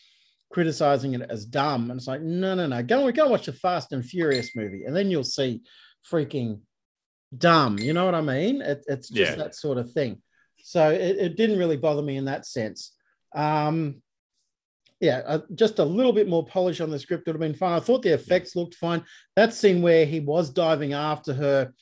criticizing 0.51 1.15
it 1.15 1.23
as 1.29 1.45
dumb, 1.45 1.91
and 1.91 1.99
it's 1.99 2.07
like, 2.07 2.23
no, 2.23 2.55
no, 2.55 2.67
no, 2.67 2.83
go 2.83 3.11
go 3.11 3.29
watch 3.29 3.47
the 3.47 3.53
Fast 3.53 3.93
and 3.93 4.05
Furious 4.05 4.55
movie, 4.55 4.85
and 4.85 4.95
then 4.95 5.11
you'll 5.11 5.25
see 5.25 5.63
freaking 6.11 6.61
dumb. 7.37 7.79
You 7.79 7.93
know 7.93 8.05
what 8.05 8.15
I 8.15 8.21
mean? 8.21 8.63
It, 8.63 8.85
it's 8.89 9.09
just 9.09 9.31
Yeah. 9.33 9.37
that 9.37 9.55
sort 9.55 9.79
of 9.79 9.91
thing. 9.93 10.23
So 10.63 10.91
it, 10.91 11.17
it 11.17 11.37
didn't 11.37 11.59
really 11.59 11.77
bother 11.77 12.03
me 12.03 12.17
in 12.17 12.25
that 12.27 12.47
sense. 12.47 12.93
Um, 13.35 14.03
yeah, 15.01 15.23
uh, 15.27 15.41
just 15.55 15.79
a 15.79 15.85
little 15.85 16.13
bit 16.13 16.29
more 16.29 16.45
polish 16.45 16.81
on 16.81 16.91
the 16.91 16.99
script 16.99 17.27
would 17.27 17.35
have 17.35 17.41
been 17.41 17.55
fine. 17.55 17.75
I 17.75 17.81
thought 17.81 18.03
the 18.03 18.13
effects 18.15 18.57
looked 18.57 18.75
fine. 18.75 19.05
That 19.37 19.55
scene 19.55 19.81
where 19.81 20.05
he 20.05 20.19
was 20.19 20.51
diving 20.51 20.93
after 20.93 21.33
her, 21.35 21.73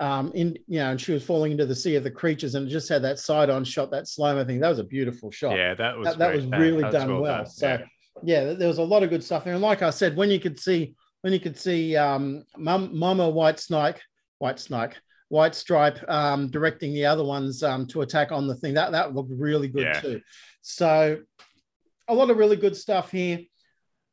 um, 0.00 0.32
in 0.34 0.56
you 0.66 0.78
know, 0.78 0.90
and 0.90 1.00
she 1.00 1.12
was 1.12 1.22
falling 1.22 1.52
into 1.52 1.66
the 1.66 1.74
sea 1.74 1.96
of 1.96 2.02
the 2.04 2.10
creatures, 2.10 2.54
and 2.54 2.66
just 2.68 2.88
had 2.88 3.02
that 3.02 3.18
side-on 3.18 3.64
shot, 3.64 3.90
that 3.90 4.08
slow-mo 4.08 4.44
thing. 4.46 4.58
That 4.58 4.70
was 4.70 4.78
a 4.78 4.84
beautiful 4.84 5.30
shot. 5.30 5.54
yeah 5.56 5.74
that 5.74 5.96
was 5.98 6.08
that, 6.08 6.18
that 6.18 6.34
was 6.34 6.46
really 6.46 6.80
that 6.80 6.92
was 6.92 7.02
done 7.04 7.20
well. 7.20 7.36
done. 7.38 7.46
So 7.46 7.68
Yeah. 7.68 7.84
yeah. 8.44 8.54
there 8.54 8.68
was 8.68 8.78
a 8.78 8.82
lot 8.82 9.02
of 9.02 9.10
good 9.10 9.22
stuff 9.22 9.44
there. 9.44 9.52
And 9.52 9.62
like 9.62 9.82
I 9.82 9.90
said, 9.90 10.16
when 10.16 10.30
you 10.30 10.40
could 10.40 10.58
see 10.58 10.94
when 11.20 11.32
you 11.34 11.40
could 11.40 11.58
see 11.58 11.94
um, 11.96 12.42
Mama 12.56 13.28
White 13.28 13.60
Snake, 13.60 14.00
White 14.42 14.58
Snake, 14.58 14.94
White 15.28 15.54
Stripe 15.54 15.98
um, 16.08 16.50
directing 16.50 16.92
the 16.92 17.06
other 17.06 17.22
ones 17.24 17.62
um, 17.62 17.86
to 17.86 18.00
attack 18.02 18.32
on 18.32 18.48
the 18.48 18.56
thing, 18.56 18.74
that 18.74 18.90
that 18.90 19.14
looked 19.14 19.30
really 19.32 19.68
good 19.68 19.84
Yeah. 19.84 20.00
too. 20.00 20.20
So 20.62 21.20
a 22.08 22.14
lot 22.14 22.28
of 22.28 22.36
really 22.36 22.56
good 22.56 22.76
stuff 22.76 23.12
here. 23.12 23.38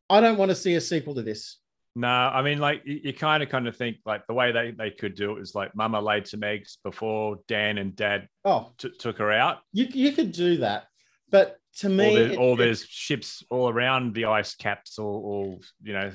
I 0.08 0.22
don't 0.22 0.38
want 0.38 0.50
to 0.50 0.56
see 0.56 0.76
a 0.76 0.82
sequel 0.82 1.16
to 1.16 1.24
this. 1.24 1.58
No, 1.96 2.08
I 2.08 2.44
mean, 2.44 2.60
like 2.60 2.84
you, 2.86 3.00
you 3.06 3.14
kind 3.14 3.42
of 3.42 3.50
kind 3.50 3.68
of 3.68 3.76
think 3.76 3.98
like 4.06 4.26
the 4.28 4.34
way 4.36 4.52
they, 4.52 4.70
they 4.72 4.92
could 4.92 5.16
do 5.16 5.36
it 5.38 5.42
is 5.42 5.56
like 5.56 5.76
Mama 5.76 6.00
laid 6.00 6.28
some 6.28 6.44
eggs 6.44 6.78
before 6.84 7.40
Dan 7.48 7.80
and 7.80 7.96
Dad 7.96 8.28
Oh, 8.46 8.72
t- 8.78 8.92
took 9.00 9.18
her 9.18 9.32
out. 9.32 9.58
you, 9.74 9.88
you 9.92 10.12
could 10.12 10.32
do 10.32 10.58
that, 10.58 10.86
but 11.32 11.58
to 11.80 11.90
me, 11.90 12.12
Or, 12.12 12.14
there, 12.20 12.32
it- 12.34 12.38
or 12.38 12.54
it- 12.54 12.58
there's 12.58 12.86
ships 12.86 13.44
all 13.50 13.68
around 13.70 14.14
the 14.14 14.26
ice 14.26 14.54
caps, 14.56 15.00
or, 15.00 15.12
or 15.20 15.58
you 15.82 15.94
know, 15.94 16.12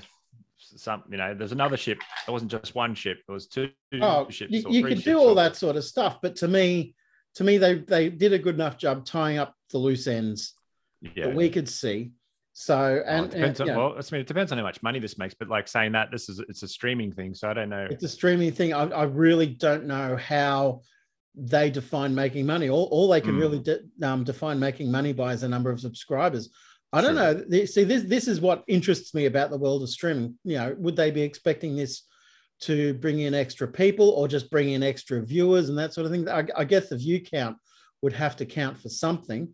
some 0.76 1.02
you 1.10 1.16
know, 1.16 1.34
there's 1.34 1.52
another 1.52 1.76
ship. 1.76 1.98
It 2.26 2.30
wasn't 2.30 2.50
just 2.50 2.74
one 2.74 2.94
ship. 2.94 3.18
It 3.28 3.32
was 3.32 3.46
two 3.46 3.70
oh, 4.00 4.28
ships. 4.30 4.52
you, 4.52 4.64
you 4.68 4.84
could 4.84 5.02
do 5.02 5.18
all 5.18 5.30
or- 5.30 5.34
that 5.36 5.56
sort 5.56 5.76
of 5.76 5.84
stuff, 5.84 6.18
but 6.22 6.36
to 6.36 6.48
me, 6.48 6.94
to 7.36 7.44
me, 7.44 7.58
they 7.58 7.74
they 7.74 8.08
did 8.08 8.32
a 8.32 8.38
good 8.38 8.54
enough 8.54 8.78
job 8.78 9.04
tying 9.04 9.38
up 9.38 9.54
the 9.70 9.78
loose 9.78 10.06
ends 10.06 10.54
Yeah. 11.00 11.26
that 11.26 11.34
we 11.34 11.50
could 11.50 11.68
see. 11.68 12.12
So 12.56 13.02
and, 13.04 13.26
it 13.26 13.30
depends 13.32 13.60
and, 13.60 13.70
on, 13.70 13.76
know, 13.76 13.88
well, 13.88 13.98
I 13.98 14.02
mean, 14.12 14.20
it 14.20 14.28
depends 14.28 14.52
on 14.52 14.58
how 14.58 14.64
much 14.64 14.80
money 14.82 15.00
this 15.00 15.18
makes. 15.18 15.34
But 15.34 15.48
like 15.48 15.66
saying 15.66 15.92
that, 15.92 16.12
this 16.12 16.28
is 16.28 16.40
it's 16.48 16.62
a 16.62 16.68
streaming 16.68 17.10
thing, 17.10 17.34
so 17.34 17.50
I 17.50 17.54
don't 17.54 17.68
know. 17.68 17.88
it's 17.90 18.04
a 18.04 18.08
streaming 18.08 18.52
thing. 18.52 18.72
I, 18.72 18.84
I 18.88 19.02
really 19.04 19.46
don't 19.48 19.86
know 19.86 20.16
how 20.16 20.82
they 21.34 21.68
define 21.68 22.14
making 22.14 22.46
money. 22.46 22.68
All, 22.68 22.84
all 22.92 23.08
they 23.08 23.20
can 23.20 23.34
Mm. 23.34 23.40
really 23.40 23.58
de- 23.58 23.80
um, 24.06 24.22
define 24.22 24.60
making 24.60 24.88
money 24.92 25.12
by 25.12 25.32
is 25.32 25.40
the 25.40 25.48
number 25.48 25.70
of 25.70 25.80
subscribers. 25.80 26.50
I 26.94 27.00
don't 27.00 27.16
Sure. 27.16 27.34
know. 27.58 27.64
See, 27.66 27.84
this 27.84 28.02
this 28.04 28.28
is 28.28 28.40
what 28.40 28.62
interests 28.68 29.14
me 29.14 29.26
about 29.26 29.50
the 29.50 29.58
world 29.58 29.82
of 29.82 29.90
streaming. 29.90 30.38
You 30.44 30.56
know, 30.58 30.76
would 30.78 30.96
they 30.96 31.10
be 31.10 31.22
expecting 31.22 31.76
this 31.76 32.02
to 32.60 32.94
bring 32.94 33.18
in 33.20 33.34
extra 33.34 33.66
people 33.66 34.10
or 34.10 34.28
just 34.28 34.50
bring 34.50 34.70
in 34.70 34.82
extra 34.82 35.20
viewers 35.20 35.68
and 35.68 35.78
that 35.78 35.92
sort 35.92 36.06
of 36.06 36.12
thing? 36.12 36.28
I, 36.28 36.46
I 36.56 36.64
guess 36.64 36.88
the 36.88 36.96
view 36.96 37.20
count 37.20 37.56
would 38.02 38.12
have 38.12 38.36
to 38.36 38.46
count 38.46 38.78
for 38.78 38.88
something. 38.88 39.48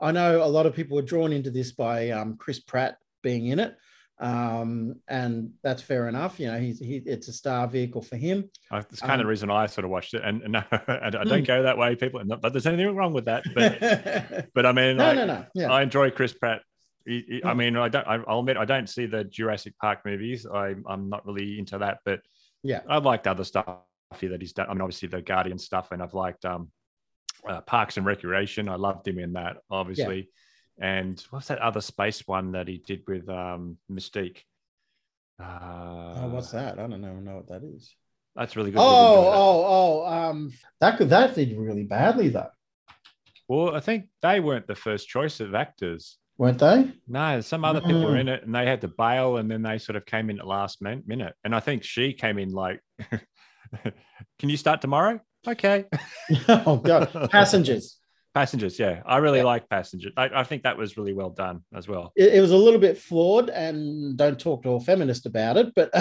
I 0.00 0.12
know 0.12 0.42
a 0.42 0.46
lot 0.46 0.66
of 0.66 0.74
people 0.74 0.94
were 0.96 1.02
drawn 1.02 1.32
into 1.32 1.50
this 1.50 1.72
by 1.72 2.10
um, 2.10 2.36
Chris 2.36 2.60
Pratt 2.60 2.96
being 3.22 3.46
in 3.46 3.58
it, 3.58 3.74
um, 4.20 4.96
and 5.08 5.50
that's 5.62 5.82
fair 5.82 6.08
enough. 6.08 6.38
You 6.38 6.46
know, 6.48 6.58
he's 6.58 6.78
he, 6.78 6.96
it's 7.04 7.28
a 7.28 7.32
star 7.32 7.66
vehicle 7.68 8.02
for 8.02 8.16
him. 8.16 8.50
It's 8.72 9.00
kind 9.00 9.12
of 9.14 9.20
Um, 9.20 9.26
the 9.26 9.26
reason 9.26 9.50
I 9.50 9.66
sort 9.66 9.84
of 9.84 9.90
watched 9.90 10.14
it, 10.14 10.22
and, 10.24 10.42
and 10.42 10.52
no, 10.52 10.62
I 10.70 11.10
don't 11.10 11.28
Mm. 11.28 11.46
go 11.46 11.62
that 11.64 11.78
way, 11.78 11.96
people. 11.96 12.24
Not 12.24 12.42
that 12.42 12.52
there's 12.52 12.66
anything 12.66 12.94
wrong 12.94 13.12
with 13.12 13.24
that, 13.26 13.42
but 13.54 14.50
but 14.54 14.66
I 14.66 14.72
mean, 14.72 14.96
no, 14.96 15.12
like, 15.12 15.26
no. 15.26 15.44
Yeah, 15.54 15.72
I 15.72 15.82
enjoy 15.82 16.10
Chris 16.10 16.32
Pratt. 16.32 16.62
I 17.06 17.10
Mm. 17.52 17.56
mean, 17.56 17.76
I 17.76 17.88
don't. 17.88 18.06
I'll 18.06 18.40
admit, 18.40 18.56
I 18.56 18.64
don't 18.64 18.88
see 18.88 19.06
the 19.06 19.24
Jurassic 19.24 19.74
Park 19.78 20.00
movies. 20.04 20.46
I, 20.46 20.74
I'm 20.86 21.08
not 21.10 21.26
really 21.26 21.58
into 21.58 21.78
that, 21.78 21.98
but 22.04 22.20
yeah. 22.62 22.80
I've 22.88 23.04
liked 23.04 23.26
other 23.26 23.44
stuff 23.44 23.78
here 24.18 24.30
that 24.30 24.40
he's 24.40 24.52
done. 24.52 24.66
I 24.68 24.72
mean, 24.72 24.80
obviously 24.80 25.08
the 25.08 25.20
Guardian 25.22 25.58
stuff, 25.58 25.92
and 25.92 26.02
I've 26.02 26.14
liked 26.14 26.44
um, 26.44 26.70
uh, 27.48 27.60
Parks 27.62 27.96
and 27.98 28.06
Recreation. 28.06 28.68
I 28.68 28.76
loved 28.76 29.06
him 29.06 29.18
in 29.18 29.34
that, 29.34 29.58
obviously. 29.70 30.30
And 30.80 31.20
what's 31.30 31.48
that 31.48 31.58
other 31.60 31.80
space 31.80 32.26
one 32.26 32.52
that 32.52 32.66
he 32.68 32.78
did 32.78 33.02
with 33.06 33.28
um, 33.28 33.76
Mystique? 33.92 34.38
Uh, 35.40 36.14
Oh, 36.16 36.28
what's 36.28 36.50
that? 36.52 36.78
I 36.78 36.86
don't 36.86 37.00
know, 37.00 37.14
know 37.14 37.36
what 37.36 37.48
that 37.48 37.62
is. 37.64 37.94
That's 38.36 38.56
really 38.56 38.70
good. 38.70 38.80
Oh, 38.80 38.88
We've 38.88 39.18
enjoyed 39.18 39.32
it. 39.34 39.36
oh, 39.36 39.64
oh. 39.66 40.06
Um, 40.06 40.52
that 40.80 40.96
could 40.98 41.10
that 41.10 41.34
did 41.34 41.56
really 41.56 41.84
badly 41.84 42.28
though, 42.30 42.50
Well, 43.48 43.74
I 43.76 43.80
think 43.80 44.08
they 44.22 44.40
weren't 44.40 44.66
the 44.66 44.74
first 44.74 45.06
choice 45.08 45.38
of 45.40 45.54
actors. 45.54 46.18
Weren't 46.38 46.58
they? 46.58 46.92
No, 47.08 47.40
some 47.40 47.64
other 47.64 47.80
people 47.80 48.04
were 48.04 48.16
in 48.16 48.28
it 48.28 48.44
and 48.44 48.54
they 48.54 48.66
had 48.66 48.80
to 48.82 48.88
bail 48.88 49.38
and 49.38 49.50
then 49.50 49.62
they 49.62 49.78
sort 49.78 49.96
of 49.96 50.04
came 50.06 50.30
in 50.30 50.38
at 50.38 50.46
last 50.46 50.82
min- 50.82 51.02
minute. 51.06 51.34
And 51.44 51.54
I 51.54 51.60
think 51.60 51.82
she 51.84 52.12
came 52.12 52.38
in 52.38 52.50
like, 52.50 52.80
can 54.38 54.48
you 54.48 54.56
start 54.56 54.80
tomorrow? 54.80 55.20
Okay. 55.46 55.84
oh 56.48 56.76
god, 56.76 57.10
passengers. 57.30 57.98
Passengers. 58.34 58.80
Yeah. 58.80 59.00
I 59.06 59.18
really 59.18 59.38
Yeah. 59.38 59.44
like 59.44 59.68
Passengers. 59.68 60.12
I, 60.16 60.28
I 60.34 60.42
think 60.42 60.64
that 60.64 60.76
was 60.76 60.96
really 60.96 61.12
well 61.12 61.30
done 61.30 61.60
as 61.72 61.86
well. 61.86 62.10
It, 62.16 62.34
it 62.34 62.40
was 62.40 62.50
a 62.50 62.56
little 62.56 62.80
bit 62.80 62.98
flawed, 62.98 63.48
and 63.48 64.16
don't 64.16 64.40
talk 64.40 64.64
to 64.64 64.70
a 64.70 64.80
feminist 64.80 65.26
about 65.26 65.56
it, 65.56 65.72
but 65.76 65.92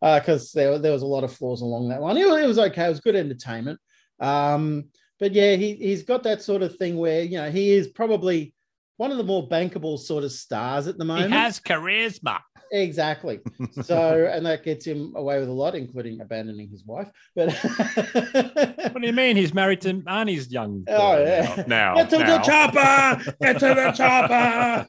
because 0.00 0.52
there, 0.52 0.78
there 0.78 0.92
was 0.92 1.02
a 1.02 1.06
lot 1.06 1.24
of 1.24 1.32
flaws 1.32 1.62
along 1.62 1.88
that 1.88 2.00
one. 2.00 2.16
It, 2.16 2.26
was- 2.28 2.42
it 2.42 2.46
was 2.46 2.58
okay. 2.58 2.86
It 2.86 2.90
was 2.90 3.00
good 3.00 3.16
entertainment. 3.16 3.78
Um, 4.20 4.84
but 5.20 5.32
yeah, 5.32 5.54
he 5.54 5.74
he's 5.74 6.02
got 6.02 6.22
that 6.24 6.42
sort 6.42 6.62
of 6.62 6.76
thing 6.76 6.96
where 6.96 7.22
you 7.22 7.38
know 7.38 7.50
he 7.50 7.70
is 7.72 7.86
probably 7.86 8.54
one 8.96 9.10
of 9.10 9.18
the 9.18 9.24
more 9.24 9.48
bankable 9.48 9.98
sort 9.98 10.24
of 10.24 10.32
stars 10.32 10.86
at 10.86 10.98
the 10.98 11.04
moment. 11.04 11.32
He 11.32 11.38
has 11.38 11.60
charisma. 11.60 12.40
Exactly. 12.72 13.40
So, 13.82 14.30
and 14.30 14.44
that 14.46 14.62
gets 14.62 14.86
him 14.86 15.14
away 15.16 15.38
with 15.38 15.48
a 15.48 15.52
lot, 15.52 15.74
including 15.74 16.20
abandoning 16.20 16.68
his 16.68 16.84
wife. 16.84 17.08
But 17.34 17.52
What 17.54 19.00
do 19.00 19.06
you 19.06 19.12
mean? 19.12 19.36
He's 19.36 19.54
married 19.54 19.80
to 19.82 19.94
Arnie's 19.94 20.50
young. 20.50 20.84
Oh, 20.88 20.96
daughter 20.98 21.24
yeah. 21.24 21.64
Now. 21.66 21.94
Get 21.94 22.10
to 22.10 22.18
now. 22.18 22.38
the 22.38 22.44
chopper! 22.44 23.34
Get 23.40 23.58
to 23.60 23.74
the 23.74 23.92
chopper! 23.92 24.86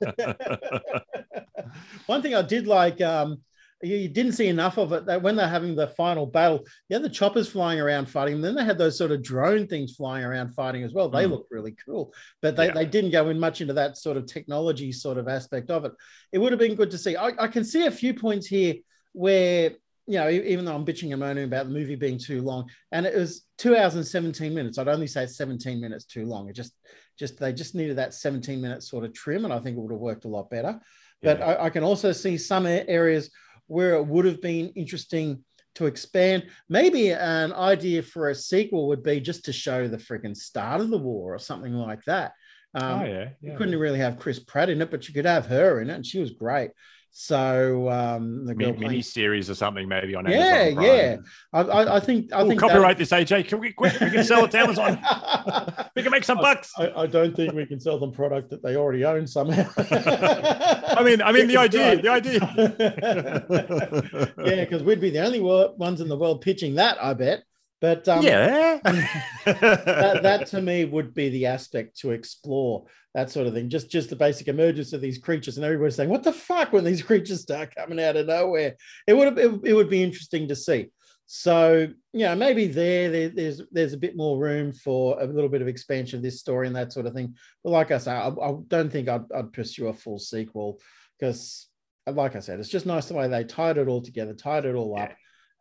One 2.05 2.21
thing 2.21 2.35
I 2.35 2.41
did 2.41 2.67
like, 2.67 3.01
um, 3.01 3.41
you, 3.83 4.07
didn't 4.07 4.33
see 4.33 4.47
enough 4.47 4.77
of 4.77 4.91
it. 4.93 5.05
That 5.05 5.21
when 5.21 5.35
they're 5.35 5.47
having 5.47 5.75
the 5.75 5.87
final 5.87 6.25
battle, 6.25 6.65
you 6.89 6.95
had 6.95 7.03
the 7.03 7.09
choppers 7.09 7.49
flying 7.49 7.79
around 7.79 8.07
fighting. 8.09 8.35
And 8.35 8.43
then 8.43 8.55
they 8.55 8.63
had 8.63 8.77
those 8.77 8.97
sort 8.97 9.11
of 9.11 9.23
drone 9.23 9.67
things 9.67 9.95
flying 9.95 10.23
around 10.23 10.49
fighting 10.53 10.83
as 10.83 10.93
well. 10.93 11.09
They 11.09 11.25
Mm. 11.25 11.31
looked 11.31 11.51
really 11.51 11.75
cool, 11.85 12.13
but 12.41 12.55
they, 12.55 12.67
Yeah. 12.67 12.73
they 12.73 12.85
didn't 12.85 13.11
go 13.11 13.29
in 13.29 13.39
much 13.39 13.61
into 13.61 13.73
that 13.73 13.97
sort 13.97 14.17
of 14.17 14.25
technology 14.25 14.91
sort 14.91 15.17
of 15.17 15.27
aspect 15.27 15.71
of 15.71 15.85
it. 15.85 15.93
It 16.31 16.37
would 16.39 16.51
have 16.51 16.59
been 16.59 16.75
good 16.75 16.91
to 16.91 16.97
see. 16.97 17.15
I, 17.15 17.27
I 17.39 17.47
can 17.47 17.63
see 17.63 17.85
a 17.85 17.91
few 17.91 18.13
points 18.13 18.47
here 18.47 18.75
where 19.13 19.71
you 20.07 20.17
know, 20.17 20.29
even 20.29 20.65
though 20.65 20.75
I'm 20.75 20.85
bitching 20.85 21.11
and 21.11 21.19
moaning 21.19 21.43
about 21.45 21.67
the 21.67 21.71
movie 21.73 21.95
being 21.95 22.17
too 22.17 22.41
long, 22.41 22.69
and 22.91 23.05
it 23.05 23.15
was 23.15 23.45
two 23.57 23.77
hours 23.77 23.95
and 23.95 24.05
17 24.05 24.53
minutes, 24.53 24.77
I'd 24.77 24.87
only 24.89 25.07
say 25.07 25.23
it's 25.23 25.37
17 25.37 25.79
minutes 25.79 26.05
too 26.05 26.25
long. 26.25 26.49
It 26.49 26.53
just, 26.53 26.73
just 27.17 27.39
they 27.39 27.53
just 27.53 27.75
needed 27.75 27.97
that 27.97 28.13
17 28.13 28.59
minute 28.59 28.83
sort 28.83 29.05
of 29.05 29.13
trim, 29.13 29.45
and 29.45 29.53
I 29.53 29.59
think 29.59 29.77
it 29.77 29.79
would 29.79 29.91
have 29.91 30.01
worked 30.01 30.25
a 30.25 30.27
lot 30.27 30.49
better. 30.49 30.79
But 31.21 31.39
I, 31.39 31.65
I 31.65 31.69
can 31.69 31.83
also 31.83 32.11
see 32.11 32.35
some 32.35 32.65
areas 32.65 33.29
where 33.71 33.95
it 33.95 34.05
would 34.05 34.25
have 34.25 34.41
been 34.41 34.67
interesting 34.75 35.43
to 35.75 35.85
expand. 35.85 36.47
Maybe 36.67 37.11
an 37.11 37.53
idea 37.53 38.03
for 38.03 38.29
a 38.29 38.35
sequel 38.35 38.89
would 38.89 39.01
be 39.01 39.21
just 39.21 39.45
to 39.45 39.53
show 39.53 39.87
the 39.87 39.97
freaking 39.97 40.35
start 40.35 40.81
of 40.81 40.89
the 40.89 40.97
war 40.97 41.33
or 41.33 41.39
something 41.39 41.73
like 41.73 42.03
that. 42.03 42.33
Um, 42.75 43.01
oh, 43.01 43.05
yeah. 43.05 43.29
you 43.39 43.55
couldn't 43.57 43.79
really 43.79 43.99
have 43.99 44.19
Chris 44.19 44.39
Pratt 44.39 44.69
in 44.69 44.81
it, 44.81 44.91
but 44.91 45.07
you 45.07 45.13
could 45.13 45.25
have 45.25 45.45
her 45.45 45.79
in 45.79 45.89
it, 45.89 45.95
and 45.95 46.05
she 46.05 46.19
was 46.19 46.31
great. 46.31 46.71
So 47.13 47.89
um, 47.89 48.45
the 48.45 48.55
girl 48.55 48.69
Mi- 48.69 48.73
playing- 48.77 48.89
mini 48.91 49.01
series 49.01 49.49
or 49.49 49.55
something 49.55 49.85
maybe 49.87 50.15
on 50.15 50.25
yeah, 50.25 50.37
Amazon. 50.37 50.75
Prime. 50.75 50.87
yeah. 50.87 51.15
I, 51.51 51.61
I, 51.61 51.95
I 51.97 51.99
think 51.99 52.31
I 52.31 52.41
Ooh, 52.41 52.47
think 52.47 52.59
copyright 52.59 52.97
this, 52.97 53.09
AJ. 53.11 53.49
Can 53.49 53.59
we 53.59 53.73
quick? 53.73 53.99
We 53.99 54.09
can 54.09 54.23
sell 54.23 54.45
it 54.45 54.51
to 54.51 54.59
Amazon. 54.59 54.97
We 55.93 56.03
can 56.03 56.11
make 56.11 56.23
some 56.23 56.37
bucks. 56.37 56.71
I, 56.77 56.89
I 57.01 57.05
don't 57.05 57.35
think 57.35 57.53
we 57.53 57.65
can 57.65 57.77
sell 57.81 57.99
them 57.99 58.13
product 58.13 58.49
that 58.51 58.63
they 58.63 58.77
already 58.77 59.03
own 59.03 59.27
somehow. 59.27 59.69
I 59.77 61.01
mean, 61.03 61.21
I 61.21 61.33
mean 61.33 61.47
the 61.47 61.57
idea. 61.67 62.01
The 62.01 62.07
idea. 62.09 62.41
idea. 62.41 64.33
yeah, 64.45 64.63
because 64.63 64.83
we'd 64.83 65.01
be 65.01 65.09
the 65.09 65.19
only 65.19 65.41
ones 65.41 65.99
in 65.99 66.07
the 66.07 66.17
world 66.17 66.39
pitching 66.41 66.75
that. 66.75 66.97
I 67.03 67.13
bet. 67.13 67.43
But 67.81 68.07
um, 68.07 68.23
yeah. 68.23 68.79
that, 69.45 70.19
that 70.21 70.47
to 70.47 70.61
me 70.61 70.85
would 70.85 71.15
be 71.15 71.29
the 71.29 71.47
aspect 71.47 71.97
to 71.99 72.11
explore 72.11 72.85
that 73.15 73.31
sort 73.31 73.47
of 73.47 73.53
thing. 73.53 73.69
Just 73.69 73.89
just 73.89 74.09
the 74.11 74.15
basic 74.15 74.47
emergence 74.47 74.93
of 74.93 75.01
these 75.01 75.17
creatures, 75.17 75.57
and 75.57 75.65
everybody's 75.65 75.95
saying, 75.95 76.09
"What 76.09 76.23
the 76.23 76.31
fuck?" 76.31 76.71
When 76.71 76.83
these 76.83 77.01
creatures 77.09 77.41
start 77.41 77.75
coming 77.75 77.99
out 77.99 78.15
of 78.15 78.27
nowhere, 78.27 78.75
it 79.07 79.13
would 79.13 79.37
it, 79.37 79.59
it 79.63 79.73
would 79.73 79.89
be 79.89 80.03
interesting 80.03 80.47
to 80.47 80.55
see. 80.55 80.89
So 81.25 81.87
yeah, 82.13 82.35
maybe 82.35 82.67
there, 82.67 83.09
there 83.09 83.29
there's 83.29 83.61
there's 83.71 83.93
a 83.93 83.97
bit 83.97 84.15
more 84.15 84.37
room 84.37 84.73
for 84.73 85.19
a 85.19 85.25
little 85.25 85.49
bit 85.49 85.61
of 85.61 85.67
expansion 85.67 86.17
of 86.17 86.23
this 86.23 86.39
story 86.39 86.67
and 86.67 86.75
that 86.75 86.93
sort 86.93 87.07
of 87.07 87.13
thing. 87.13 87.35
But 87.63 87.71
like 87.71 87.89
I 87.89 87.97
say, 87.97 88.11
I, 88.11 88.27
I 88.27 88.55
don't 88.67 88.91
think 88.91 89.09
I'd, 89.09 89.31
I'd 89.33 89.53
pursue 89.53 89.87
a 89.87 89.93
full 89.93 90.19
sequel 90.19 90.79
because, 91.17 91.67
like 92.05 92.35
I 92.35 92.41
said, 92.41 92.59
it's 92.59 92.69
just 92.69 92.85
nice 92.85 93.07
the 93.07 93.15
way 93.15 93.27
they 93.27 93.43
tied 93.43 93.77
it 93.77 93.87
all 93.87 94.01
together, 94.01 94.33
tied 94.33 94.65
it 94.65 94.75
all 94.75 94.99
up, 94.99 95.13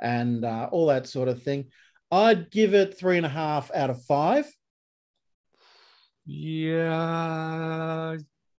and 0.03 0.45
uh, 0.45 0.69
all 0.71 0.87
that 0.89 1.07
sort 1.07 1.29
of 1.29 1.43
thing. 1.43 1.67
I'd 2.11 2.51
give 2.51 2.75
it 2.75 2.99
three 2.99 3.17
and 3.17 3.27
a 3.27 3.31
half 3.31 3.71
out 3.75 3.91
of 3.91 4.03
five. 4.05 4.47
Yeah. 6.61 8.17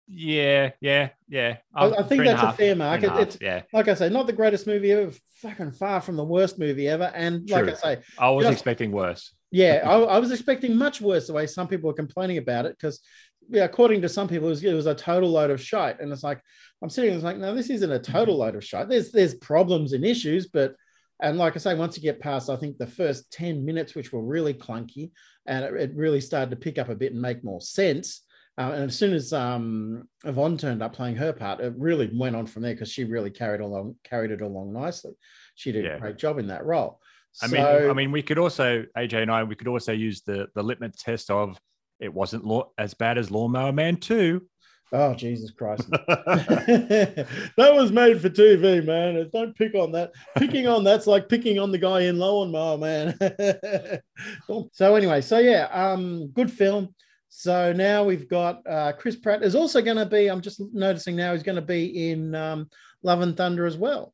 Yeah. 0.08 0.70
Yeah. 0.80 1.08
Yeah. 1.28 1.56
I, 1.74 1.86
Um, 1.86 1.94
I 1.98 2.02
think 2.02 2.24
that's 2.24 2.42
a 2.42 2.46
half, 2.46 2.56
fair 2.56 2.76
mark. 2.76 3.02
It- 3.02 3.12
it's 3.20 3.38
yeah. 3.40 3.62
like 3.72 3.88
I 3.88 3.94
say, 3.94 4.08
not 4.08 4.26
the 4.26 4.32
greatest 4.32 4.66
movie 4.66 4.92
ever, 4.92 5.12
fucking 5.40 5.72
far 5.72 6.00
from 6.00 6.16
the 6.16 6.24
worst 6.24 6.58
movie 6.58 6.88
ever. 6.88 7.10
And 7.14 7.48
like 7.50 7.68
I 7.68 7.74
say, 7.74 7.98
I 8.18 8.30
was 8.30 8.44
just- 8.44 8.52
expecting 8.54 8.92
worse. 8.92 9.32
yeah, 9.50 9.82
I, 9.84 9.98
I 10.00 10.18
was 10.18 10.30
expecting 10.32 10.76
much 10.76 11.00
worse 11.00 11.26
the 11.26 11.32
way 11.32 11.46
some 11.46 11.68
people 11.68 11.88
are 11.90 11.94
complaining 11.94 12.38
about 12.38 12.66
it 12.66 12.76
because, 12.78 13.00
yeah, 13.48 13.64
according 13.64 14.02
to 14.02 14.08
some 14.08 14.28
people, 14.28 14.46
it 14.48 14.50
was, 14.50 14.64
it 14.64 14.74
was 14.74 14.86
a 14.86 14.94
total 14.94 15.30
load 15.30 15.50
of 15.50 15.60
shite. 15.60 16.00
And 16.00 16.12
it's 16.12 16.22
like, 16.22 16.40
I'm 16.82 16.90
sitting 16.90 17.10
there, 17.10 17.16
it's 17.18 17.24
like, 17.24 17.38
no, 17.38 17.54
this 17.54 17.70
isn't 17.70 17.90
a 17.92 17.98
total 17.98 18.36
load 18.36 18.54
of 18.56 18.64
shite. 18.64 18.88
There's 18.88 19.12
there's 19.12 19.34
problems 19.34 19.92
and 19.92 20.04
issues, 20.04 20.48
but 20.48 20.74
and 21.22 21.38
like 21.38 21.54
I 21.54 21.58
say, 21.60 21.74
once 21.74 21.96
you 21.96 22.02
get 22.02 22.20
past, 22.20 22.50
I 22.50 22.56
think 22.56 22.76
the 22.76 22.86
first 22.86 23.32
10 23.32 23.64
minutes, 23.64 23.94
which 23.94 24.12
were 24.12 24.22
really 24.22 24.52
clunky, 24.52 25.12
and 25.46 25.64
it, 25.64 25.74
it 25.74 25.90
really 25.94 26.20
started 26.20 26.50
to 26.50 26.56
pick 26.56 26.78
up 26.78 26.88
a 26.88 26.94
bit 26.96 27.12
and 27.12 27.22
make 27.22 27.44
more 27.44 27.60
sense. 27.60 28.22
Uh, 28.58 28.72
and 28.74 28.84
as 28.84 28.98
soon 28.98 29.14
as 29.14 29.32
um, 29.32 30.06
Yvonne 30.24 30.58
turned 30.58 30.82
up 30.82 30.92
playing 30.92 31.16
her 31.16 31.32
part, 31.32 31.60
it 31.60 31.72
really 31.78 32.10
went 32.12 32.36
on 32.36 32.44
from 32.46 32.62
there 32.62 32.74
because 32.74 32.90
she 32.92 33.04
really 33.04 33.30
carried 33.30 33.60
along, 33.60 33.96
carried 34.04 34.30
it 34.30 34.42
along 34.42 34.72
nicely. 34.72 35.12
She 35.54 35.72
did 35.72 35.84
Yeah. 35.84 35.96
a 35.96 36.00
great 36.00 36.18
job 36.18 36.38
in 36.38 36.48
that 36.48 36.66
role. 36.66 37.00
I 37.40 37.46
mean, 37.46 37.64
I 37.64 37.92
mean, 37.94 38.12
we 38.12 38.22
could 38.22 38.36
also 38.36 38.84
AJ 38.94 39.22
and 39.22 39.30
I, 39.30 39.42
we 39.44 39.54
could 39.54 39.68
also 39.68 39.92
use 39.92 40.20
the 40.20 40.48
the 40.54 40.62
litmus 40.62 40.96
test 40.98 41.30
of 41.30 41.58
it 41.98 42.12
wasn't 42.12 42.44
law, 42.44 42.68
as 42.76 42.92
bad 42.92 43.16
as 43.16 43.30
Lawnmower 43.30 43.72
Man 43.72 43.96
Two. 43.96 44.46
Oh 44.94 45.14
Jesus 45.14 45.50
Christ! 45.50 45.88
that 45.90 47.26
was 47.56 47.90
made 47.90 48.20
for 48.20 48.28
TV, 48.28 48.84
man. 48.84 49.28
Don't 49.32 49.56
pick 49.56 49.74
on 49.74 49.90
that. 49.92 50.12
Picking 50.36 50.66
on 50.66 50.84
that's 50.84 51.06
like 51.06 51.28
picking 51.30 51.58
on 51.58 51.72
the 51.72 51.78
guy 51.78 52.02
in 52.02 52.18
Lawnmower, 52.18 52.76
man. 52.76 53.16
so 54.72 54.94
anyway, 54.94 55.20
so 55.22 55.38
yeah, 55.38 55.68
um, 55.72 56.28
good 56.28 56.50
film. 56.52 56.94
So 57.30 57.72
now 57.72 58.04
we've 58.04 58.28
got 58.28 58.60
uh, 58.68 58.92
Chris 58.92 59.16
Pratt 59.16 59.42
is 59.42 59.54
also 59.54 59.80
going 59.80 59.96
to 59.96 60.04
be. 60.04 60.28
I'm 60.28 60.42
just 60.42 60.60
noticing 60.74 61.16
now 61.16 61.32
he's 61.32 61.42
going 61.42 61.56
to 61.56 61.62
be 61.62 62.10
in 62.10 62.34
um, 62.34 62.68
Love 63.02 63.22
and 63.22 63.34
Thunder 63.34 63.64
as 63.64 63.78
well. 63.78 64.12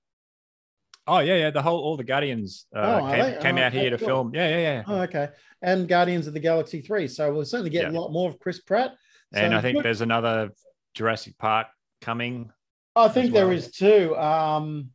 Oh 1.09 1.19
yeah, 1.19 1.37
yeah. 1.37 1.51
The 1.51 1.63
whole 1.63 1.81
all 1.81 1.97
the 1.97 2.05
Guardians 2.05 2.67
uh, 2.77 3.01
Oh, 3.03 3.11
came, 3.11 3.41
came 3.41 3.59
Oh, 3.59 3.63
out 3.63 3.73
here 3.73 3.91
to 3.91 3.99
cool. 3.99 4.07
film. 4.07 4.35
Yeah, 4.35 4.49
yeah, 4.49 4.59
yeah. 4.59 4.83
Oh, 4.87 5.01
okay. 5.01 5.31
And 5.63 5.89
Guardians 5.89 6.29
of 6.29 6.35
the 6.35 6.41
Galaxy 6.41 6.81
three. 6.83 7.09
So 7.09 7.33
we'll 7.35 7.45
certainly 7.45 7.71
get 7.71 7.91
Yeah. 7.91 7.99
a 7.99 7.99
lot 7.99 8.13
more 8.13 8.31
of 8.31 8.39
Chris 8.39 8.61
Pratt. 8.61 8.93
and 9.33 9.53
I 9.55 9.61
think 9.61 9.79
good. 9.79 9.85
there's 9.85 10.03
another 10.03 10.51
Jurassic 10.99 11.39
Park 11.39 11.69
coming. 12.03 12.51
I 12.97 13.07
think 13.09 13.27
as 13.29 13.33
there 13.33 13.47
well. 13.47 13.57
is 13.57 13.71
too. 13.71 14.17
Um, 14.17 14.91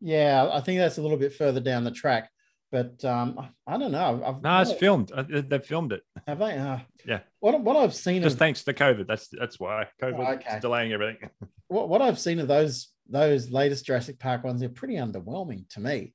yeah, 0.00 0.48
I 0.52 0.60
think 0.60 0.78
that's 0.78 0.98
a 0.98 1.02
little 1.02 1.16
bit 1.16 1.32
further 1.32 1.58
down 1.60 1.82
the 1.84 1.90
track, 1.90 2.30
but 2.70 3.02
um, 3.06 3.48
I 3.66 3.78
don't 3.78 3.92
know. 3.92 4.22
I've, 4.24 4.42
No, 4.42 4.60
it's 4.60 4.72
filmed. 4.74 5.10
Uh, 5.10 5.24
They've 5.26 5.64
filmed 5.64 5.92
it. 5.92 6.02
Have 6.26 6.38
they? 6.40 6.58
Uh, 6.58 6.80
Yeah. 7.06 7.20
What 7.40 7.58
what 7.62 7.76
I've 7.76 7.94
seen 7.94 8.22
Just 8.22 8.34
of 8.34 8.38
thanks 8.38 8.62
to 8.64 8.74
COVID. 8.74 9.06
That's 9.08 9.28
that's 9.28 9.58
why 9.58 9.86
COVID 10.02 10.26
Oh, 10.28 10.32
okay. 10.34 10.56
is 10.56 10.60
delaying 10.60 10.92
everything. 10.92 11.30
what, 11.68 11.88
what 11.88 12.02
I've 12.02 12.18
seen 12.18 12.38
of 12.40 12.48
those 12.48 12.88
those 13.08 13.50
latest 13.50 13.86
Jurassic 13.86 14.18
Park 14.18 14.44
ones, 14.44 14.60
they're 14.60 14.68
pretty 14.68 14.96
underwhelming 14.96 15.66
to 15.70 15.80
me. 15.80 16.12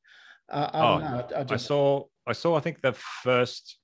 Uh, 0.47 0.69
I 0.73 0.79
Oh, 0.79 0.99
don't 0.99 1.11
know. 1.11 1.27
I, 1.37 1.39
I 1.41 1.45
I 1.49 1.57
saw. 1.57 2.03
I 2.27 2.33
saw. 2.33 2.55
I 2.55 2.59
think 2.59 2.81
the 2.81 2.93
first. 3.23 3.79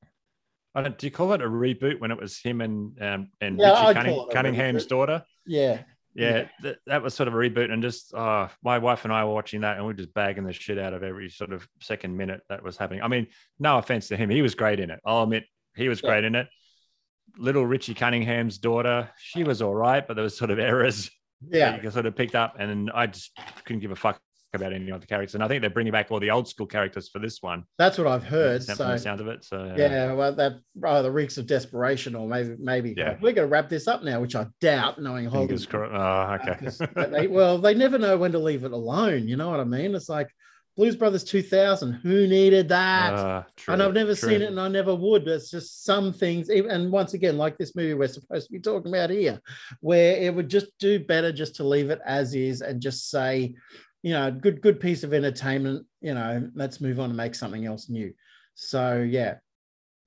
I 0.76 0.84
don't. 0.84 0.95
Do 0.95 1.08
you 1.08 1.12
call 1.12 1.34
it 1.34 1.41
a 1.41 1.45
reboot 1.47 1.99
when 1.99 2.12
it 2.12 2.20
was 2.20 2.38
him 2.38 2.62
and 2.62 3.01
um, 3.01 3.32
and 3.41 3.58
Yeah, 3.58 3.82
Richie 3.88 3.93
Cunning, 3.95 4.14
call 4.16 4.28
it 4.28 4.32
a 4.32 4.34
Cunningham's 4.36 4.86
daughter? 4.86 5.24
Yeah. 5.48 5.82
Yeah, 6.16 6.38
Yeah. 6.38 6.48
That, 6.64 6.78
that 6.88 7.04
was 7.04 7.14
sort 7.14 7.28
of 7.28 7.34
a 7.36 7.38
reboot, 7.38 7.72
and 7.72 7.82
just 7.82 8.14
uh, 8.14 8.48
my 8.64 8.78
wife 8.80 9.04
and 9.04 9.14
I 9.14 9.24
were 9.26 9.34
watching 9.34 9.62
that, 9.62 9.78
and 9.78 9.86
we 9.86 9.91
are 9.93 9.95
just 9.95 10.14
bagging 10.14 10.43
the 10.45 10.54
shit 10.54 10.80
out 10.80 10.93
of 10.93 11.04
every 11.04 11.30
sort 11.30 11.54
of 11.54 11.68
second 11.82 12.18
minute 12.18 12.41
that 12.50 12.64
was 12.64 12.76
happening. 12.78 13.02
I 13.04 13.08
mean, 13.08 13.28
no 13.60 13.78
offense 13.78 14.08
to 14.10 14.18
him, 14.18 14.30
he 14.30 14.41
was 14.41 14.56
great 14.56 14.80
in 14.80 14.89
it. 14.89 15.00
I'll 15.06 15.24
admit 15.24 15.43
he 15.76 15.89
was 15.89 16.02
Yeah. 16.02 16.10
great 16.10 16.24
in 16.24 16.34
it. 16.36 16.48
Little 17.38 17.66
Richie 17.68 17.93
Cunningham's 17.93 18.58
daughter, 18.58 19.10
she 19.20 19.43
was 19.43 19.62
all 19.62 19.76
right, 19.76 20.06
but 20.08 20.16
there 20.16 20.24
was 20.24 20.36
sort 20.36 20.50
of 20.50 20.58
errors 20.60 21.12
Yeah. 21.48 21.80
you 21.82 21.91
sort 21.91 22.08
of 22.08 22.16
picked 22.16 22.34
up, 22.36 22.56
and 22.60 22.89
I 22.91 23.06
just 23.08 23.38
couldn't 23.64 23.82
give 23.82 23.91
a 23.91 23.95
fuck 23.95 24.20
about 24.54 24.74
any 24.74 24.89
of 24.91 25.02
the 25.02 25.08
characters. 25.08 25.36
And 25.36 25.43
I 25.43 25.48
think 25.48 25.62
they're 25.62 25.70
bringing 25.70 25.91
back 25.91 26.08
all 26.12 26.20
the 26.20 26.32
old 26.32 26.48
school 26.48 26.66
characters 26.66 27.10
for 27.10 27.20
this 27.20 27.41
one. 27.41 27.64
That's 27.78 27.98
what 27.98 28.08
I've 28.08 28.24
heard. 28.24 28.64
from 28.64 28.76
So 28.76 28.88
the 28.88 28.98
sound 28.98 29.20
of 29.22 29.28
it. 29.28 29.43
So 29.43 29.74
yeah, 29.78 30.14
well, 30.14 30.34
that 30.36 30.60
rather 30.78 31.12
reeks 31.12 31.38
of 31.38 31.48
desperation, 31.48 32.16
or 32.16 32.28
maybe 32.28 32.56
maybe 32.60 32.93
Yeah. 32.98 33.14
we're 33.22 33.34
going 33.34 33.48
to 33.48 33.52
wrap 33.52 33.70
this 33.70 33.88
up 33.88 34.04
now, 34.04 34.22
which 34.22 34.36
I 34.36 34.48
doubt, 34.62 35.02
knowing 35.02 35.26
Hollywood. 35.26 35.68
crossed. 35.70 35.93
Oh, 35.93 36.52
okay. 36.95 37.10
they, 37.12 37.28
well, 37.28 37.58
they 37.58 37.74
never 37.74 37.98
know 37.98 38.18
when 38.18 38.32
to 38.32 38.39
leave 38.39 38.64
it 38.64 38.72
alone. 38.72 39.28
You 39.28 39.36
know 39.38 39.50
what 39.50 39.60
I 39.60 39.66
mean? 39.66 39.93
It's 39.95 40.10
like, 40.10 40.30
Blues 40.78 40.95
Brothers 40.95 41.24
2000. 41.24 41.91
Who 42.04 42.28
needed 42.28 42.70
that? 42.70 43.12
Uh, 43.16 43.43
true, 43.56 43.74
and 43.74 43.82
I've 43.82 43.95
never 43.95 44.14
true. 44.14 44.30
seen 44.30 44.43
it, 44.43 44.50
and 44.52 44.60
I 44.60 44.68
never 44.68 44.93
would. 44.93 45.26
But 45.26 45.32
It's 45.34 45.50
just 45.50 45.84
some 45.84 46.14
things, 46.14 46.50
and 46.50 46.91
once 46.91 47.16
again, 47.16 47.36
like 47.36 47.58
this 47.58 47.76
movie 47.76 47.95
we're 47.95 48.08
supposed 48.08 48.45
to 48.45 48.54
be 48.54 48.60
talking 48.60 48.93
about 48.93 49.10
here, 49.10 49.41
where 49.82 50.16
it 50.18 50.34
would 50.36 50.50
just 50.50 50.68
do 50.80 51.00
better 51.04 51.32
just 51.32 51.56
to 51.56 51.64
leave 51.64 51.89
it 51.89 52.00
as 52.06 52.36
is 52.36 52.62
and 52.62 52.80
just 52.80 53.10
say, 53.10 53.56
you 54.08 54.14
know, 54.14 54.32
good 54.32 54.62
good 54.62 54.80
piece 54.80 55.03
of 55.03 55.14
entertainment. 55.14 55.86
You 55.99 56.14
know, 56.14 56.49
let's 56.55 56.80
move 56.80 56.97
on 57.01 57.10
and 57.10 57.18
make 57.18 57.36
something 57.36 57.66
else 57.66 57.89
new. 57.89 58.14
So 58.55 58.99
yeah, 58.99 59.36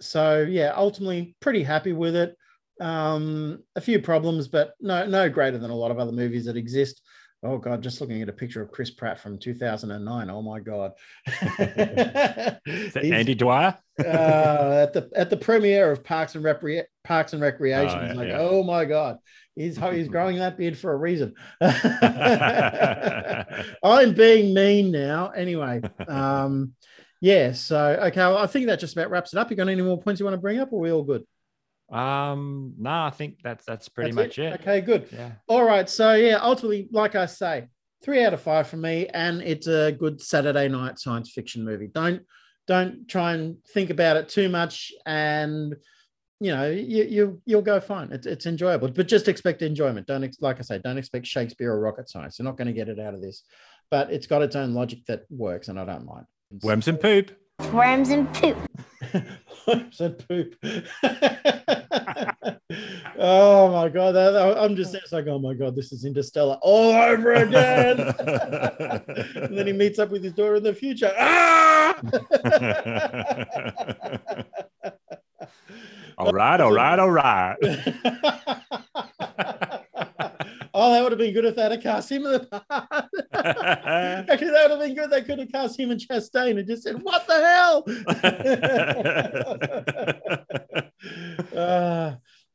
so 0.01 0.41
yeah, 0.41 0.73
ultimately 0.75 1.37
pretty 1.41 1.63
happy 1.63 1.93
with 1.93 2.17
it. 2.17 2.35
Um, 2.81 3.63
a 3.77 3.81
few 3.83 4.01
problems, 4.01 4.49
but 4.49 4.73
no 4.81 5.05
no 5.05 5.29
greater 5.29 5.59
than 5.59 5.71
a 5.71 5.77
lot 5.77 5.91
of 5.91 5.99
other 5.99 6.13
movies 6.13 6.47
that 6.47 6.57
exist. 6.57 7.03
Oh 7.43 7.57
God, 7.57 7.83
just 7.83 8.01
looking 8.03 8.21
at 8.21 8.29
a 8.29 8.33
picture 8.33 8.61
of 8.61 8.71
Chris 8.71 8.91
Pratt 8.91 9.19
from 9.19 9.39
2009. 9.39 10.29
Oh 10.29 10.43
my 10.43 10.61
God. 10.61 10.93
Is 11.27 12.93
that 12.93 13.03
Andy 13.03 13.35
Dwyer? 13.35 13.79
uh, 14.05 14.87
at 14.87 14.93
the 14.93 15.11
at 15.15 15.31
the 15.31 15.37
premiere 15.37 15.91
of 15.91 16.05
Parks 16.05 16.35
and 16.35 16.45
Recre- 16.45 16.85
Parks 17.05 17.33
and 17.33 17.41
Recreation. 17.43 17.99
Oh, 17.99 18.07
yeah, 18.07 18.13
like, 18.13 18.29
yeah. 18.29 18.39
oh 18.41 18.63
my 18.63 18.85
god, 18.85 19.19
he's 19.57 19.79
he's 19.79 20.09
growing 20.13 20.37
that 20.39 20.59
beard 20.59 20.77
for 20.77 20.93
a 20.93 20.97
reason. 20.97 21.35
I'm 23.83 24.15
being 24.15 24.55
mean 24.55 24.91
now. 24.91 25.29
Anyway, 25.29 25.81
um, 26.09 26.73
yeah. 27.21 27.53
So 27.53 27.99
okay, 28.09 28.21
well, 28.21 28.39
I 28.39 28.47
think 28.47 28.67
that 28.67 28.81
just 28.81 28.97
about 28.97 29.11
wraps 29.11 29.33
it 29.33 29.39
up. 29.39 29.51
You 29.51 29.57
got 29.57 29.69
any 29.69 29.83
more 29.83 30.01
points 30.01 30.21
you 30.21 30.27
want 30.27 30.35
to 30.35 30.41
bring 30.41 30.59
up, 30.59 30.73
or 30.73 30.77
are 30.77 30.83
we 30.83 30.93
all 30.93 31.05
good? 31.05 31.25
Um, 31.91 32.75
no, 32.79 32.91
I 32.91 33.11
think 33.11 33.39
that's 33.43 33.65
that's 33.65 33.89
pretty 33.89 34.13
That's 34.13 34.29
much 34.29 34.39
it. 34.39 34.61
Okay, 34.61 34.81
good. 34.81 35.09
Yeah. 35.13 35.33
All 35.49 35.65
right. 35.65 35.89
So 35.89 36.15
yeah, 36.15 36.39
ultimately, 36.41 36.89
like 36.93 37.15
I 37.15 37.27
say, 37.27 37.69
three 38.03 38.25
out 38.25 38.33
of 38.35 38.41
five 38.41 38.69
for 38.69 38.77
me, 38.77 39.09
and 39.09 39.43
it's 39.43 39.67
a 39.67 39.93
good 39.93 40.21
Saturday 40.21 40.69
night 40.69 40.99
science 40.99 41.31
fiction 41.33 41.65
movie. 41.65 41.89
Don't 41.89 42.23
don't 42.67 43.09
try 43.09 43.33
and 43.35 43.57
think 43.75 43.91
about 43.91 44.17
it 44.17 44.29
too 44.29 44.49
much, 44.49 44.93
and 45.05 45.75
you 46.39 46.53
know 46.53 46.71
you, 46.71 47.05
you 47.05 47.43
you'll 47.45 47.63
go 47.63 47.81
fine. 47.81 48.13
It's 48.13 48.27
it's 48.27 48.47
enjoyable, 48.47 48.89
but 48.89 49.09
just 49.09 49.27
expect 49.27 49.63
enjoyment. 49.63 50.07
Don't 50.07 50.23
ex- 50.23 50.41
like 50.41 50.59
I 50.59 50.63
say, 50.63 50.79
don't 50.79 50.99
expect 50.99 51.27
Shakespeare 51.27 51.73
or 51.73 51.81
rocket 51.81 52.09
science. 52.09 52.39
You're 52.39 52.45
not 52.45 52.57
going 52.57 52.69
to 52.69 52.73
get 52.73 52.89
it 52.89 53.01
out 53.01 53.15
of 53.15 53.21
this, 53.21 53.43
but 53.91 54.13
it's 54.13 54.29
got 54.29 54.43
its 54.43 54.55
own 54.55 54.75
logic 54.75 55.01
that 55.09 55.23
works, 55.29 55.67
and 55.69 55.79
I 55.81 55.85
don't 55.85 56.07
mind. 56.07 56.27
It's- 56.53 56.65
Worms 56.65 56.87
and 56.87 57.01
poop. 57.01 57.33
Worms 57.69 58.11
and 58.11 58.33
poop. 58.35 58.57
said 59.93 60.27
poop. 60.29 60.55
oh 63.19 63.71
my 63.73 63.89
god! 63.89 64.13
that- 64.13 64.33
that- 64.33 64.59
I'm 64.59 64.75
just 64.75 64.95
it's 64.95 65.13
like, 65.13 65.27
oh 65.29 65.39
my 65.39 65.55
god, 65.55 65.77
this 65.77 65.93
is 65.93 66.05
Interstellar 66.05 66.59
all 66.63 66.93
over 66.93 67.33
again. 67.35 68.01
and 69.37 69.57
then 69.57 69.67
he 69.67 69.73
meets 69.73 69.99
up 69.99 70.11
with 70.11 70.25
his 70.25 70.33
daughter 70.33 70.57
in 70.57 70.63
the 70.65 70.75
future. 70.75 71.13
Ah! 71.17 72.01
all 76.19 76.33
right, 76.33 76.61
all 76.61 76.73
right, 76.73 76.99
all 76.99 77.11
right. 77.11 77.57
oh, 80.75 80.93
that 80.93 81.03
would 81.03 81.13
have 81.13 81.19
been 81.19 81.33
good 81.35 81.45
if 81.45 81.55
they 81.57 81.63
had 81.63 81.81
cast 81.83 82.11
him 82.11 82.27
in 82.27 82.33
the 82.33 82.41
part. 82.41 83.05
Actually, 83.45 84.51
that 84.51 84.71
would 84.71 84.71
have 84.71 84.81
been 84.81 84.95
good. 84.95 85.11
They 85.11 85.23
could 85.23 85.39
have 85.39 85.53
cast 85.53 85.79
him 85.79 85.91
and 85.91 86.01
Chastain 86.01 86.59
and 86.59 86.67
just 86.67 86.83
said, 86.85 87.03
"What 87.03 87.27
the 87.27 87.41
hell?" 87.45 87.85
Uh, 91.57 92.15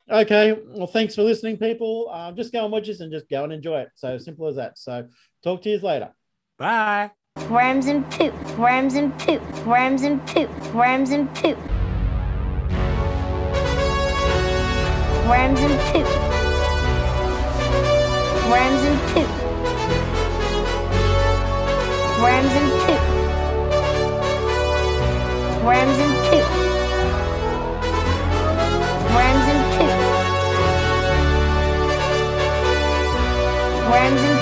okay. 0.09 0.55
Well, 0.67 0.87
thanks 0.87 1.15
for 1.15 1.23
listening, 1.23 1.57
people. 1.57 2.09
Uh, 2.11 2.31
just 2.31 2.53
go 2.53 2.63
and 2.63 2.71
watch 2.71 2.85
this 2.87 2.99
and 2.99 3.11
just 3.11 3.27
go 3.29 3.43
and 3.43 3.51
enjoy 3.51 3.81
it. 3.81 3.89
So 3.95 4.17
simple 4.17 4.47
as 4.47 4.55
that. 4.55 4.77
So 4.77 5.07
talk 5.43 5.61
to 5.63 5.69
you 5.69 5.79
later. 5.79 6.13
Bye. 6.57 7.11
Worms 7.49 7.87
and 7.87 8.09
poop. 8.11 8.33
Worms 8.57 8.95
and 8.95 9.17
poop. 9.19 9.41
Worms 9.65 10.03
and 10.03 10.25
poop. 10.27 10.49
Worms 10.73 11.09
and 11.11 11.27
poop. 11.35 11.57
Worms 15.27 15.59
and 15.59 15.79
poop. 15.91 16.07
Worms 18.49 18.81
and 18.83 18.99
poop. 19.11 19.44
Worms 22.25 22.53
and 22.59 22.71
poop. 22.81 23.01
Worms 25.63 25.97
and 26.05 26.13
poop. 26.25 26.47
And 29.13 29.43
and 29.47 29.59
and 34.21 34.39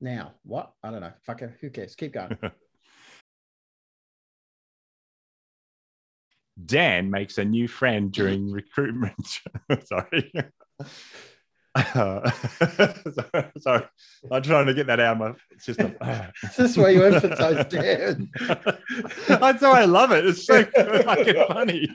Now, 0.00 0.32
what? 0.44 0.72
I 0.82 0.90
don't 0.90 1.00
know. 1.00 1.12
Fuck 1.24 1.42
it. 1.42 1.52
Who 1.60 1.70
cares? 1.70 1.94
Keep 1.94 2.14
going. 2.14 2.38
Dan 6.64 7.10
makes 7.10 7.38
a 7.38 7.44
new 7.44 7.68
friend 7.68 8.10
during 8.12 8.50
recruitment. 8.52 9.38
sorry. 9.84 10.32
Uh, 11.74 12.30
sorry. 12.30 13.50
Sorry. 13.58 13.84
I'm 14.30 14.42
trying 14.42 14.66
to 14.66 14.74
get 14.74 14.86
that 14.88 15.00
out 15.00 15.12
of 15.12 15.18
my 15.18 15.32
system. 15.58 15.96
This 16.42 16.58
is 16.70 16.76
why 16.76 16.90
you 16.90 17.04
emphasize 17.04 17.66
Dan. 17.66 18.30
That's 19.28 19.62
why 19.62 19.82
I 19.82 19.84
love 19.84 20.12
it. 20.12 20.26
It's 20.26 20.44
so 20.46 20.64
fucking 20.64 21.44
funny. 21.48 21.88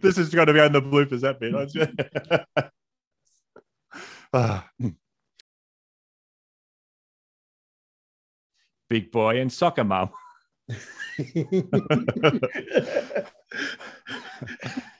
this 0.00 0.18
is 0.18 0.30
going 0.30 0.46
to 0.46 0.54
be 0.54 0.60
on 0.60 0.72
the 0.72 0.80
bloopers, 0.80 1.20
that 1.20 1.38
bit. 1.38 2.70
Ah. 4.32 4.68
Big 8.88 9.10
boy 9.10 9.40
and 9.40 9.52
soccer 9.52 9.84
mom. 9.84 10.10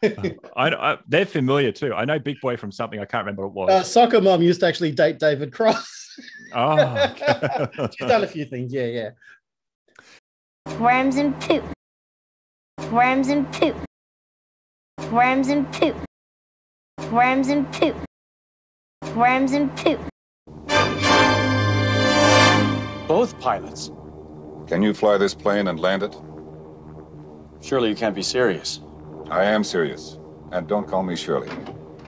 I, 0.02 0.34
I, 0.56 0.98
they're 1.08 1.26
familiar 1.26 1.72
too. 1.72 1.92
I 1.94 2.04
know 2.04 2.18
Big 2.18 2.40
Boy 2.40 2.56
from 2.56 2.72
something. 2.72 3.00
I 3.00 3.04
can't 3.04 3.22
remember 3.22 3.46
what 3.46 3.68
it 3.68 3.72
uh, 3.72 3.78
was. 3.78 3.92
soccer 3.92 4.20
mom 4.20 4.42
used 4.42 4.60
to 4.60 4.66
actually 4.66 4.92
date 4.92 5.18
David 5.18 5.52
Cross. 5.52 6.18
oh, 6.54 7.14
She's 7.98 8.08
done 8.08 8.24
a 8.24 8.26
few 8.26 8.44
things. 8.44 8.72
Yeah, 8.72 8.86
yeah. 8.86 9.10
Worms 10.78 11.16
and 11.16 11.38
poop. 11.40 11.64
Worms 12.90 13.28
and 13.28 13.50
poop. 13.52 13.76
Worms 15.10 15.48
and 15.48 15.70
poop. 15.72 15.96
Worms 17.10 17.48
and 17.48 17.70
poop. 17.72 17.96
Worms 19.14 19.52
and 19.52 19.74
poop. 19.76 20.00
Both 23.06 23.38
pilots. 23.38 23.92
Can 24.66 24.82
you 24.82 24.92
fly 24.92 25.16
this 25.16 25.32
plane 25.32 25.68
and 25.68 25.78
land 25.78 26.02
it? 26.02 26.16
Surely 27.60 27.88
you 27.88 27.94
can't 27.94 28.16
be 28.16 28.22
serious. 28.22 28.80
I 29.30 29.44
am 29.44 29.62
serious. 29.62 30.18
And 30.50 30.66
don't 30.66 30.88
call 30.88 31.04
me 31.04 31.14
Shirley. 31.14 31.48